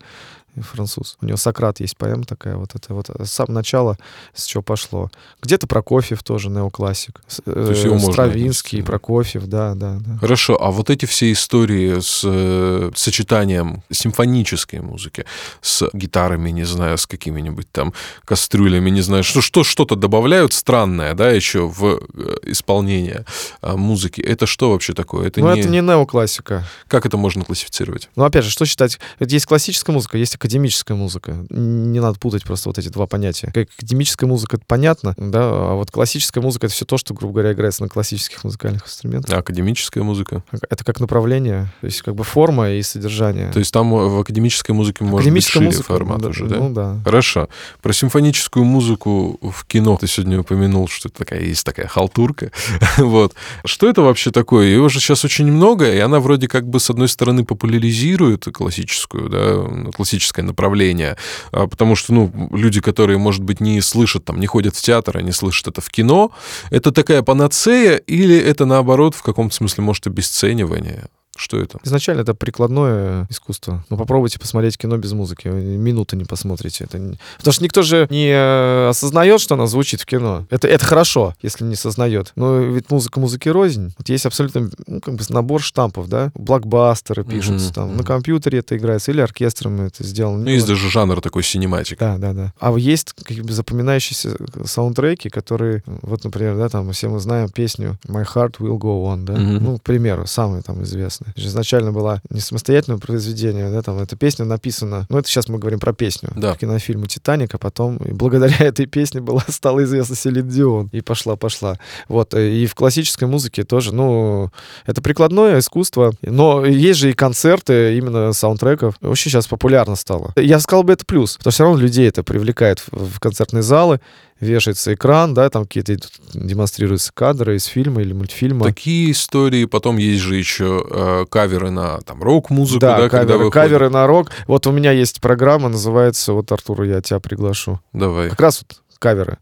француз. 0.57 1.17
У 1.21 1.25
него 1.25 1.37
Сократ 1.37 1.79
есть 1.79 1.97
поэма 1.97 2.23
такая, 2.23 2.55
вот 2.55 2.75
это 2.75 2.93
вот 2.93 3.09
с 3.09 3.31
самого 3.31 3.53
начала, 3.53 3.97
с 4.33 4.45
чего 4.45 4.61
пошло. 4.61 5.09
Где-то 5.41 5.67
Прокофьев 5.67 6.23
тоже 6.23 6.49
неоклассик. 6.49 7.21
То 7.45 7.69
есть 7.71 7.83
его 7.83 7.97
Стравинский, 7.99 8.79
можно 8.79 8.87
Прокофьев, 8.87 9.47
да, 9.47 9.73
да, 9.75 9.97
да. 9.99 10.17
Хорошо, 10.17 10.61
а 10.61 10.71
вот 10.71 10.89
эти 10.89 11.05
все 11.05 11.31
истории 11.31 11.99
с 11.99 12.21
э, 12.25 12.91
сочетанием 12.95 13.83
симфонической 13.89 14.81
музыки, 14.81 15.25
с 15.61 15.89
гитарами, 15.93 16.49
не 16.49 16.63
знаю, 16.63 16.97
с 16.97 17.07
какими-нибудь 17.07 17.71
там 17.71 17.93
кастрюлями, 18.25 18.89
не 18.89 19.01
знаю, 19.01 19.23
что, 19.23 19.41
что 19.41 19.63
что-то 19.63 19.95
добавляют 19.95 20.53
странное, 20.53 21.13
да, 21.13 21.31
еще 21.31 21.67
в 21.67 22.01
э, 22.13 22.37
исполнение 22.43 23.25
э, 23.61 23.75
музыки. 23.75 24.21
Это 24.21 24.45
что 24.45 24.71
вообще 24.71 24.93
такое? 24.93 25.27
Это 25.27 25.39
ну, 25.39 25.53
не... 25.53 25.61
это 25.61 25.69
не 25.69 25.81
неоклассика. 25.81 26.65
Как 26.87 27.05
это 27.05 27.17
можно 27.17 27.43
классифицировать? 27.43 28.09
Ну, 28.15 28.23
опять 28.23 28.43
же, 28.43 28.51
что 28.51 28.65
считать? 28.65 28.99
Есть 29.19 29.45
классическая 29.45 29.91
музыка, 29.91 30.17
есть 30.17 30.35
академическая 30.41 30.97
музыка. 30.97 31.45
Не 31.51 31.99
надо 31.99 32.17
путать 32.17 32.43
просто 32.43 32.69
вот 32.69 32.79
эти 32.79 32.89
два 32.89 33.05
понятия. 33.05 33.51
Как 33.53 33.69
академическая 33.77 34.27
музыка, 34.27 34.57
это 34.57 34.65
понятно, 34.67 35.13
да, 35.15 35.41
а 35.43 35.75
вот 35.75 35.91
классическая 35.91 36.41
музыка— 36.41 36.65
это 36.67 36.73
все 36.73 36.83
то, 36.83 36.97
что, 36.97 37.13
грубо 37.13 37.35
говоря, 37.35 37.53
играется 37.53 37.83
на 37.83 37.89
классических 37.89 38.43
музыкальных 38.43 38.83
инструментах. 38.87 39.31
А 39.35 39.39
академическая 39.39 40.03
музыка? 40.03 40.43
Это 40.67 40.83
как 40.83 40.99
направление, 40.99 41.71
то 41.81 41.85
есть 41.85 42.01
как 42.01 42.15
бы 42.15 42.23
форма 42.23 42.71
и 42.71 42.81
содержание. 42.81 43.51
То 43.51 43.59
есть 43.59 43.71
там 43.71 43.91
в 43.91 44.19
академической 44.19 44.71
музыке 44.71 45.03
может 45.03 45.31
быть 45.31 45.45
шире 45.45 45.65
музыка, 45.65 45.83
формат 45.83 46.21
да, 46.21 46.29
уже, 46.29 46.47
да? 46.47 46.55
Ну 46.55 46.73
да. 46.73 46.99
Хорошо. 47.03 47.47
Про 47.83 47.93
симфоническую 47.93 48.65
музыку 48.65 49.37
в 49.41 49.65
кино 49.65 49.95
ты 49.97 50.07
сегодня 50.07 50.39
упомянул, 50.39 50.87
что 50.87 51.09
это 51.09 51.19
такая 51.19 51.41
есть 51.41 51.63
такая 51.63 51.85
халтурка. 51.87 52.51
вот. 52.97 53.35
Что 53.63 53.87
это 53.87 54.01
вообще 54.01 54.31
такое? 54.31 54.67
Его 54.67 54.89
же 54.89 54.99
сейчас 54.99 55.23
очень 55.23 55.45
много, 55.51 55.93
и 55.93 55.99
она 55.99 56.19
вроде 56.19 56.47
как 56.47 56.67
бы 56.67 56.79
с 56.79 56.89
одной 56.89 57.09
стороны 57.09 57.45
популяризирует 57.45 58.45
классическую, 58.51 59.29
да, 59.29 59.91
классическую 59.91 60.30
тематическое 60.32 60.45
направление, 60.45 61.17
а, 61.51 61.67
потому 61.67 61.95
что, 61.95 62.13
ну, 62.13 62.32
люди, 62.51 62.82
которые, 62.82 63.17
может 63.17 63.43
быть, 63.43 63.61
не 63.61 63.82
слышат, 63.82 64.25
там, 64.25 64.39
не 64.39 64.47
ходят 64.47 64.75
в 64.75 64.82
театр, 64.82 65.17
они 65.17 65.32
слышат 65.32 65.67
это 65.67 65.82
в 65.82 65.89
кино, 65.89 66.32
это 66.71 66.91
такая 66.91 67.21
панацея 67.21 67.97
или 67.97 68.38
это, 68.38 68.65
наоборот, 68.65 69.15
в 69.15 69.21
каком-то 69.21 69.55
смысле, 69.55 69.84
может, 69.84 70.07
обесценивание? 70.07 71.07
Что 71.41 71.57
это? 71.57 71.79
Изначально 71.83 72.21
это 72.21 72.35
прикладное 72.35 73.25
искусство. 73.31 73.83
Но 73.89 73.97
попробуйте 73.97 74.37
посмотреть 74.37 74.77
кино 74.77 74.97
без 74.97 75.11
музыки. 75.13 75.47
Минуты 75.47 76.15
не 76.15 76.23
посмотрите. 76.23 76.83
Это 76.83 76.99
не... 76.99 77.17
Потому 77.39 77.53
что 77.53 77.63
никто 77.63 77.81
же 77.81 78.05
не 78.11 78.29
э, 78.29 78.89
осознает, 78.89 79.41
что 79.41 79.55
она 79.55 79.65
звучит 79.65 80.01
в 80.01 80.05
кино. 80.05 80.45
Это, 80.51 80.67
это 80.67 80.85
хорошо, 80.85 81.33
если 81.41 81.63
не 81.63 81.73
сознает. 81.73 82.31
Но 82.35 82.59
ведь 82.59 82.91
музыка 82.91 83.19
музыки 83.19 83.49
рознь. 83.49 83.91
Вот 83.97 84.07
есть 84.09 84.27
абсолютно 84.27 84.69
ну, 84.85 85.01
как 85.01 85.15
бы 85.15 85.23
набор 85.29 85.63
штампов, 85.63 86.07
да? 86.09 86.31
Блокбастеры 86.35 87.23
пишутся 87.23 87.69
mm-hmm. 87.69 87.73
там. 87.73 87.97
На 87.97 88.03
компьютере 88.03 88.59
это 88.59 88.77
играется 88.77 89.09
или 89.09 89.21
оркестром 89.21 89.81
это 89.81 90.03
сделано. 90.03 90.43
Ну, 90.43 90.49
есть 90.51 90.67
даже 90.67 90.91
жанр 90.91 91.21
такой 91.21 91.41
синематик. 91.41 91.97
Да, 91.97 92.19
да, 92.19 92.33
да. 92.33 92.53
А 92.59 92.71
есть 92.77 93.13
как 93.13 93.35
бы 93.37 93.51
запоминающиеся 93.51 94.37
саундтреки, 94.63 95.29
которые, 95.29 95.81
вот, 95.87 96.23
например, 96.23 96.55
да, 96.57 96.69
там 96.69 96.91
все 96.91 97.09
мы 97.09 97.19
знаем 97.19 97.49
песню 97.49 97.97
My 98.07 98.27
Heart 98.31 98.57
Will 98.59 98.77
Go 98.77 99.11
On, 99.11 99.23
да? 99.23 99.33
Mm-hmm. 99.33 99.59
Ну, 99.59 99.79
к 99.79 99.81
примеру, 99.81 100.27
самый 100.27 100.61
там 100.61 100.83
известный 100.83 101.21
прекрасная. 101.21 101.30
Изначально 101.36 101.91
была 101.91 102.21
не 102.29 102.39
самостоятельное 102.39 102.99
произведение, 102.99 103.69
да, 103.69 103.82
там 103.82 103.99
эта 103.99 104.15
песня 104.15 104.45
написана, 104.45 105.05
ну 105.09 105.17
это 105.17 105.27
сейчас 105.27 105.49
мы 105.49 105.59
говорим 105.59 105.79
про 105.79 105.93
песню, 105.93 106.29
да. 106.36 106.55
кинофильму 106.55 107.05
«Титаник», 107.07 107.53
а 107.55 107.57
потом 107.57 107.97
и 107.97 108.11
благодаря 108.11 108.55
этой 108.59 108.86
песне 108.86 109.21
была, 109.21 109.43
стала 109.47 109.84
известна 109.84 110.15
Селин 110.15 110.47
Дион, 110.47 110.89
и 110.91 111.01
пошла-пошла. 111.01 111.77
Вот, 112.07 112.34
э, 112.34 112.49
и 112.51 112.65
в 112.65 112.75
классической 112.75 113.27
музыке 113.27 113.63
тоже, 113.63 113.93
ну, 113.93 114.51
это 114.86 115.01
прикладное 115.01 115.59
искусство, 115.59 116.13
но 116.21 116.65
есть 116.65 116.99
же 116.99 117.11
и 117.11 117.13
концерты 117.13 117.97
именно 117.97 118.34
саундтреков, 118.34 118.95
очень 119.01 119.32
сейчас 119.32 119.47
популярно 119.47 119.95
стало. 119.95 120.34
Я 120.36 120.59
сказал 120.59 120.84
бы 120.84 120.93
это 120.93 121.05
плюс, 121.05 121.38
потому 121.38 121.51
что 121.51 121.55
все 121.55 121.63
равно 121.63 121.79
людей 121.79 122.07
это 122.07 122.23
привлекает 122.23 122.84
в 122.91 123.19
концертные 123.19 123.63
залы, 123.63 123.99
вешается 124.41 124.93
экран, 124.93 125.33
да, 125.33 125.49
там 125.49 125.63
какие-то 125.63 125.95
демонстрируются 126.33 127.11
кадры 127.13 127.55
из 127.55 127.65
фильма 127.65 128.01
или 128.01 128.11
мультфильма. 128.11 128.65
Такие 128.65 129.11
истории, 129.11 129.65
потом 129.65 129.97
есть 129.97 130.21
же 130.21 130.35
еще 130.35 130.85
э, 130.89 131.25
каверы 131.29 131.69
на 131.69 132.01
там 132.01 132.21
рок-музыку, 132.21 132.79
да, 132.81 132.97
да 132.97 133.09
каверы, 133.09 133.49
когда 133.49 133.49
каверы 133.51 133.89
на 133.89 134.07
рок. 134.07 134.31
Вот 134.47 134.67
у 134.67 134.71
меня 134.71 134.91
есть 134.91 135.21
программа, 135.21 135.69
называется, 135.69 136.33
вот, 136.33 136.51
Артур, 136.51 136.83
я 136.83 137.01
тебя 137.01 137.19
приглашу. 137.19 137.79
Давай. 137.93 138.29
Как 138.29 138.41
раз 138.41 138.63
вот 138.67 138.81
каверы 138.99 139.37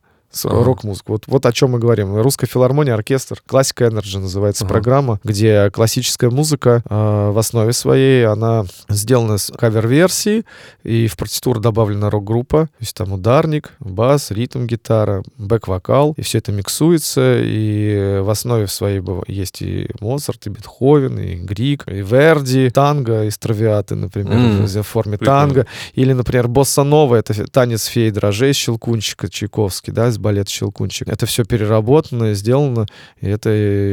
ага. 0.46 0.64
рок-музыку. 0.64 1.14
Вот, 1.14 1.24
вот 1.28 1.46
о 1.46 1.52
чем 1.52 1.72
мы 1.72 1.80
говорим. 1.80 2.16
Русская 2.22 2.48
филармония, 2.48 2.94
оркестр, 2.94 3.42
классика 3.46 3.86
Energy 3.86 4.20
называется 4.20 4.66
ага. 4.66 4.74
программа, 4.74 5.20
где 5.24 5.70
классическая 5.72 6.30
музыка 6.30 6.84
э, 6.90 7.32
в 7.32 7.38
основе 7.38 7.74
своей, 7.74 8.26
она 8.26 8.66
сделана 8.90 9.38
с 9.38 9.52
кавер-версии, 9.52 10.46
и 10.84 11.08
в 11.08 11.18
партитуру 11.18 11.60
добавлена 11.60 12.10
рок-группа, 12.10 12.66
то 12.66 12.70
есть 12.80 12.96
там 12.96 13.14
ударник, 13.14 13.72
бас, 13.80 14.32
ритм 14.32 14.66
гитара, 14.66 15.24
бэк-вокал, 15.38 16.14
и 16.18 16.22
все 16.22 16.38
это 16.38 16.52
миксуется, 16.52 17.40
и 17.42 18.20
в 18.22 18.30
основе 18.30 18.68
своей 18.68 19.02
есть 19.28 19.62
и 19.62 19.90
Моцарт, 20.00 20.48
и 20.48 20.50
Бетховен, 20.50 21.20
и 21.20 21.36
Грик, 21.36 21.88
и 21.88 22.02
Верди, 22.02 22.70
танго, 22.70 23.26
и 23.26 23.32
стравиаты, 23.32 23.96
например, 23.96 24.38
mm. 24.38 24.82
в 24.82 24.84
форме 24.84 25.18
Прикольно. 25.18 25.42
танго, 25.42 25.68
или, 25.94 26.14
например, 26.14 26.48
босса 26.48 26.84
нова, 26.84 27.16
это 27.16 27.48
танец 27.48 27.86
феи 27.86 28.10
дрожей 28.10 28.54
Щелкунчика 28.54 29.30
Чайковский, 29.30 29.94
да, 29.94 30.12
балет 30.20 30.50
«Щелкунчик». 30.50 31.08
Это 31.08 31.26
все 31.26 31.44
переработано, 31.44 32.34
сделано, 32.34 32.86
и 33.20 33.28
это 33.28 33.50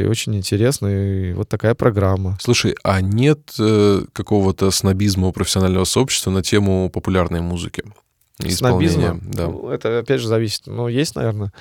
очень 0.09 0.37
интересно, 0.37 0.87
и 0.89 1.33
вот 1.33 1.49
такая 1.49 1.75
программа. 1.75 2.37
Слушай, 2.41 2.75
а 2.83 3.01
нет 3.01 3.55
э, 3.59 4.03
какого-то 4.13 4.71
снобизма 4.71 5.29
у 5.29 5.33
профессионального 5.33 5.85
сообщества 5.85 6.31
на 6.31 6.43
тему 6.43 6.91
популярной 6.91 7.41
музыки? 7.41 7.85
Снобизма? 8.39 9.19
Да. 9.23 9.47
Ну, 9.47 9.71
это, 9.71 10.01
опять 10.01 10.21
же, 10.21 10.29
зависит. 10.29 10.67
Ну, 10.67 10.89
есть, 10.89 11.17
наверное. 11.17 11.53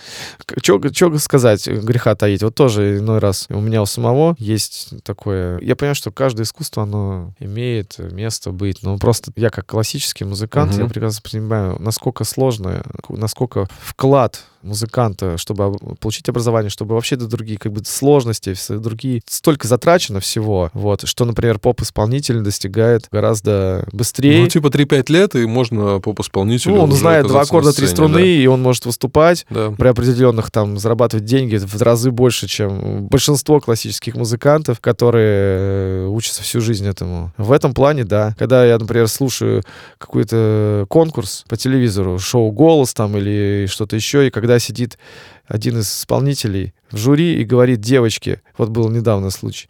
Что 0.61 1.19
сказать, 1.19 1.67
греха 1.67 2.15
таить? 2.15 2.43
Вот 2.43 2.53
тоже 2.53 2.97
иной 2.97 3.19
раз 3.19 3.47
у 3.49 3.61
меня 3.61 3.81
у 3.81 3.85
самого 3.85 4.35
есть 4.39 4.93
такое... 5.03 5.59
Я 5.61 5.77
понимаю, 5.77 5.95
что 5.95 6.11
каждое 6.11 6.43
искусство, 6.43 6.83
оно 6.83 7.33
имеет 7.39 7.97
место 7.97 8.51
быть. 8.51 8.83
Но 8.83 8.97
просто 8.97 9.31
я 9.37 9.49
как 9.49 9.65
классический 9.65 10.25
музыкант, 10.25 10.73
угу. 10.73 10.81
я 10.81 10.89
прекрасно 10.89 11.21
понимаю, 11.29 11.77
насколько 11.79 12.25
сложно, 12.25 12.83
насколько 13.07 13.67
вклад 13.79 14.43
музыканта, 14.65 15.37
чтобы 15.37 15.77
получить 15.99 16.27
образование, 16.29 16.69
чтобы 16.69 16.95
вообще 16.95 17.15
до 17.15 17.27
другие 17.27 17.57
как 17.57 17.71
бы 17.71 17.81
сложности, 17.85 18.53
все 18.53 18.77
другие 18.77 19.21
столько 19.27 19.67
затрачено 19.67 20.19
всего, 20.19 20.69
вот, 20.73 21.07
что, 21.07 21.25
например, 21.25 21.59
поп-исполнитель 21.59 22.41
достигает 22.41 23.07
гораздо 23.11 23.87
быстрее. 23.91 24.41
Ну, 24.41 24.47
типа 24.47 24.67
3-5 24.67 25.11
лет, 25.11 25.35
и 25.35 25.45
можно 25.45 25.99
поп-исполнителю 25.99 26.75
Ну, 26.75 26.83
он 26.83 26.91
знает 26.91 27.27
два 27.27 27.41
аккорда, 27.41 27.73
три 27.73 27.87
струны, 27.87 28.19
да. 28.19 28.25
и 28.25 28.45
он 28.47 28.61
может 28.61 28.85
выступать 28.85 29.45
да. 29.49 29.71
при 29.71 29.87
определенных, 29.87 30.51
там, 30.51 30.77
зарабатывать 30.77 31.25
деньги 31.25 31.57
в 31.57 31.81
разы 31.81 32.11
больше, 32.11 32.47
чем 32.47 33.07
большинство 33.07 33.59
классических 33.59 34.15
музыкантов, 34.15 34.79
которые 34.79 36.05
э, 36.05 36.07
учатся 36.07 36.43
всю 36.43 36.61
жизнь 36.61 36.87
этому. 36.87 37.31
В 37.37 37.51
этом 37.51 37.73
плане, 37.73 38.03
да. 38.03 38.35
Когда 38.37 38.65
я, 38.65 38.77
например, 38.77 39.07
слушаю 39.07 39.63
какой-то 39.97 40.85
конкурс 40.89 41.43
по 41.47 41.57
телевизору, 41.57 42.19
шоу 42.19 42.51
«Голос» 42.51 42.93
там 42.93 43.17
или 43.17 43.67
что-то 43.69 43.95
еще, 43.95 44.27
и 44.27 44.29
когда 44.29 44.54
когда 44.55 44.59
сидит 44.59 44.97
один 45.47 45.79
из 45.79 45.89
исполнителей 45.89 46.73
в 46.91 46.97
жюри 46.97 47.41
и 47.41 47.43
говорит 47.43 47.81
девочке, 47.81 48.41
вот 48.57 48.69
был 48.69 48.89
недавно 48.89 49.29
случай, 49.29 49.67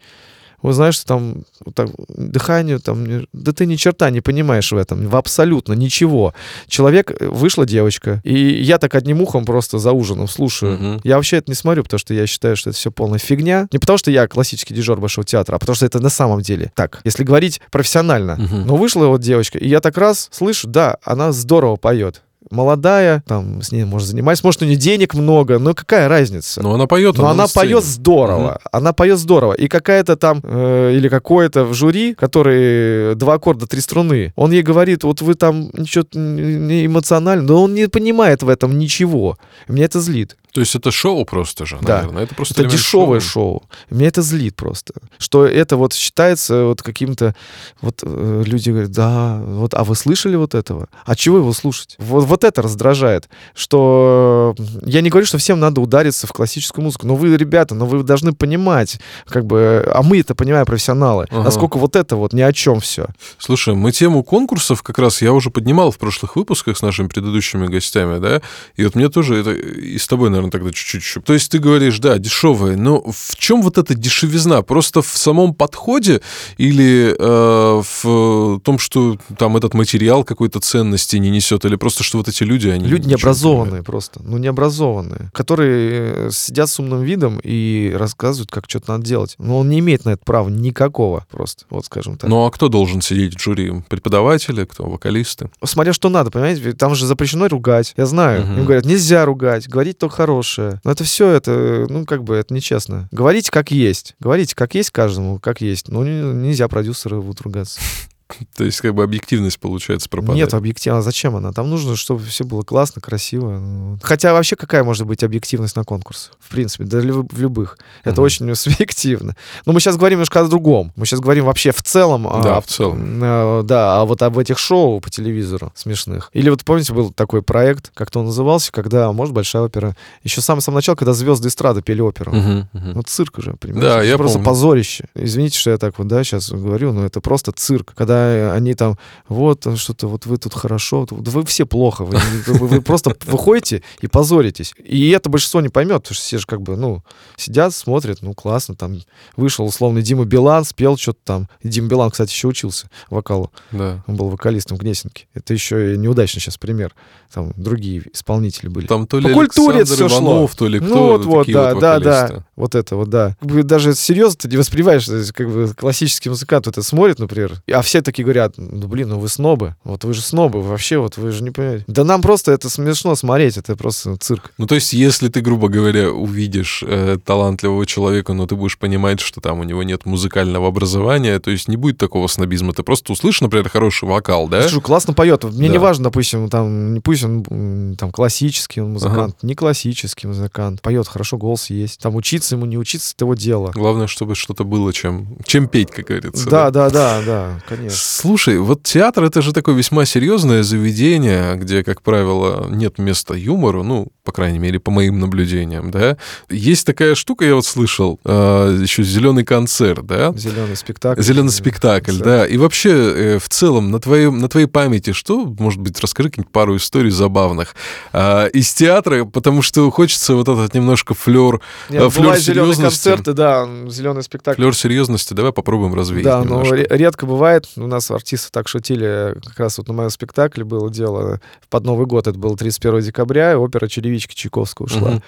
вот 0.62 0.74
знаешь, 0.74 0.94
что 0.94 1.06
там, 1.06 1.44
там 1.74 1.90
дыхание, 2.08 2.78
там, 2.78 3.26
да 3.32 3.52
ты 3.52 3.66
ни 3.66 3.76
черта 3.76 4.10
не 4.10 4.20
понимаешь 4.20 4.72
в 4.72 4.76
этом, 4.76 5.06
в 5.08 5.16
абсолютно 5.16 5.74
ничего. 5.74 6.34
Человек, 6.66 7.10
э, 7.10 7.28
вышла 7.28 7.66
девочка, 7.66 8.20
и 8.24 8.62
я 8.62 8.78
так 8.78 8.94
одним 8.94 9.20
ухом 9.20 9.44
просто 9.44 9.78
за 9.78 9.92
ужином 9.92 10.28
слушаю. 10.28 10.78
Uh-huh. 10.78 11.00
Я 11.04 11.16
вообще 11.16 11.36
это 11.38 11.50
не 11.50 11.54
смотрю, 11.54 11.82
потому 11.82 11.98
что 11.98 12.14
я 12.14 12.26
считаю, 12.26 12.56
что 12.56 12.70
это 12.70 12.78
все 12.78 12.90
полная 12.90 13.18
фигня. 13.18 13.68
Не 13.72 13.78
потому 13.78 13.98
что 13.98 14.10
я 14.10 14.26
классический 14.28 14.74
дежор 14.74 14.98
Большого 14.98 15.26
театра, 15.26 15.56
а 15.56 15.58
потому 15.58 15.76
что 15.76 15.86
это 15.86 16.00
на 16.00 16.10
самом 16.10 16.40
деле 16.40 16.72
так, 16.74 17.00
если 17.04 17.22
говорить 17.24 17.60
профессионально. 17.70 18.38
Uh-huh. 18.38 18.64
Но 18.64 18.76
вышла 18.76 19.06
вот 19.06 19.20
девочка, 19.20 19.58
и 19.58 19.68
я 19.68 19.80
так 19.80 19.98
раз 19.98 20.28
слышу, 20.32 20.68
да, 20.68 20.96
она 21.04 21.32
здорово 21.32 21.76
поет 21.76 22.22
молодая, 22.50 23.22
там, 23.26 23.62
с 23.62 23.72
ней 23.72 23.84
может 23.84 24.08
заниматься, 24.08 24.44
может, 24.46 24.62
у 24.62 24.64
нее 24.64 24.76
денег 24.76 25.14
много, 25.14 25.58
но 25.58 25.74
какая 25.74 26.08
разница? 26.08 26.62
Но 26.62 26.74
она 26.74 26.86
поет. 26.86 27.18
Но 27.18 27.28
она 27.28 27.46
поет 27.46 27.84
здорово. 27.84 28.60
Угу. 28.62 28.68
Она 28.72 28.92
поет 28.92 29.18
здорово. 29.18 29.52
И 29.54 29.68
какая-то 29.68 30.16
там, 30.16 30.40
э, 30.42 30.94
или 30.94 31.08
какой-то 31.08 31.64
в 31.64 31.74
жюри, 31.74 32.14
который 32.14 33.14
два 33.14 33.34
аккорда, 33.34 33.66
три 33.66 33.80
струны, 33.80 34.32
он 34.36 34.52
ей 34.52 34.62
говорит, 34.62 35.04
вот 35.04 35.22
вы 35.22 35.34
там 35.34 35.70
ничего 35.74 36.04
не 36.12 36.86
эмоционально, 36.86 37.44
но 37.44 37.62
он 37.62 37.74
не 37.74 37.88
понимает 37.88 38.42
в 38.42 38.48
этом 38.48 38.78
ничего. 38.78 39.36
Меня 39.68 39.84
это 39.84 40.00
злит. 40.00 40.36
То 40.56 40.60
есть 40.60 40.74
это 40.74 40.90
шоу 40.90 41.26
просто 41.26 41.66
же, 41.66 41.76
да. 41.82 41.98
наверное. 41.98 42.22
Это 42.22 42.34
просто 42.34 42.62
это 42.62 42.70
дешевое 42.70 43.20
шоу. 43.20 43.60
шоу. 43.60 43.62
Меня 43.90 44.08
это 44.08 44.22
злит 44.22 44.56
просто. 44.56 44.94
Что 45.18 45.44
это 45.44 45.76
вот 45.76 45.92
считается 45.92 46.64
вот 46.64 46.80
каким-то... 46.80 47.34
Вот 47.82 48.00
э, 48.02 48.42
люди 48.46 48.70
говорят, 48.70 48.90
да, 48.90 49.38
вот, 49.44 49.74
а 49.74 49.84
вы 49.84 49.94
слышали 49.94 50.34
вот 50.34 50.54
этого? 50.54 50.88
А 51.04 51.14
чего 51.14 51.36
его 51.36 51.52
слушать? 51.52 51.96
Вот, 51.98 52.24
вот 52.24 52.42
это 52.42 52.62
раздражает. 52.62 53.28
Что 53.54 54.54
я 54.80 55.02
не 55.02 55.10
говорю, 55.10 55.26
что 55.26 55.36
всем 55.36 55.60
надо 55.60 55.82
удариться 55.82 56.26
в 56.26 56.32
классическую 56.32 56.82
музыку, 56.82 57.06
но 57.06 57.16
вы, 57.16 57.36
ребята, 57.36 57.74
но 57.74 57.84
вы 57.84 58.02
должны 58.02 58.32
понимать, 58.32 58.98
как 59.26 59.44
бы, 59.44 59.86
а 59.94 60.02
мы 60.02 60.20
это 60.20 60.34
понимаем, 60.34 60.64
профессионалы, 60.64 61.26
ага. 61.28 61.42
насколько 61.42 61.76
вот 61.76 61.96
это 61.96 62.16
вот 62.16 62.32
ни 62.32 62.40
о 62.40 62.54
чем 62.54 62.80
все. 62.80 63.08
Слушай, 63.36 63.74
мы 63.74 63.92
тему 63.92 64.24
конкурсов 64.24 64.82
как 64.82 64.98
раз 64.98 65.20
я 65.20 65.34
уже 65.34 65.50
поднимал 65.50 65.90
в 65.90 65.98
прошлых 65.98 66.34
выпусках 66.34 66.78
с 66.78 66.80
нашими 66.80 67.08
предыдущими 67.08 67.66
гостями, 67.66 68.20
да, 68.20 68.40
и 68.74 68.84
вот 68.84 68.94
мне 68.94 69.10
тоже 69.10 69.36
это 69.36 69.52
и 69.52 69.98
с 69.98 70.08
тобой, 70.08 70.30
наверное, 70.30 70.45
наверное, 70.46 70.50
тогда 70.50 70.72
чуть-чуть. 70.72 71.24
То 71.24 71.32
есть 71.32 71.50
ты 71.50 71.58
говоришь, 71.58 71.98
да, 71.98 72.18
дешевые, 72.18 72.76
но 72.76 73.02
в 73.02 73.36
чем 73.36 73.62
вот 73.62 73.78
эта 73.78 73.94
дешевизна? 73.94 74.62
Просто 74.62 75.02
в 75.02 75.16
самом 75.16 75.54
подходе 75.54 76.20
или 76.58 77.14
э, 77.18 77.82
в 78.02 78.60
том, 78.60 78.78
что 78.78 79.18
там 79.38 79.56
этот 79.56 79.74
материал 79.74 80.24
какой-то 80.24 80.60
ценности 80.60 81.16
не 81.16 81.30
несет, 81.30 81.64
или 81.64 81.76
просто 81.76 82.04
что 82.04 82.18
вот 82.18 82.28
эти 82.28 82.42
люди, 82.42 82.68
они... 82.68 82.86
Люди 82.86 83.08
необразованные 83.08 83.82
просто, 83.82 84.20
ну 84.22 84.38
необразованные, 84.38 85.30
которые 85.32 86.28
э, 86.28 86.30
сидят 86.32 86.68
с 86.68 86.78
умным 86.78 87.02
видом 87.02 87.40
и 87.42 87.92
рассказывают, 87.94 88.50
как 88.50 88.64
что-то 88.68 88.92
надо 88.92 89.04
делать. 89.04 89.34
Но 89.38 89.58
он 89.58 89.68
не 89.68 89.80
имеет 89.80 90.04
на 90.04 90.10
это 90.10 90.22
права 90.24 90.48
никакого 90.48 91.26
просто, 91.30 91.64
вот 91.70 91.86
скажем 91.86 92.16
так. 92.16 92.28
Ну 92.30 92.44
а 92.44 92.50
кто 92.50 92.68
должен 92.68 93.00
сидеть 93.00 93.38
в 93.38 93.42
жюри? 93.42 93.72
Преподаватели, 93.88 94.64
кто? 94.64 94.84
Вокалисты? 94.84 95.50
Смотря 95.64 95.92
что 95.92 96.08
надо, 96.08 96.30
понимаете? 96.30 96.72
Там 96.72 96.94
же 96.94 97.06
запрещено 97.06 97.48
ругать. 97.48 97.94
Я 97.96 98.06
знаю. 98.06 98.42
Угу. 98.42 98.52
Им 98.52 98.64
говорят, 98.64 98.84
нельзя 98.84 99.24
ругать, 99.24 99.68
говорить 99.68 99.98
только 99.98 100.16
хорошее 100.16 100.35
хорошее. 100.36 100.80
Но 100.84 100.92
это 100.92 101.04
все, 101.04 101.30
это, 101.30 101.86
ну, 101.88 102.04
как 102.04 102.22
бы, 102.22 102.36
это 102.36 102.52
нечестно. 102.52 103.08
Говорите 103.10 103.50
как 103.50 103.70
есть. 103.70 104.14
Говорите 104.20 104.54
как 104.54 104.74
есть 104.74 104.90
каждому, 104.90 105.38
как 105.38 105.60
есть. 105.60 105.88
Но 105.88 106.04
нельзя 106.04 106.68
продюсеры 106.68 107.20
будут 107.20 107.40
ругаться. 107.40 107.80
То 108.56 108.64
есть 108.64 108.80
как 108.80 108.94
бы 108.94 109.02
объективность, 109.02 109.58
получается, 109.58 110.08
пропадает. 110.08 110.38
Нет, 110.38 110.54
объективно. 110.54 110.98
А 110.98 111.02
зачем 111.02 111.36
она? 111.36 111.52
Там 111.52 111.70
нужно, 111.70 111.96
чтобы 111.96 112.24
все 112.24 112.44
было 112.44 112.62
классно, 112.62 113.00
красиво. 113.00 113.58
Ну, 113.58 113.98
хотя 114.02 114.32
вообще 114.32 114.56
какая 114.56 114.84
может 114.84 115.06
быть 115.06 115.22
объективность 115.22 115.76
на 115.76 115.84
конкурс? 115.84 116.30
В 116.38 116.50
принципе, 116.50 116.84
да 116.84 116.98
в 116.98 117.40
любых. 117.40 117.78
Это 118.04 118.20
угу. 118.20 118.26
очень 118.26 118.54
субъективно. 118.54 119.36
Но 119.64 119.72
мы 119.72 119.80
сейчас 119.80 119.96
говорим 119.96 120.18
немножко 120.18 120.40
о 120.40 120.44
другом. 120.44 120.92
Мы 120.96 121.06
сейчас 121.06 121.20
говорим 121.20 121.44
вообще 121.44 121.72
в 121.72 121.82
целом. 121.82 122.24
Да, 122.42 122.58
о, 122.58 122.60
в 122.60 122.66
целом. 122.66 123.20
О, 123.22 123.62
да, 123.62 124.00
а 124.00 124.04
вот 124.04 124.22
об 124.22 124.38
этих 124.38 124.58
шоу 124.58 125.00
по 125.00 125.10
телевизору 125.10 125.72
смешных. 125.74 126.30
Или 126.32 126.50
вот 126.50 126.64
помните, 126.64 126.92
был 126.92 127.10
такой 127.12 127.42
проект, 127.42 127.90
как-то 127.94 128.20
он 128.20 128.26
назывался, 128.26 128.72
когда, 128.72 129.12
может, 129.12 129.34
Большая 129.36 129.64
опера. 129.64 129.94
Еще 130.22 130.40
самое 130.40 130.62
самое 130.62 130.78
начало, 130.78 130.96
когда 130.96 131.12
звезды 131.12 131.48
эстрады 131.48 131.82
пели 131.82 132.00
оперу. 132.00 132.32
Угу, 132.32 132.68
угу. 132.72 132.92
Вот 132.94 133.08
цирк 133.08 133.38
уже, 133.38 133.52
понимаете? 133.54 133.88
Да, 133.88 134.02
я 134.02 134.16
просто 134.16 134.38
помню. 134.38 134.50
позорище. 134.50 135.04
Извините, 135.14 135.58
что 135.58 135.70
я 135.70 135.78
так 135.78 135.98
вот, 135.98 136.06
да, 136.06 136.24
сейчас 136.24 136.50
говорю, 136.50 136.92
но 136.92 137.04
это 137.04 137.20
просто 137.20 137.52
цирк. 137.52 137.92
Когда 137.94 138.15
они 138.54 138.74
там, 138.74 138.98
вот 139.28 139.66
что-то, 139.76 140.08
вот 140.08 140.26
вы 140.26 140.36
тут 140.38 140.54
хорошо, 140.54 141.06
вы 141.10 141.44
все 141.44 141.66
плохо, 141.66 142.04
вы, 142.04 142.18
вы, 142.46 142.66
вы 142.66 142.82
просто 142.82 143.14
выходите 143.26 143.82
и 144.00 144.06
позоритесь. 144.06 144.74
И 144.82 145.10
это 145.10 145.28
большинство 145.28 145.60
не 145.60 145.68
поймет, 145.68 146.02
потому 146.02 146.14
что 146.14 146.24
все 146.24 146.38
же 146.38 146.46
как 146.46 146.62
бы, 146.62 146.76
ну, 146.76 147.02
сидят, 147.36 147.74
смотрят, 147.74 148.22
ну, 148.22 148.34
классно, 148.34 148.74
там, 148.74 149.00
вышел 149.36 149.64
условно 149.64 150.02
Дима 150.02 150.24
Билан, 150.24 150.64
спел 150.64 150.96
что-то 150.96 151.18
там. 151.24 151.48
Дима 151.62 151.88
Билан, 151.88 152.10
кстати, 152.10 152.30
еще 152.30 152.48
учился 152.48 152.88
вокалу. 153.10 153.50
Да. 153.72 154.02
Он 154.06 154.16
был 154.16 154.28
вокалистом 154.28 154.76
в 154.76 154.80
Гнесинке. 154.80 155.26
Это 155.34 155.54
еще 155.54 155.94
и 155.94 155.98
неудачный 155.98 156.40
сейчас 156.40 156.58
пример. 156.58 156.94
Там 157.32 157.52
другие 157.56 158.04
исполнители 158.12 158.68
были. 158.68 158.86
Там 158.86 159.06
то 159.06 159.18
ли 159.18 159.28
По 159.28 159.34
культуре 159.34 159.80
это 159.80 159.92
все 159.92 160.08
шло. 160.08 160.48
то 160.56 160.68
ли 160.68 160.78
кто. 160.78 160.88
Ну, 160.88 161.06
вот, 161.08 161.24
вот, 161.24 161.46
да, 161.48 161.74
вот 161.74 161.80
да, 161.80 161.98
да. 161.98 162.44
Вот 162.54 162.74
это 162.74 162.96
вот, 162.96 163.10
да. 163.10 163.36
Даже 163.42 163.94
серьезно 163.94 164.36
ты 164.42 164.48
не 164.48 164.56
воспринимаешь, 164.56 165.06
как 165.32 165.50
бы 165.50 165.72
классический 165.74 166.30
музыкант 166.30 166.66
это 166.66 166.82
смотрит, 166.82 167.18
например, 167.18 167.62
а 167.70 167.82
все 167.82 168.00
такие 168.06 168.24
говорят, 168.24 168.54
ну, 168.56 168.88
блин, 168.88 169.10
ну 169.10 169.18
вы 169.18 169.28
снобы. 169.28 169.76
Вот 169.84 170.04
вы 170.04 170.14
же 170.14 170.22
снобы, 170.22 170.62
вообще, 170.62 170.98
вот 170.98 171.18
вы 171.18 171.30
же 171.32 171.42
не 171.42 171.50
понимаете. 171.50 171.84
Да 171.86 172.04
нам 172.04 172.22
просто 172.22 172.52
это 172.52 172.70
смешно 172.70 173.14
смотреть, 173.14 173.58
это 173.58 173.76
просто 173.76 174.16
цирк. 174.16 174.52
Ну, 174.56 174.66
то 174.66 174.74
есть, 174.74 174.92
если 174.92 175.28
ты, 175.28 175.40
грубо 175.40 175.68
говоря, 175.68 176.10
увидишь 176.10 176.82
э, 176.86 177.18
талантливого 177.22 177.84
человека, 177.84 178.32
но 178.32 178.46
ты 178.46 178.54
будешь 178.54 178.78
понимать, 178.78 179.20
что 179.20 179.40
там 179.40 179.60
у 179.60 179.64
него 179.64 179.82
нет 179.82 180.06
музыкального 180.06 180.68
образования, 180.68 181.38
то 181.38 181.50
есть 181.50 181.68
не 181.68 181.76
будет 181.76 181.98
такого 181.98 182.26
снобизма. 182.28 182.72
Ты 182.72 182.82
просто 182.82 183.12
услышишь, 183.12 183.40
например, 183.40 183.68
хороший 183.68 184.08
вокал, 184.08 184.48
да? 184.48 184.62
Слушай, 184.62 184.82
классно 184.82 185.12
поет. 185.12 185.44
Мне 185.44 185.66
да. 185.68 185.72
не 185.72 185.78
важно, 185.78 186.04
допустим, 186.04 186.48
там, 186.48 186.94
не 186.94 187.00
пусть 187.00 187.24
он 187.24 187.96
там 187.98 188.12
классический 188.12 188.80
он 188.80 188.92
музыкант, 188.92 189.36
ага. 189.38 189.46
не 189.46 189.54
классический 189.54 190.28
музыкант. 190.28 190.80
Поет, 190.80 191.08
хорошо, 191.08 191.36
голос 191.36 191.70
есть. 191.70 192.00
Там 192.00 192.14
учиться 192.16 192.54
ему, 192.54 192.66
не 192.66 192.78
учиться, 192.78 193.12
это 193.14 193.24
его 193.24 193.34
дело. 193.34 193.72
Главное, 193.74 194.06
чтобы 194.06 194.34
что-то 194.34 194.64
было, 194.64 194.92
чем, 194.92 195.36
чем 195.44 195.68
петь, 195.68 195.90
как 195.90 196.06
говорится. 196.06 196.48
Да, 196.48 196.70
да, 196.70 196.88
да, 196.90 197.20
да, 197.20 197.26
да 197.26 197.62
конечно. 197.68 197.95
Слушай, 198.00 198.58
вот 198.58 198.82
театр 198.82 199.24
это 199.24 199.42
же 199.42 199.52
такое 199.52 199.74
весьма 199.74 200.04
серьезное 200.04 200.62
заведение, 200.62 201.56
где, 201.56 201.82
как 201.84 202.02
правило, 202.02 202.66
нет 202.70 202.98
места 202.98 203.34
юмору, 203.34 203.82
ну, 203.82 204.08
по 204.24 204.32
крайней 204.32 204.58
мере, 204.58 204.80
по 204.80 204.90
моим 204.90 205.20
наблюдениям, 205.20 205.90
да. 205.90 206.16
Есть 206.50 206.86
такая 206.86 207.14
штука, 207.14 207.44
я 207.44 207.54
вот 207.54 207.64
слышал, 207.66 208.18
э, 208.24 208.78
еще 208.82 209.02
зеленый 209.02 209.44
концерт, 209.44 210.04
да. 210.06 210.32
Зеленый 210.36 210.76
спектакль. 210.76 211.22
Зеленый 211.22 211.52
спектакль, 211.52 212.18
да. 212.18 212.46
И 212.46 212.56
вообще, 212.56 212.90
э, 212.90 213.38
в 213.38 213.48
целом, 213.48 213.90
на, 213.90 214.00
твоем, 214.00 214.38
на 214.38 214.48
твоей 214.48 214.66
памяти 214.66 215.12
что, 215.12 215.44
может 215.58 215.80
быть, 215.80 215.98
расскажи 216.00 216.30
какие-нибудь 216.30 216.52
пару 216.52 216.76
историй 216.76 217.10
забавных 217.10 217.74
э, 218.12 218.50
из 218.50 218.72
театра, 218.74 219.24
потому 219.24 219.62
что 219.62 219.90
хочется 219.90 220.34
вот 220.34 220.48
этот 220.48 220.74
немножко 220.74 221.14
флер, 221.14 221.60
Нет, 221.88 222.12
флер 222.12 222.36
серьезности. 222.38 222.82
концерты, 222.82 223.32
да, 223.32 223.68
зеленый 223.88 224.22
спектакль. 224.22 224.60
Флер 224.60 224.74
серьезности, 224.74 225.34
давай 225.34 225.52
попробуем 225.52 225.94
развеять 225.94 226.24
Да, 226.24 226.40
немножко. 226.40 226.74
но 226.76 226.96
редко 226.96 227.26
бывает, 227.26 227.68
у 227.86 227.88
нас 227.88 228.10
артисты 228.10 228.50
так 228.52 228.68
шутили, 228.68 229.36
как 229.44 229.58
раз 229.58 229.78
вот 229.78 229.88
на 229.88 229.94
моем 229.94 230.10
спектакле 230.10 230.64
было 230.64 230.90
дело, 230.90 231.40
под 231.70 231.84
Новый 231.84 232.06
год, 232.06 232.26
это 232.26 232.38
было 232.38 232.56
31 232.56 233.00
декабря, 233.00 233.52
и 233.52 233.56
опера 233.56 233.88
«Черевичка» 233.88 234.34
Чайковского 234.34 234.86
ушла. 234.86 235.10
Uh-huh. 235.12 235.22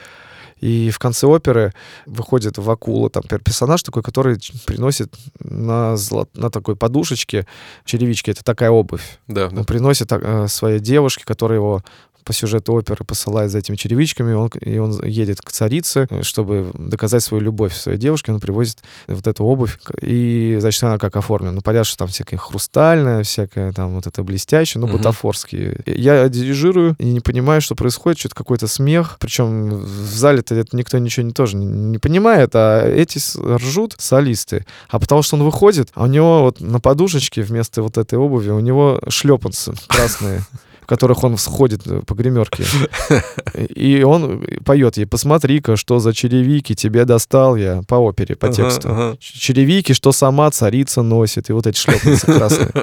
И 0.61 0.91
в 0.91 0.99
конце 0.99 1.27
оперы 1.27 1.73
выходит 2.07 2.59
в 2.59 2.69
акула, 2.71 3.11
там 3.11 3.23
персонаж 3.23 3.83
такой, 3.83 4.03
который 4.03 4.39
приносит 4.67 5.15
на, 5.39 5.97
зло, 5.97 6.29
на 6.35 6.51
такой 6.51 6.75
подушечке 6.75 7.47
черевички, 7.85 8.31
это 8.31 8.43
такая 8.43 8.71
обувь. 8.71 9.19
Да, 9.29 9.47
Он 9.47 9.55
да. 9.55 9.65
приносит 9.65 10.11
э, 10.11 10.49
своей 10.49 10.81
девушке, 10.81 11.25
которая 11.25 11.59
его 11.59 11.83
по 12.29 12.35
сюжету 12.35 12.75
оперы 12.75 13.07
посылает 13.07 13.51
за 13.51 13.57
этими 13.57 13.75
черевичками, 13.77 14.35
он, 14.35 14.49
и 14.61 14.77
он 14.77 15.03
едет 15.03 15.41
к 15.41 15.51
царице, 15.51 16.07
чтобы 16.21 16.71
доказать 16.75 17.23
свою 17.23 17.43
любовь 17.43 17.75
своей 17.75 17.97
девушке, 17.97 18.33
он 18.33 18.39
привозит 18.39 18.83
вот 19.07 19.27
эту 19.27 19.45
обувь, 19.45 19.79
и, 20.03 20.59
значит, 20.61 20.83
она 20.83 20.99
как 20.99 21.17
оформлена. 21.17 21.53
Ну, 21.53 21.63
понятно, 21.63 21.85
что 21.85 21.97
там 21.97 22.09
всякая 22.09 22.37
хрустальная, 22.37 23.23
всякая 23.23 23.73
там 23.73 23.95
вот 23.95 24.07
это 24.07 24.23
блестящее, 24.23 24.83
ну, 24.83 24.89
угу. 24.89 24.99
бутафорские. 24.99 25.81
Я 25.87 26.29
дирижирую 26.29 26.97
и 26.99 27.07
не 27.07 27.21
понимаю, 27.21 27.63
что 27.63 27.75
происходит, 27.75 28.19
что-то 28.19 28.35
какой-то 28.35 28.67
смех, 28.67 29.17
причем 29.19 29.71
в 29.71 30.15
зале-то 30.15 30.55
это 30.55 30.77
никто 30.77 30.99
ничего 30.99 31.25
не, 31.25 31.33
тоже 31.33 31.57
не 31.57 31.97
понимает, 31.97 32.51
а 32.53 32.87
эти 32.87 33.19
ржут 33.57 33.95
солисты. 33.97 34.67
А 34.91 34.99
потому 34.99 35.23
что 35.23 35.37
он 35.37 35.45
выходит, 35.45 35.89
а 35.95 36.03
у 36.03 36.07
него 36.07 36.43
вот 36.43 36.61
на 36.61 36.79
подушечке 36.79 37.41
вместо 37.41 37.81
вот 37.81 37.97
этой 37.97 38.19
обуви 38.19 38.51
у 38.51 38.61
него 38.61 39.01
шлепанцы 39.09 39.73
красные 39.87 40.45
которых 40.89 41.23
он 41.23 41.37
сходит 41.37 41.87
э, 41.87 42.01
по 42.07 42.15
гримерке. 42.15 42.65
И 43.55 44.03
он 44.03 44.43
поет 44.65 44.97
ей, 44.97 45.05
посмотри-ка, 45.05 45.77
что 45.77 45.99
за 45.99 46.15
черевики 46.15 46.75
тебе 46.75 47.05
достал 47.05 47.57
я 47.57 47.83
по 47.87 47.97
опере, 47.97 48.37
по 48.37 48.49
тексту. 48.49 48.89
Ага, 48.89 49.09
ага. 49.09 49.17
Черевики, 49.21 49.93
что 49.93 50.13
сама 50.13 50.51
царица 50.51 51.03
носит, 51.03 51.51
и 51.51 51.53
вот 51.53 51.67
эти 51.67 51.79
шлепницы 51.79 52.27
красные. 52.27 52.71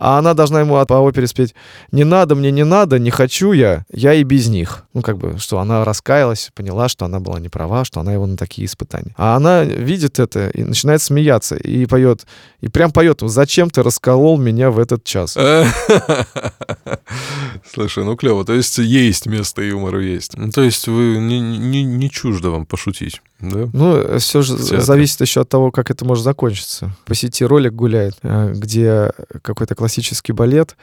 А 0.00 0.18
она 0.18 0.32
должна 0.34 0.60
ему 0.60 0.86
по 0.86 0.94
опере 0.94 1.26
спеть, 1.26 1.56
не 1.90 2.04
надо 2.04 2.36
мне, 2.36 2.52
не 2.52 2.64
надо, 2.64 3.00
не 3.00 3.10
хочу 3.10 3.50
я, 3.50 3.84
я 3.92 4.14
и 4.14 4.22
без 4.22 4.46
них. 4.46 4.84
Ну, 4.94 5.02
как 5.02 5.18
бы, 5.18 5.38
что 5.38 5.58
она 5.58 5.84
раскаялась, 5.84 6.52
поняла, 6.54 6.88
что 6.88 7.04
она 7.04 7.18
была 7.18 7.40
не 7.40 7.48
права, 7.48 7.84
что 7.84 7.98
она 7.98 8.12
его 8.12 8.24
на 8.24 8.36
такие 8.36 8.66
испытания. 8.66 9.12
А 9.16 9.34
она 9.34 9.64
видит 9.64 10.20
это 10.20 10.50
и 10.50 10.62
начинает 10.62 11.02
смеяться, 11.02 11.56
и 11.56 11.84
поет, 11.86 12.26
и 12.60 12.68
прям 12.68 12.92
поет, 12.92 13.22
зачем 13.22 13.70
ты 13.70 13.82
расколол 13.82 14.38
меня 14.38 14.70
в 14.70 14.78
этот 14.78 15.02
час? 15.02 15.36
Слушай, 17.70 18.04
ну 18.04 18.16
клево. 18.16 18.44
То 18.44 18.54
есть 18.54 18.78
есть 18.78 19.26
место 19.26 19.62
юмору 19.62 20.00
есть. 20.00 20.36
Ну, 20.36 20.50
то 20.50 20.62
есть 20.62 20.88
вы 20.88 21.18
не, 21.18 21.40
не, 21.40 21.84
не 21.84 22.10
чуждо 22.10 22.50
вам 22.50 22.66
пошутить, 22.66 23.20
да? 23.40 23.68
Ну, 23.72 24.18
все 24.18 24.42
же 24.42 24.56
зависит 24.56 25.20
еще 25.20 25.42
от 25.42 25.48
того, 25.48 25.70
как 25.70 25.90
это 25.90 26.04
может 26.04 26.24
закончиться. 26.24 26.94
По 27.04 27.14
сети 27.14 27.44
ролик 27.44 27.72
гуляет, 27.72 28.14
э, 28.22 28.52
где 28.54 29.12
какой-то 29.42 29.74
классический 29.74 30.32
балет, 30.32 30.76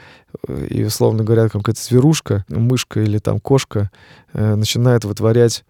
э, 0.48 0.66
и, 0.70 0.84
условно 0.84 1.24
говоря, 1.24 1.48
какая-то 1.48 1.80
зверушка, 1.80 2.44
мышка 2.48 3.00
или 3.00 3.18
там 3.18 3.40
кошка 3.40 3.90
э, 4.32 4.54
начинает 4.54 5.04
вытворять 5.04 5.64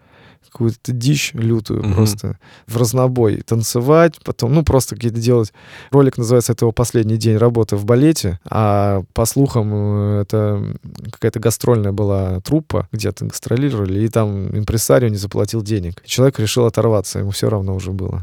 какую-то 0.44 0.92
дичь 0.92 1.32
лютую 1.34 1.82
mm-hmm. 1.82 1.94
просто 1.94 2.38
в 2.66 2.76
разнобой 2.76 3.42
танцевать, 3.42 4.14
потом, 4.24 4.54
ну, 4.54 4.62
просто 4.62 4.94
какие-то 4.94 5.18
делать. 5.18 5.52
Ролик 5.90 6.18
называется 6.18 6.52
«Это 6.52 6.64
его 6.64 6.72
последний 6.72 7.16
день 7.16 7.36
работы 7.36 7.76
в 7.76 7.84
балете», 7.84 8.38
а 8.44 9.02
по 9.12 9.26
слухам 9.26 9.70
э, 9.72 10.22
это 10.22 10.76
какая-то 11.10 11.40
гастрольная 11.40 11.92
была 11.92 12.40
труппа, 12.40 12.88
где-то 12.92 13.26
гастролировали, 13.26 14.00
и 14.00 14.08
там 14.08 14.48
импресарио 14.56 15.08
не 15.08 15.16
заплатил 15.16 15.62
денег. 15.62 16.02
Человек 16.04 16.38
решил 16.38 16.66
оторваться, 16.66 17.18
ему 17.18 17.30
все 17.30 17.48
равно 17.48 17.74
уже 17.74 17.92
было. 17.92 18.22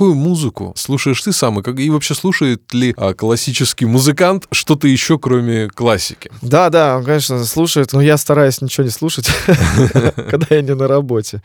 Какую 0.00 0.14
музыку 0.14 0.72
слушаешь 0.78 1.20
ты 1.20 1.30
сам? 1.30 1.60
И, 1.60 1.62
как, 1.62 1.78
и 1.78 1.90
вообще 1.90 2.14
слушает 2.14 2.72
ли 2.72 2.94
а, 2.96 3.12
классический 3.12 3.84
музыкант 3.84 4.46
что-то 4.50 4.88
еще, 4.88 5.18
кроме 5.18 5.68
классики? 5.68 6.30
Да, 6.40 6.70
да, 6.70 6.96
он, 6.96 7.04
конечно, 7.04 7.44
слушает, 7.44 7.92
но 7.92 8.00
я 8.00 8.16
стараюсь 8.16 8.62
ничего 8.62 8.84
не 8.84 8.90
слушать, 8.90 9.28
когда 10.30 10.46
я 10.48 10.62
не 10.62 10.74
на 10.74 10.88
работе. 10.88 11.42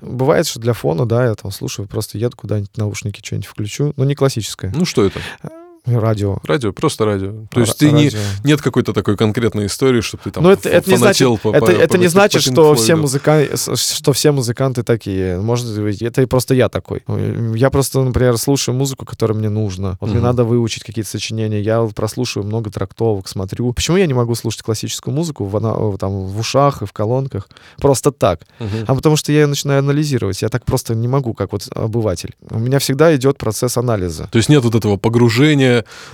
Бывает, 0.00 0.46
что 0.46 0.60
для 0.60 0.72
фона, 0.72 1.04
да, 1.04 1.26
я 1.26 1.34
там 1.34 1.50
слушаю, 1.50 1.86
просто 1.88 2.16
еду 2.16 2.38
куда-нибудь, 2.38 2.74
наушники 2.78 3.20
что-нибудь 3.22 3.46
включу, 3.46 3.92
но 3.98 4.06
не 4.06 4.14
классическое. 4.14 4.72
Ну, 4.74 4.86
что 4.86 5.04
это? 5.04 5.20
Радио. 5.86 6.38
Радио, 6.44 6.72
просто 6.72 7.04
радио. 7.06 7.46
То 7.50 7.60
есть 7.60 7.78
ты 7.78 7.90
не, 7.90 8.10
нет 8.44 8.60
какой-то 8.60 8.92
такой 8.92 9.16
конкретной 9.16 9.66
истории, 9.66 10.02
чтобы 10.02 10.22
ты 10.24 10.30
там 10.30 10.44
Но 10.44 10.52
это, 10.52 10.68
это 10.68 10.90
не 10.90 10.96
значит, 10.96 11.26
по, 11.40 11.54
это, 11.54 11.66
по, 11.66 11.70
это 11.70 11.94
по, 11.96 12.00
не 12.00 12.06
значит 12.08 12.42
что, 12.42 12.74
все 12.74 12.96
музыка, 12.96 13.46
что 13.56 14.12
все 14.12 14.32
музыканты 14.32 14.82
такие. 14.82 15.40
Может 15.40 15.80
быть, 15.80 16.02
это 16.02 16.22
и 16.22 16.26
просто 16.26 16.54
я 16.54 16.68
такой. 16.68 17.02
Я 17.56 17.70
просто, 17.70 18.02
например, 18.02 18.36
слушаю 18.36 18.74
музыку, 18.74 19.06
которая 19.06 19.36
мне 19.38 19.48
нужна. 19.48 19.96
Вот 20.00 20.10
mm-hmm. 20.10 20.12
мне 20.12 20.20
надо 20.20 20.44
выучить 20.44 20.84
какие-то 20.84 21.10
сочинения. 21.10 21.60
Я 21.60 21.82
прослушиваю 21.94 22.46
много 22.46 22.70
трактовок, 22.70 23.26
смотрю. 23.28 23.72
Почему 23.72 23.96
я 23.96 24.06
не 24.06 24.14
могу 24.14 24.34
слушать 24.34 24.62
классическую 24.62 25.14
музыку 25.14 25.46
в, 25.46 25.98
там, 25.98 26.26
в 26.26 26.38
ушах 26.38 26.82
и 26.82 26.86
в 26.86 26.92
колонках? 26.92 27.48
Просто 27.78 28.12
так. 28.12 28.40
Mm-hmm. 28.58 28.84
А 28.86 28.94
потому 28.94 29.16
что 29.16 29.32
я 29.32 29.40
ее 29.40 29.46
начинаю 29.46 29.78
анализировать. 29.78 30.42
Я 30.42 30.50
так 30.50 30.64
просто 30.64 30.94
не 30.94 31.08
могу, 31.08 31.32
как 31.32 31.52
вот 31.52 31.66
обыватель. 31.74 32.34
У 32.50 32.58
меня 32.58 32.78
всегда 32.80 33.16
идет 33.16 33.38
процесс 33.38 33.78
анализа. 33.78 34.28
То 34.30 34.36
есть 34.36 34.50
нет 34.50 34.62
вот 34.62 34.74
этого 34.74 34.98
погружения 34.98 35.69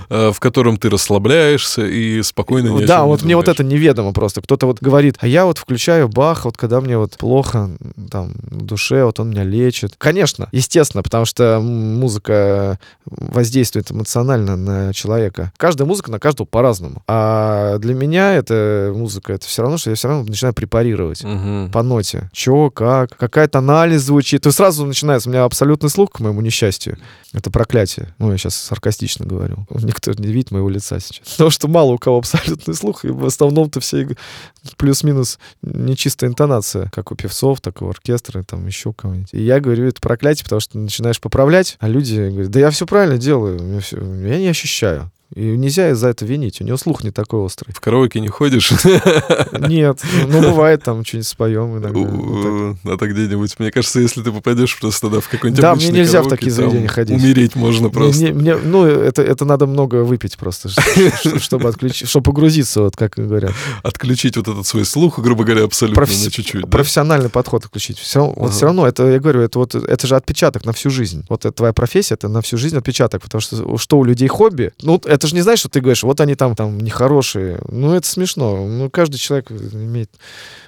Э, 0.09 0.31
в 0.33 0.41
котором 0.41 0.77
ты 0.77 0.89
расслабляешься 0.89 1.85
и 1.85 2.23
спокойно 2.23 2.69
не 2.69 2.87
Да, 2.87 3.05
вот 3.05 3.23
мне 3.23 3.37
вот 3.37 3.49
это 3.49 3.65
неведомо 3.65 4.13
просто. 4.13 4.41
Кто-то 4.41 4.67
вот 4.67 4.79
говорит, 4.81 5.17
а 5.21 5.27
я 5.27 5.45
вот 5.47 5.59
включаю 5.59 6.09
Бах, 6.09 6.45
вот 6.45 6.57
когда 6.57 6.81
мне 6.81 6.97
вот 6.97 7.17
плохо 7.17 7.71
там 8.11 8.33
в 8.43 8.63
душе, 8.63 9.05
вот 9.05 9.19
он 9.21 9.31
меня 9.31 9.45
лечит. 9.45 9.95
Конечно, 9.99 10.49
естественно, 10.53 11.03
потому 11.03 11.25
что 11.25 11.61
музыка 11.61 12.79
воздействует 13.05 13.91
эмоционально 13.91 14.57
на 14.57 14.93
человека. 14.93 15.53
Каждая 15.57 15.87
музыка 15.87 16.11
на 16.11 16.19
каждого 16.19 16.47
по-разному. 16.47 17.03
А 17.07 17.79
для 17.79 17.95
меня 17.95 18.35
эта 18.35 18.93
музыка, 18.95 19.33
это 19.33 19.47
все 19.47 19.63
равно, 19.63 19.79
что 19.79 19.91
я 19.91 19.97
все 19.97 20.09
равно 20.09 20.25
начинаю 20.25 20.55
препарировать 20.55 21.25
угу. 21.25 21.71
по 21.73 21.83
ноте. 21.83 22.31
Чё, 22.33 22.71
как, 22.71 23.17
какая 23.17 23.49
тональность 23.49 24.05
звучит. 24.05 24.43
То 24.43 24.53
сразу 24.53 24.87
начинается, 24.87 25.29
у 25.29 25.33
меня 25.33 25.45
абсолютный 25.45 25.91
слух, 25.91 26.13
к 26.13 26.21
моему 26.21 26.41
несчастью. 26.41 26.99
Это 27.33 27.51
проклятие. 27.51 28.15
Ну, 28.19 28.31
я 28.33 28.39
сейчас 28.39 28.55
саркастично 28.55 29.27
говорю. 29.27 29.46
Никто 29.83 30.13
не 30.13 30.29
видит 30.29 30.51
моего 30.51 30.69
лица 30.69 31.01
сейчас. 31.01 31.29
Потому 31.29 31.51
что 31.51 31.69
мало 31.69 31.93
у 31.93 31.99
кого 31.99 32.19
абсолютный 32.19 32.75
слух, 32.75 33.05
и 33.05 33.09
в 33.09 33.25
основном-то 33.25 33.81
все 33.81 34.09
плюс-минус 34.77 35.39
нечистая 35.63 36.31
интонация, 36.31 36.91
как 36.91 37.13
у 37.13 37.15
певцов, 37.15 37.61
так 37.61 37.81
и 37.81 37.85
у 37.85 37.91
оркестра, 37.91 38.43
там 38.43 38.67
еще 38.67 38.93
кого-нибудь. 38.93 39.33
И 39.33 39.43
я 39.43 39.61
говорю, 39.61 39.87
это 39.87 40.01
проклятие, 40.01 40.45
потому 40.45 40.61
что 40.61 40.79
начинаешь 40.79 41.21
поправлять, 41.21 41.77
а 41.81 41.89
люди 41.89 42.29
говорят, 42.29 42.51
да 42.51 42.61
я 42.61 42.71
все 42.71 42.87
правильно 42.87 43.19
делаю, 43.19 43.81
все, 43.81 43.99
я 43.99 44.39
не 44.39 44.49
ощущаю. 44.49 45.11
И 45.35 45.57
нельзя 45.57 45.95
за 45.95 46.09
это 46.09 46.25
винить. 46.25 46.61
У 46.61 46.65
него 46.65 46.77
слух 46.77 47.05
не 47.05 47.11
такой 47.11 47.41
острый. 47.41 47.73
В 47.73 47.81
караоке 47.81 48.21
не 48.21 48.29
ходишь? 48.29 48.73
Нет. 49.53 50.01
Ну, 50.29 50.41
бывает, 50.41 50.83
там 50.83 51.05
что-нибудь 51.05 51.29
споем 51.29 51.79
иногда. 51.79 51.99
Ну, 51.99 52.77
а 52.85 52.97
так 52.97 53.11
где-нибудь. 53.11 53.59
Мне 53.59 53.71
кажется, 53.71 54.01
если 54.01 54.23
ты 54.23 54.33
попадешь 54.33 54.79
просто 54.79 55.09
туда 55.09 55.21
в 55.21 55.29
какой-нибудь 55.29 55.61
Да, 55.61 55.75
мне 55.75 55.89
нельзя 55.89 56.23
в 56.23 56.29
такие 56.29 56.53
заведения 56.53 56.89
ходить. 56.89 57.17
Умереть 57.21 57.57
можно 57.57 57.91
просто. 57.91 58.33
Ну, 58.33 58.85
это 58.85 59.23
это 59.23 59.45
надо 59.45 59.67
много 59.67 60.05
выпить 60.05 60.37
просто, 60.39 60.69
чтобы 61.41 61.69
отключить, 61.69 62.09
чтобы 62.09 62.25
погрузиться, 62.25 62.83
вот 62.83 62.97
как 62.97 63.15
говорят. 63.17 63.53
Отключить 63.83 64.37
вот 64.37 64.49
этот 64.49 64.67
свой 64.67 64.85
слух, 64.85 65.19
грубо 65.19 65.45
говоря, 65.45 65.65
абсолютно 65.65 66.03
на 66.03 66.31
чуть-чуть. 66.31 66.69
Профессиональный 66.71 67.29
подход 67.29 67.65
отключить. 67.65 67.99
Все 67.99 68.33
равно, 68.61 68.87
это, 68.87 69.07
я 69.09 69.19
говорю, 69.19 69.41
это 69.41 69.59
вот 69.59 69.75
это 69.75 70.07
же 70.07 70.17
отпечаток 70.17 70.65
на 70.65 70.73
всю 70.73 70.91
жизнь. 70.91 71.25
Вот 71.29 71.45
твоя 71.55 71.73
профессия, 71.73 72.15
это 72.15 72.29
на 72.29 72.41
всю 72.43 72.57
жизнь 72.57 72.77
отпечаток, 72.77 73.23
потому 73.23 73.41
что 73.41 73.77
что 73.77 73.99
у 73.99 74.05
людей 74.05 74.29
хобби, 74.29 74.73
ну, 74.83 75.01
это 75.05 75.16
же 75.25 75.35
не 75.35 75.43
значит, 75.43 75.61
что 75.61 75.69
ты 75.69 75.81
говоришь, 75.81 76.03
вот 76.03 76.21
они 76.21 76.35
там, 76.35 76.55
там 76.55 76.79
нехорошие. 76.81 77.61
Ну, 77.69 77.95
это 77.95 78.07
смешно. 78.07 78.67
Ну, 78.67 78.91
каждый 78.91 79.19
человек 79.19 79.51
имеет 79.51 80.11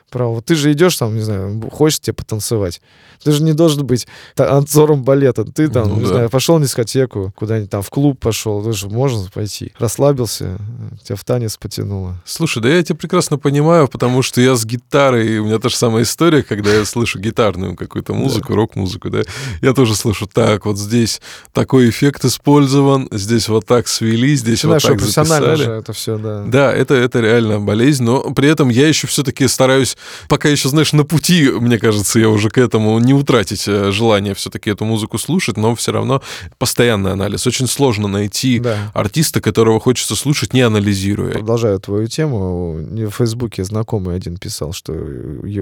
право. 0.09 0.42
Ты 0.42 0.54
же 0.54 0.72
идешь 0.72 0.96
там, 0.96 1.14
не 1.14 1.22
знаю, 1.22 1.68
хочешь 1.70 2.00
тебе 2.00 2.14
потанцевать. 2.14 2.80
Ты 3.22 3.32
же 3.32 3.42
не 3.42 3.52
должен 3.52 3.86
быть 3.86 4.06
танцором 4.34 5.02
балета. 5.02 5.44
Ты 5.44 5.68
там, 5.68 5.88
ну, 5.88 5.96
не 5.96 6.02
да. 6.02 6.09
знаю, 6.09 6.30
пошел 6.30 6.59
на 6.59 6.64
дискотеку, 6.64 7.32
куда-нибудь 7.34 7.70
там 7.70 7.82
в 7.82 7.90
клуб 7.90 8.18
пошел, 8.18 8.62
ты 8.62 8.72
же 8.72 8.88
можно 8.88 9.28
пойти. 9.30 9.72
Расслабился, 9.78 10.59
тебя 11.02 11.16
в 11.16 11.24
танец 11.24 11.56
потянуло. 11.56 12.16
Слушай, 12.24 12.62
да 12.62 12.68
я 12.68 12.82
тебя 12.82 12.96
прекрасно 12.96 13.38
понимаю, 13.38 13.88
потому 13.88 14.22
что 14.22 14.40
я 14.40 14.54
с 14.54 14.64
гитарой, 14.64 15.38
у 15.38 15.46
меня 15.46 15.59
та 15.59 15.68
же 15.68 15.76
самая 15.76 16.04
история, 16.04 16.42
когда 16.42 16.72
я 16.72 16.84
слышу 16.84 17.18
гитарную 17.18 17.76
какую-то 17.76 18.14
музыку, 18.14 18.48
да. 18.48 18.54
рок-музыку, 18.54 19.11
да, 19.11 19.22
я 19.61 19.74
тоже 19.74 19.94
слышу, 19.94 20.26
так, 20.26 20.66
вот 20.66 20.78
здесь 20.78 21.20
такой 21.52 21.90
эффект 21.90 22.24
использован, 22.24 23.09
здесь 23.11 23.48
вот 23.48 23.66
так 23.66 23.88
свели, 23.88 24.36
здесь 24.36 24.62
Знаешь, 24.62 24.84
вот 24.84 24.92
так 24.92 25.00
записали. 25.00 25.56
же 25.56 25.70
это 25.72 25.92
все, 25.92 26.18
да. 26.18 26.44
Да, 26.46 26.72
это, 26.72 26.94
это 26.94 27.20
реально 27.20 27.61
болезнь, 27.61 28.04
но 28.04 28.32
при 28.32 28.48
этом 28.48 28.68
я 28.68 28.88
еще 28.88 29.06
все-таки 29.06 29.46
стараюсь, 29.48 29.96
пока 30.28 30.49
еще, 30.49 30.68
знаешь, 30.68 30.92
на 30.92 31.05
пути, 31.05 31.51
мне 31.51 31.78
кажется, 31.78 32.18
я 32.18 32.28
уже 32.28 32.51
к 32.51 32.59
этому 32.59 32.99
не 32.99 33.14
утратить 33.14 33.66
э, 33.66 33.90
желание 33.90 34.34
все-таки 34.34 34.70
эту 34.70 34.84
музыку 34.84 35.18
слушать, 35.18 35.57
но 35.57 35.74
все 35.74 35.92
равно 35.92 36.22
постоянный 36.59 37.12
анализ. 37.12 37.46
Очень 37.46 37.66
сложно 37.66 38.09
найти 38.09 38.59
да. 38.59 38.90
артиста, 38.94 39.40
которого 39.40 39.80
хочется 39.80 40.16
слушать, 40.16 40.55
не 40.55 40.61
анализируя. 40.61 41.32
Продолжаю 41.32 41.80
твою 41.80 42.07
тему. 42.07 42.74
В 42.74 43.11
Фейсбуке 43.11 43.64
знакомый 43.64 44.16
один 44.16 44.36
писал, 44.36 44.72
что 44.72 44.92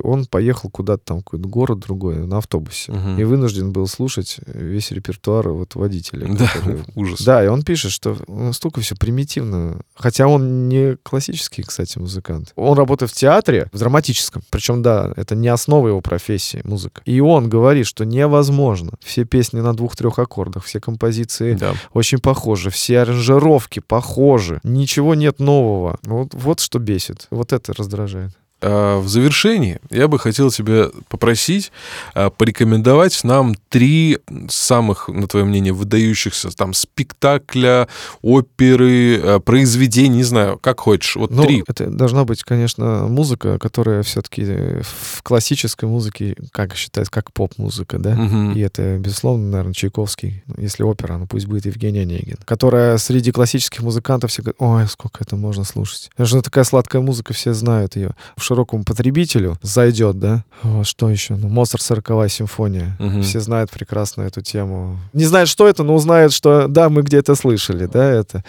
он 0.02 0.26
поехал 0.26 0.70
куда-то 0.70 1.02
там, 1.04 1.18
какой-то 1.18 1.48
город 1.48 1.80
другой 1.80 2.26
на 2.26 2.38
автобусе 2.38 2.92
угу. 2.92 3.20
и 3.20 3.24
вынужден 3.24 3.72
был 3.72 3.86
слушать 3.86 4.38
весь 4.46 4.90
репертуар 4.90 5.48
вот 5.48 5.74
водителя. 5.74 6.26
Да, 6.28 6.48
который... 6.52 6.82
ужас. 6.94 7.22
Да, 7.22 7.44
и 7.44 7.48
он 7.48 7.62
пишет, 7.62 7.92
что 7.92 8.16
настолько 8.28 8.80
все 8.80 8.94
примитивно. 8.96 9.80
Хотя 9.94 10.26
он 10.26 10.68
не 10.68 10.96
классический, 11.02 11.62
кстати, 11.62 11.98
музыкант. 11.98 12.52
Он 12.56 12.76
работает 12.76 13.10
в 13.10 13.14
театре, 13.14 13.68
в 13.72 13.78
драматическом. 13.78 14.25
Причем, 14.50 14.82
да, 14.82 15.12
это 15.16 15.34
не 15.34 15.48
основа 15.48 15.88
его 15.88 16.00
профессии, 16.00 16.60
музыка. 16.64 17.02
И 17.04 17.20
он 17.20 17.46
он 17.46 17.50
говорит, 17.50 17.86
что 17.86 18.04
невозможно. 18.04 18.92
Все 19.04 19.24
песни 19.24 19.60
на 19.60 19.74
двух-трех 19.74 20.18
аккордах, 20.18 20.64
все 20.64 20.80
композиции 20.80 21.54
да. 21.54 21.74
очень 21.92 22.18
похожи, 22.18 22.70
все 22.70 23.00
аранжировки 23.00 23.80
похожи, 23.80 24.60
ничего 24.64 25.14
нет 25.14 25.38
нового. 25.38 25.98
Вот, 26.02 26.34
вот 26.34 26.60
что 26.60 26.78
бесит, 26.78 27.28
вот 27.30 27.52
это 27.52 27.72
раздражает. 27.72 28.32
А, 28.66 29.00
в 29.00 29.08
завершении 29.08 29.78
я 29.90 30.08
бы 30.08 30.18
хотел 30.18 30.50
тебя 30.50 30.88
попросить 31.08 31.70
а, 32.14 32.30
порекомендовать 32.30 33.22
нам 33.22 33.54
три 33.68 34.18
самых, 34.48 35.08
на 35.08 35.28
твое 35.28 35.44
мнение, 35.46 35.72
выдающихся 35.72 36.50
там 36.50 36.74
спектакля, 36.74 37.86
оперы, 38.22 39.20
а, 39.22 39.38
произведения, 39.38 40.16
не 40.16 40.24
знаю, 40.24 40.58
как 40.58 40.80
хочешь. 40.80 41.14
Вот 41.14 41.30
ну, 41.30 41.44
три. 41.44 41.62
Это 41.68 41.86
должна 41.86 42.24
быть, 42.24 42.42
конечно, 42.42 43.06
музыка, 43.08 43.58
которая 43.58 44.02
все-таки 44.02 44.44
в 44.82 45.22
классической 45.22 45.88
музыке, 45.88 46.34
как 46.50 46.74
считается, 46.74 47.12
как 47.12 47.32
поп-музыка, 47.32 47.98
да? 47.98 48.14
Угу. 48.14 48.52
И 48.52 48.60
это, 48.60 48.98
безусловно, 48.98 49.48
наверное, 49.48 49.74
Чайковский. 49.74 50.42
Если 50.58 50.82
опера, 50.82 51.18
ну 51.18 51.28
пусть 51.28 51.46
будет 51.46 51.66
Евгений 51.66 52.00
Онегин. 52.00 52.38
Которая 52.44 52.98
среди 52.98 53.30
классических 53.30 53.82
музыкантов 53.82 54.32
все 54.32 54.42
говорят, 54.42 54.56
ой, 54.58 54.88
сколько 54.88 55.22
это 55.22 55.36
можно 55.36 55.62
слушать. 55.62 56.10
Это 56.16 56.24
же 56.24 56.42
такая 56.42 56.64
сладкая 56.64 57.00
музыка, 57.00 57.32
все 57.32 57.52
знают 57.52 57.94
ее 57.94 58.16
широкому 58.56 58.84
потребителю 58.84 59.58
зайдет, 59.60 60.18
да? 60.18 60.44
Вот, 60.62 60.86
что 60.86 61.10
еще? 61.10 61.34
Ну, 61.36 61.48
Моцарт 61.48 61.82
40 61.82 62.30
симфония. 62.30 62.96
Угу. 62.98 63.20
Все 63.20 63.40
знают 63.40 63.70
прекрасно 63.70 64.22
эту 64.22 64.40
тему. 64.40 64.98
Не 65.12 65.26
знают, 65.26 65.50
что 65.50 65.68
это, 65.68 65.82
но 65.82 65.94
узнают, 65.94 66.32
что 66.32 66.66
да, 66.68 66.88
мы 66.88 67.02
где-то 67.02 67.34
слышали, 67.34 67.86
да, 67.86 68.10
это 68.10 68.44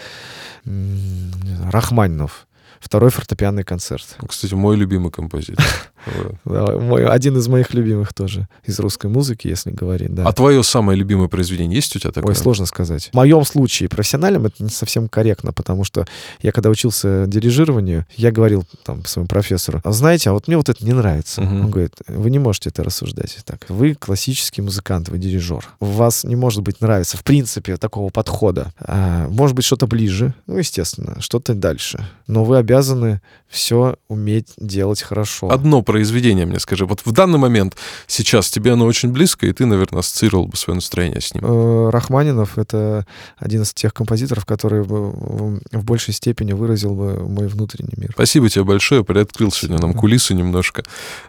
Рахманинов. 1.71 2.47
второй 2.79 3.09
фортепианный 3.09 3.63
концерт. 3.63 4.15
Кстати, 4.27 4.53
мой 4.53 4.77
любимый 4.77 5.11
композитор. 5.11 5.65
Мой, 6.45 7.05
один 7.05 7.37
из 7.37 7.47
моих 7.47 7.73
любимых 7.73 8.13
тоже 8.13 8.47
из 8.65 8.79
русской 8.79 9.09
музыки, 9.09 9.47
если 9.47 9.71
говорить. 9.71 10.13
Да. 10.13 10.25
А 10.25 10.33
твое 10.33 10.63
самое 10.63 10.97
любимое 10.97 11.27
произведение 11.27 11.75
есть 11.75 11.95
у 11.95 11.99
тебя 11.99 12.11
такое? 12.11 12.33
Ой, 12.33 12.35
сложно 12.35 12.65
сказать. 12.65 13.09
В 13.11 13.15
моем 13.15 13.43
случае 13.45 13.89
профессиональном 13.89 14.45
это 14.45 14.63
не 14.63 14.69
совсем 14.69 15.09
корректно, 15.09 15.53
потому 15.53 15.83
что 15.83 16.05
я 16.41 16.51
когда 16.51 16.69
учился 16.69 17.25
дирижированию, 17.27 18.05
я 18.15 18.31
говорил 18.31 18.65
там 18.83 19.05
своему 19.05 19.27
профессору, 19.27 19.81
а 19.83 19.91
знаете, 19.91 20.29
а 20.29 20.33
вот 20.33 20.47
мне 20.47 20.57
вот 20.57 20.69
это 20.69 20.85
не 20.85 20.93
нравится. 20.93 21.41
Угу. 21.41 21.55
Он 21.55 21.71
говорит, 21.71 21.93
вы 22.07 22.29
не 22.29 22.39
можете 22.39 22.69
это 22.69 22.83
рассуждать 22.83 23.37
так. 23.45 23.65
Вы 23.69 23.95
классический 23.95 24.61
музыкант, 24.61 25.09
вы 25.09 25.17
дирижер. 25.17 25.65
Вас 25.79 26.23
не 26.23 26.35
может 26.35 26.61
быть 26.61 26.81
нравится 26.81 27.17
в 27.17 27.23
принципе 27.23 27.77
такого 27.77 28.09
подхода. 28.09 28.73
А, 28.79 29.27
может 29.29 29.55
быть 29.55 29.65
что-то 29.65 29.87
ближе, 29.87 30.33
ну 30.45 30.57
естественно, 30.57 31.19
что-то 31.21 31.53
дальше. 31.53 32.05
Но 32.27 32.43
вы 32.43 32.57
обязаны 32.57 33.21
все 33.47 33.97
уметь 34.07 34.53
делать 34.57 35.01
хорошо. 35.01 35.49
Одно 35.49 35.81
произведение 35.87 36.45
мне 36.45 36.59
скажи. 36.59 36.85
Вот 36.85 37.01
в 37.05 37.11
данный 37.13 37.39
момент 37.39 37.77
сейчас 38.07 38.49
тебе 38.49 38.73
оно 38.73 38.85
очень 38.85 39.09
близко, 39.09 39.47
и 39.47 39.53
ты, 39.53 39.65
наверное, 39.65 40.01
ассоциировал 40.01 40.45
бы 40.45 40.57
свое 40.57 40.75
настроение 40.75 41.21
с 41.21 41.33
ним. 41.33 41.43
Э, 41.45 41.89
Рахманинов— 41.89 42.57
это 42.59 43.07
один 43.37 43.61
из 43.61 43.73
тех 43.73 43.93
композиторов, 43.93 44.45
который 44.45 44.83
в 44.83 45.61
большей 45.71 46.13
степени 46.13 46.51
выразил 46.51 46.93
бы 46.93 47.27
мой 47.27 47.47
внутренний 47.47 47.93
мир. 47.95 48.11
Спасибо 48.13 48.49
тебе 48.49 48.65
большое. 48.65 49.05
Приоткрыл 49.05 49.49
сегодня 49.51 49.79
нам 49.79 49.93
кулисы 49.93 50.33
немножко. 50.33 50.83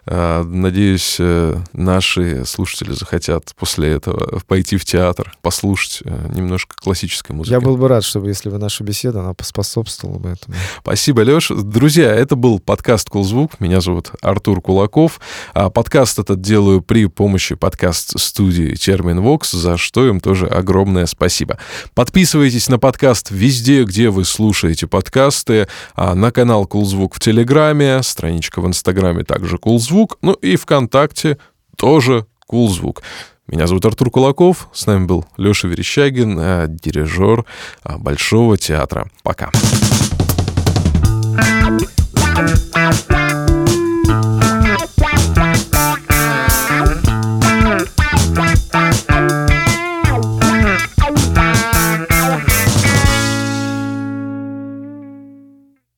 А, 0.05 0.43
надеюсь, 0.43 1.15
э, 1.19 1.57
наши 1.71 2.43
слушатели 2.45 2.91
захотят 2.91 3.53
после 3.57 3.93
этого 3.93 4.41
пойти 4.45 4.75
в 4.75 4.83
театр, 4.83 5.33
послушать 5.41 6.01
э, 6.03 6.31
немножко 6.35 6.75
классической 6.75 7.31
музыки. 7.31 7.53
Я 7.53 7.61
был 7.61 7.77
бы 7.77 7.87
рад, 7.87 8.03
чтобы, 8.03 8.27
если 8.27 8.49
бы 8.49 8.57
наша 8.57 8.83
беседа, 8.83 9.21
она 9.21 9.33
поспособствовала 9.33 10.19
бы 10.19 10.29
этому. 10.31 10.57
Спасибо, 10.81 11.21
Леш. 11.21 11.49
Друзья, 11.49 12.13
это 12.13 12.35
был 12.35 12.59
подкаст 12.59 13.09
«Кулзвук». 13.09 13.61
Меня 13.61 13.79
зовут 13.79 14.11
Артур 14.21 14.48
Кулаков. 14.57 15.19
А 15.53 15.69
подкаст 15.69 16.19
этот 16.19 16.41
делаю 16.41 16.81
при 16.81 17.05
помощи 17.05 17.55
подкаст-студии 17.55 18.75
Терминвокс, 18.75 19.51
за 19.51 19.77
что 19.77 20.07
им 20.07 20.19
тоже 20.19 20.47
огромное 20.47 21.05
спасибо. 21.05 21.57
Подписывайтесь 21.93 22.67
на 22.69 22.79
подкаст 22.79 23.31
везде, 23.31 23.83
где 23.83 24.09
вы 24.09 24.25
слушаете 24.25 24.87
подкасты, 24.87 25.67
а 25.95 26.15
на 26.15 26.31
канал 26.31 26.65
«Кулзвук» 26.65 27.15
в 27.15 27.19
Телеграме, 27.19 28.01
страничка 28.03 28.61
в 28.61 28.67
Инстаграме 28.67 29.23
также 29.23 29.57
«Кулзвук», 29.57 30.17
ну 30.21 30.33
и 30.33 30.55
ВКонтакте 30.55 31.37
тоже 31.77 32.25
«Кулзвук». 32.47 33.03
Меня 33.47 33.65
зовут 33.65 33.85
Артур 33.85 34.11
Кулаков, 34.11 34.69
с 34.73 34.85
нами 34.85 35.05
был 35.05 35.25
Леша 35.37 35.67
Верещагин, 35.67 36.37
а, 36.39 36.67
дирижер 36.67 37.45
Большого 37.83 38.57
театра. 38.57 39.09
Пока. 39.23 39.49
Пока. 42.73 43.28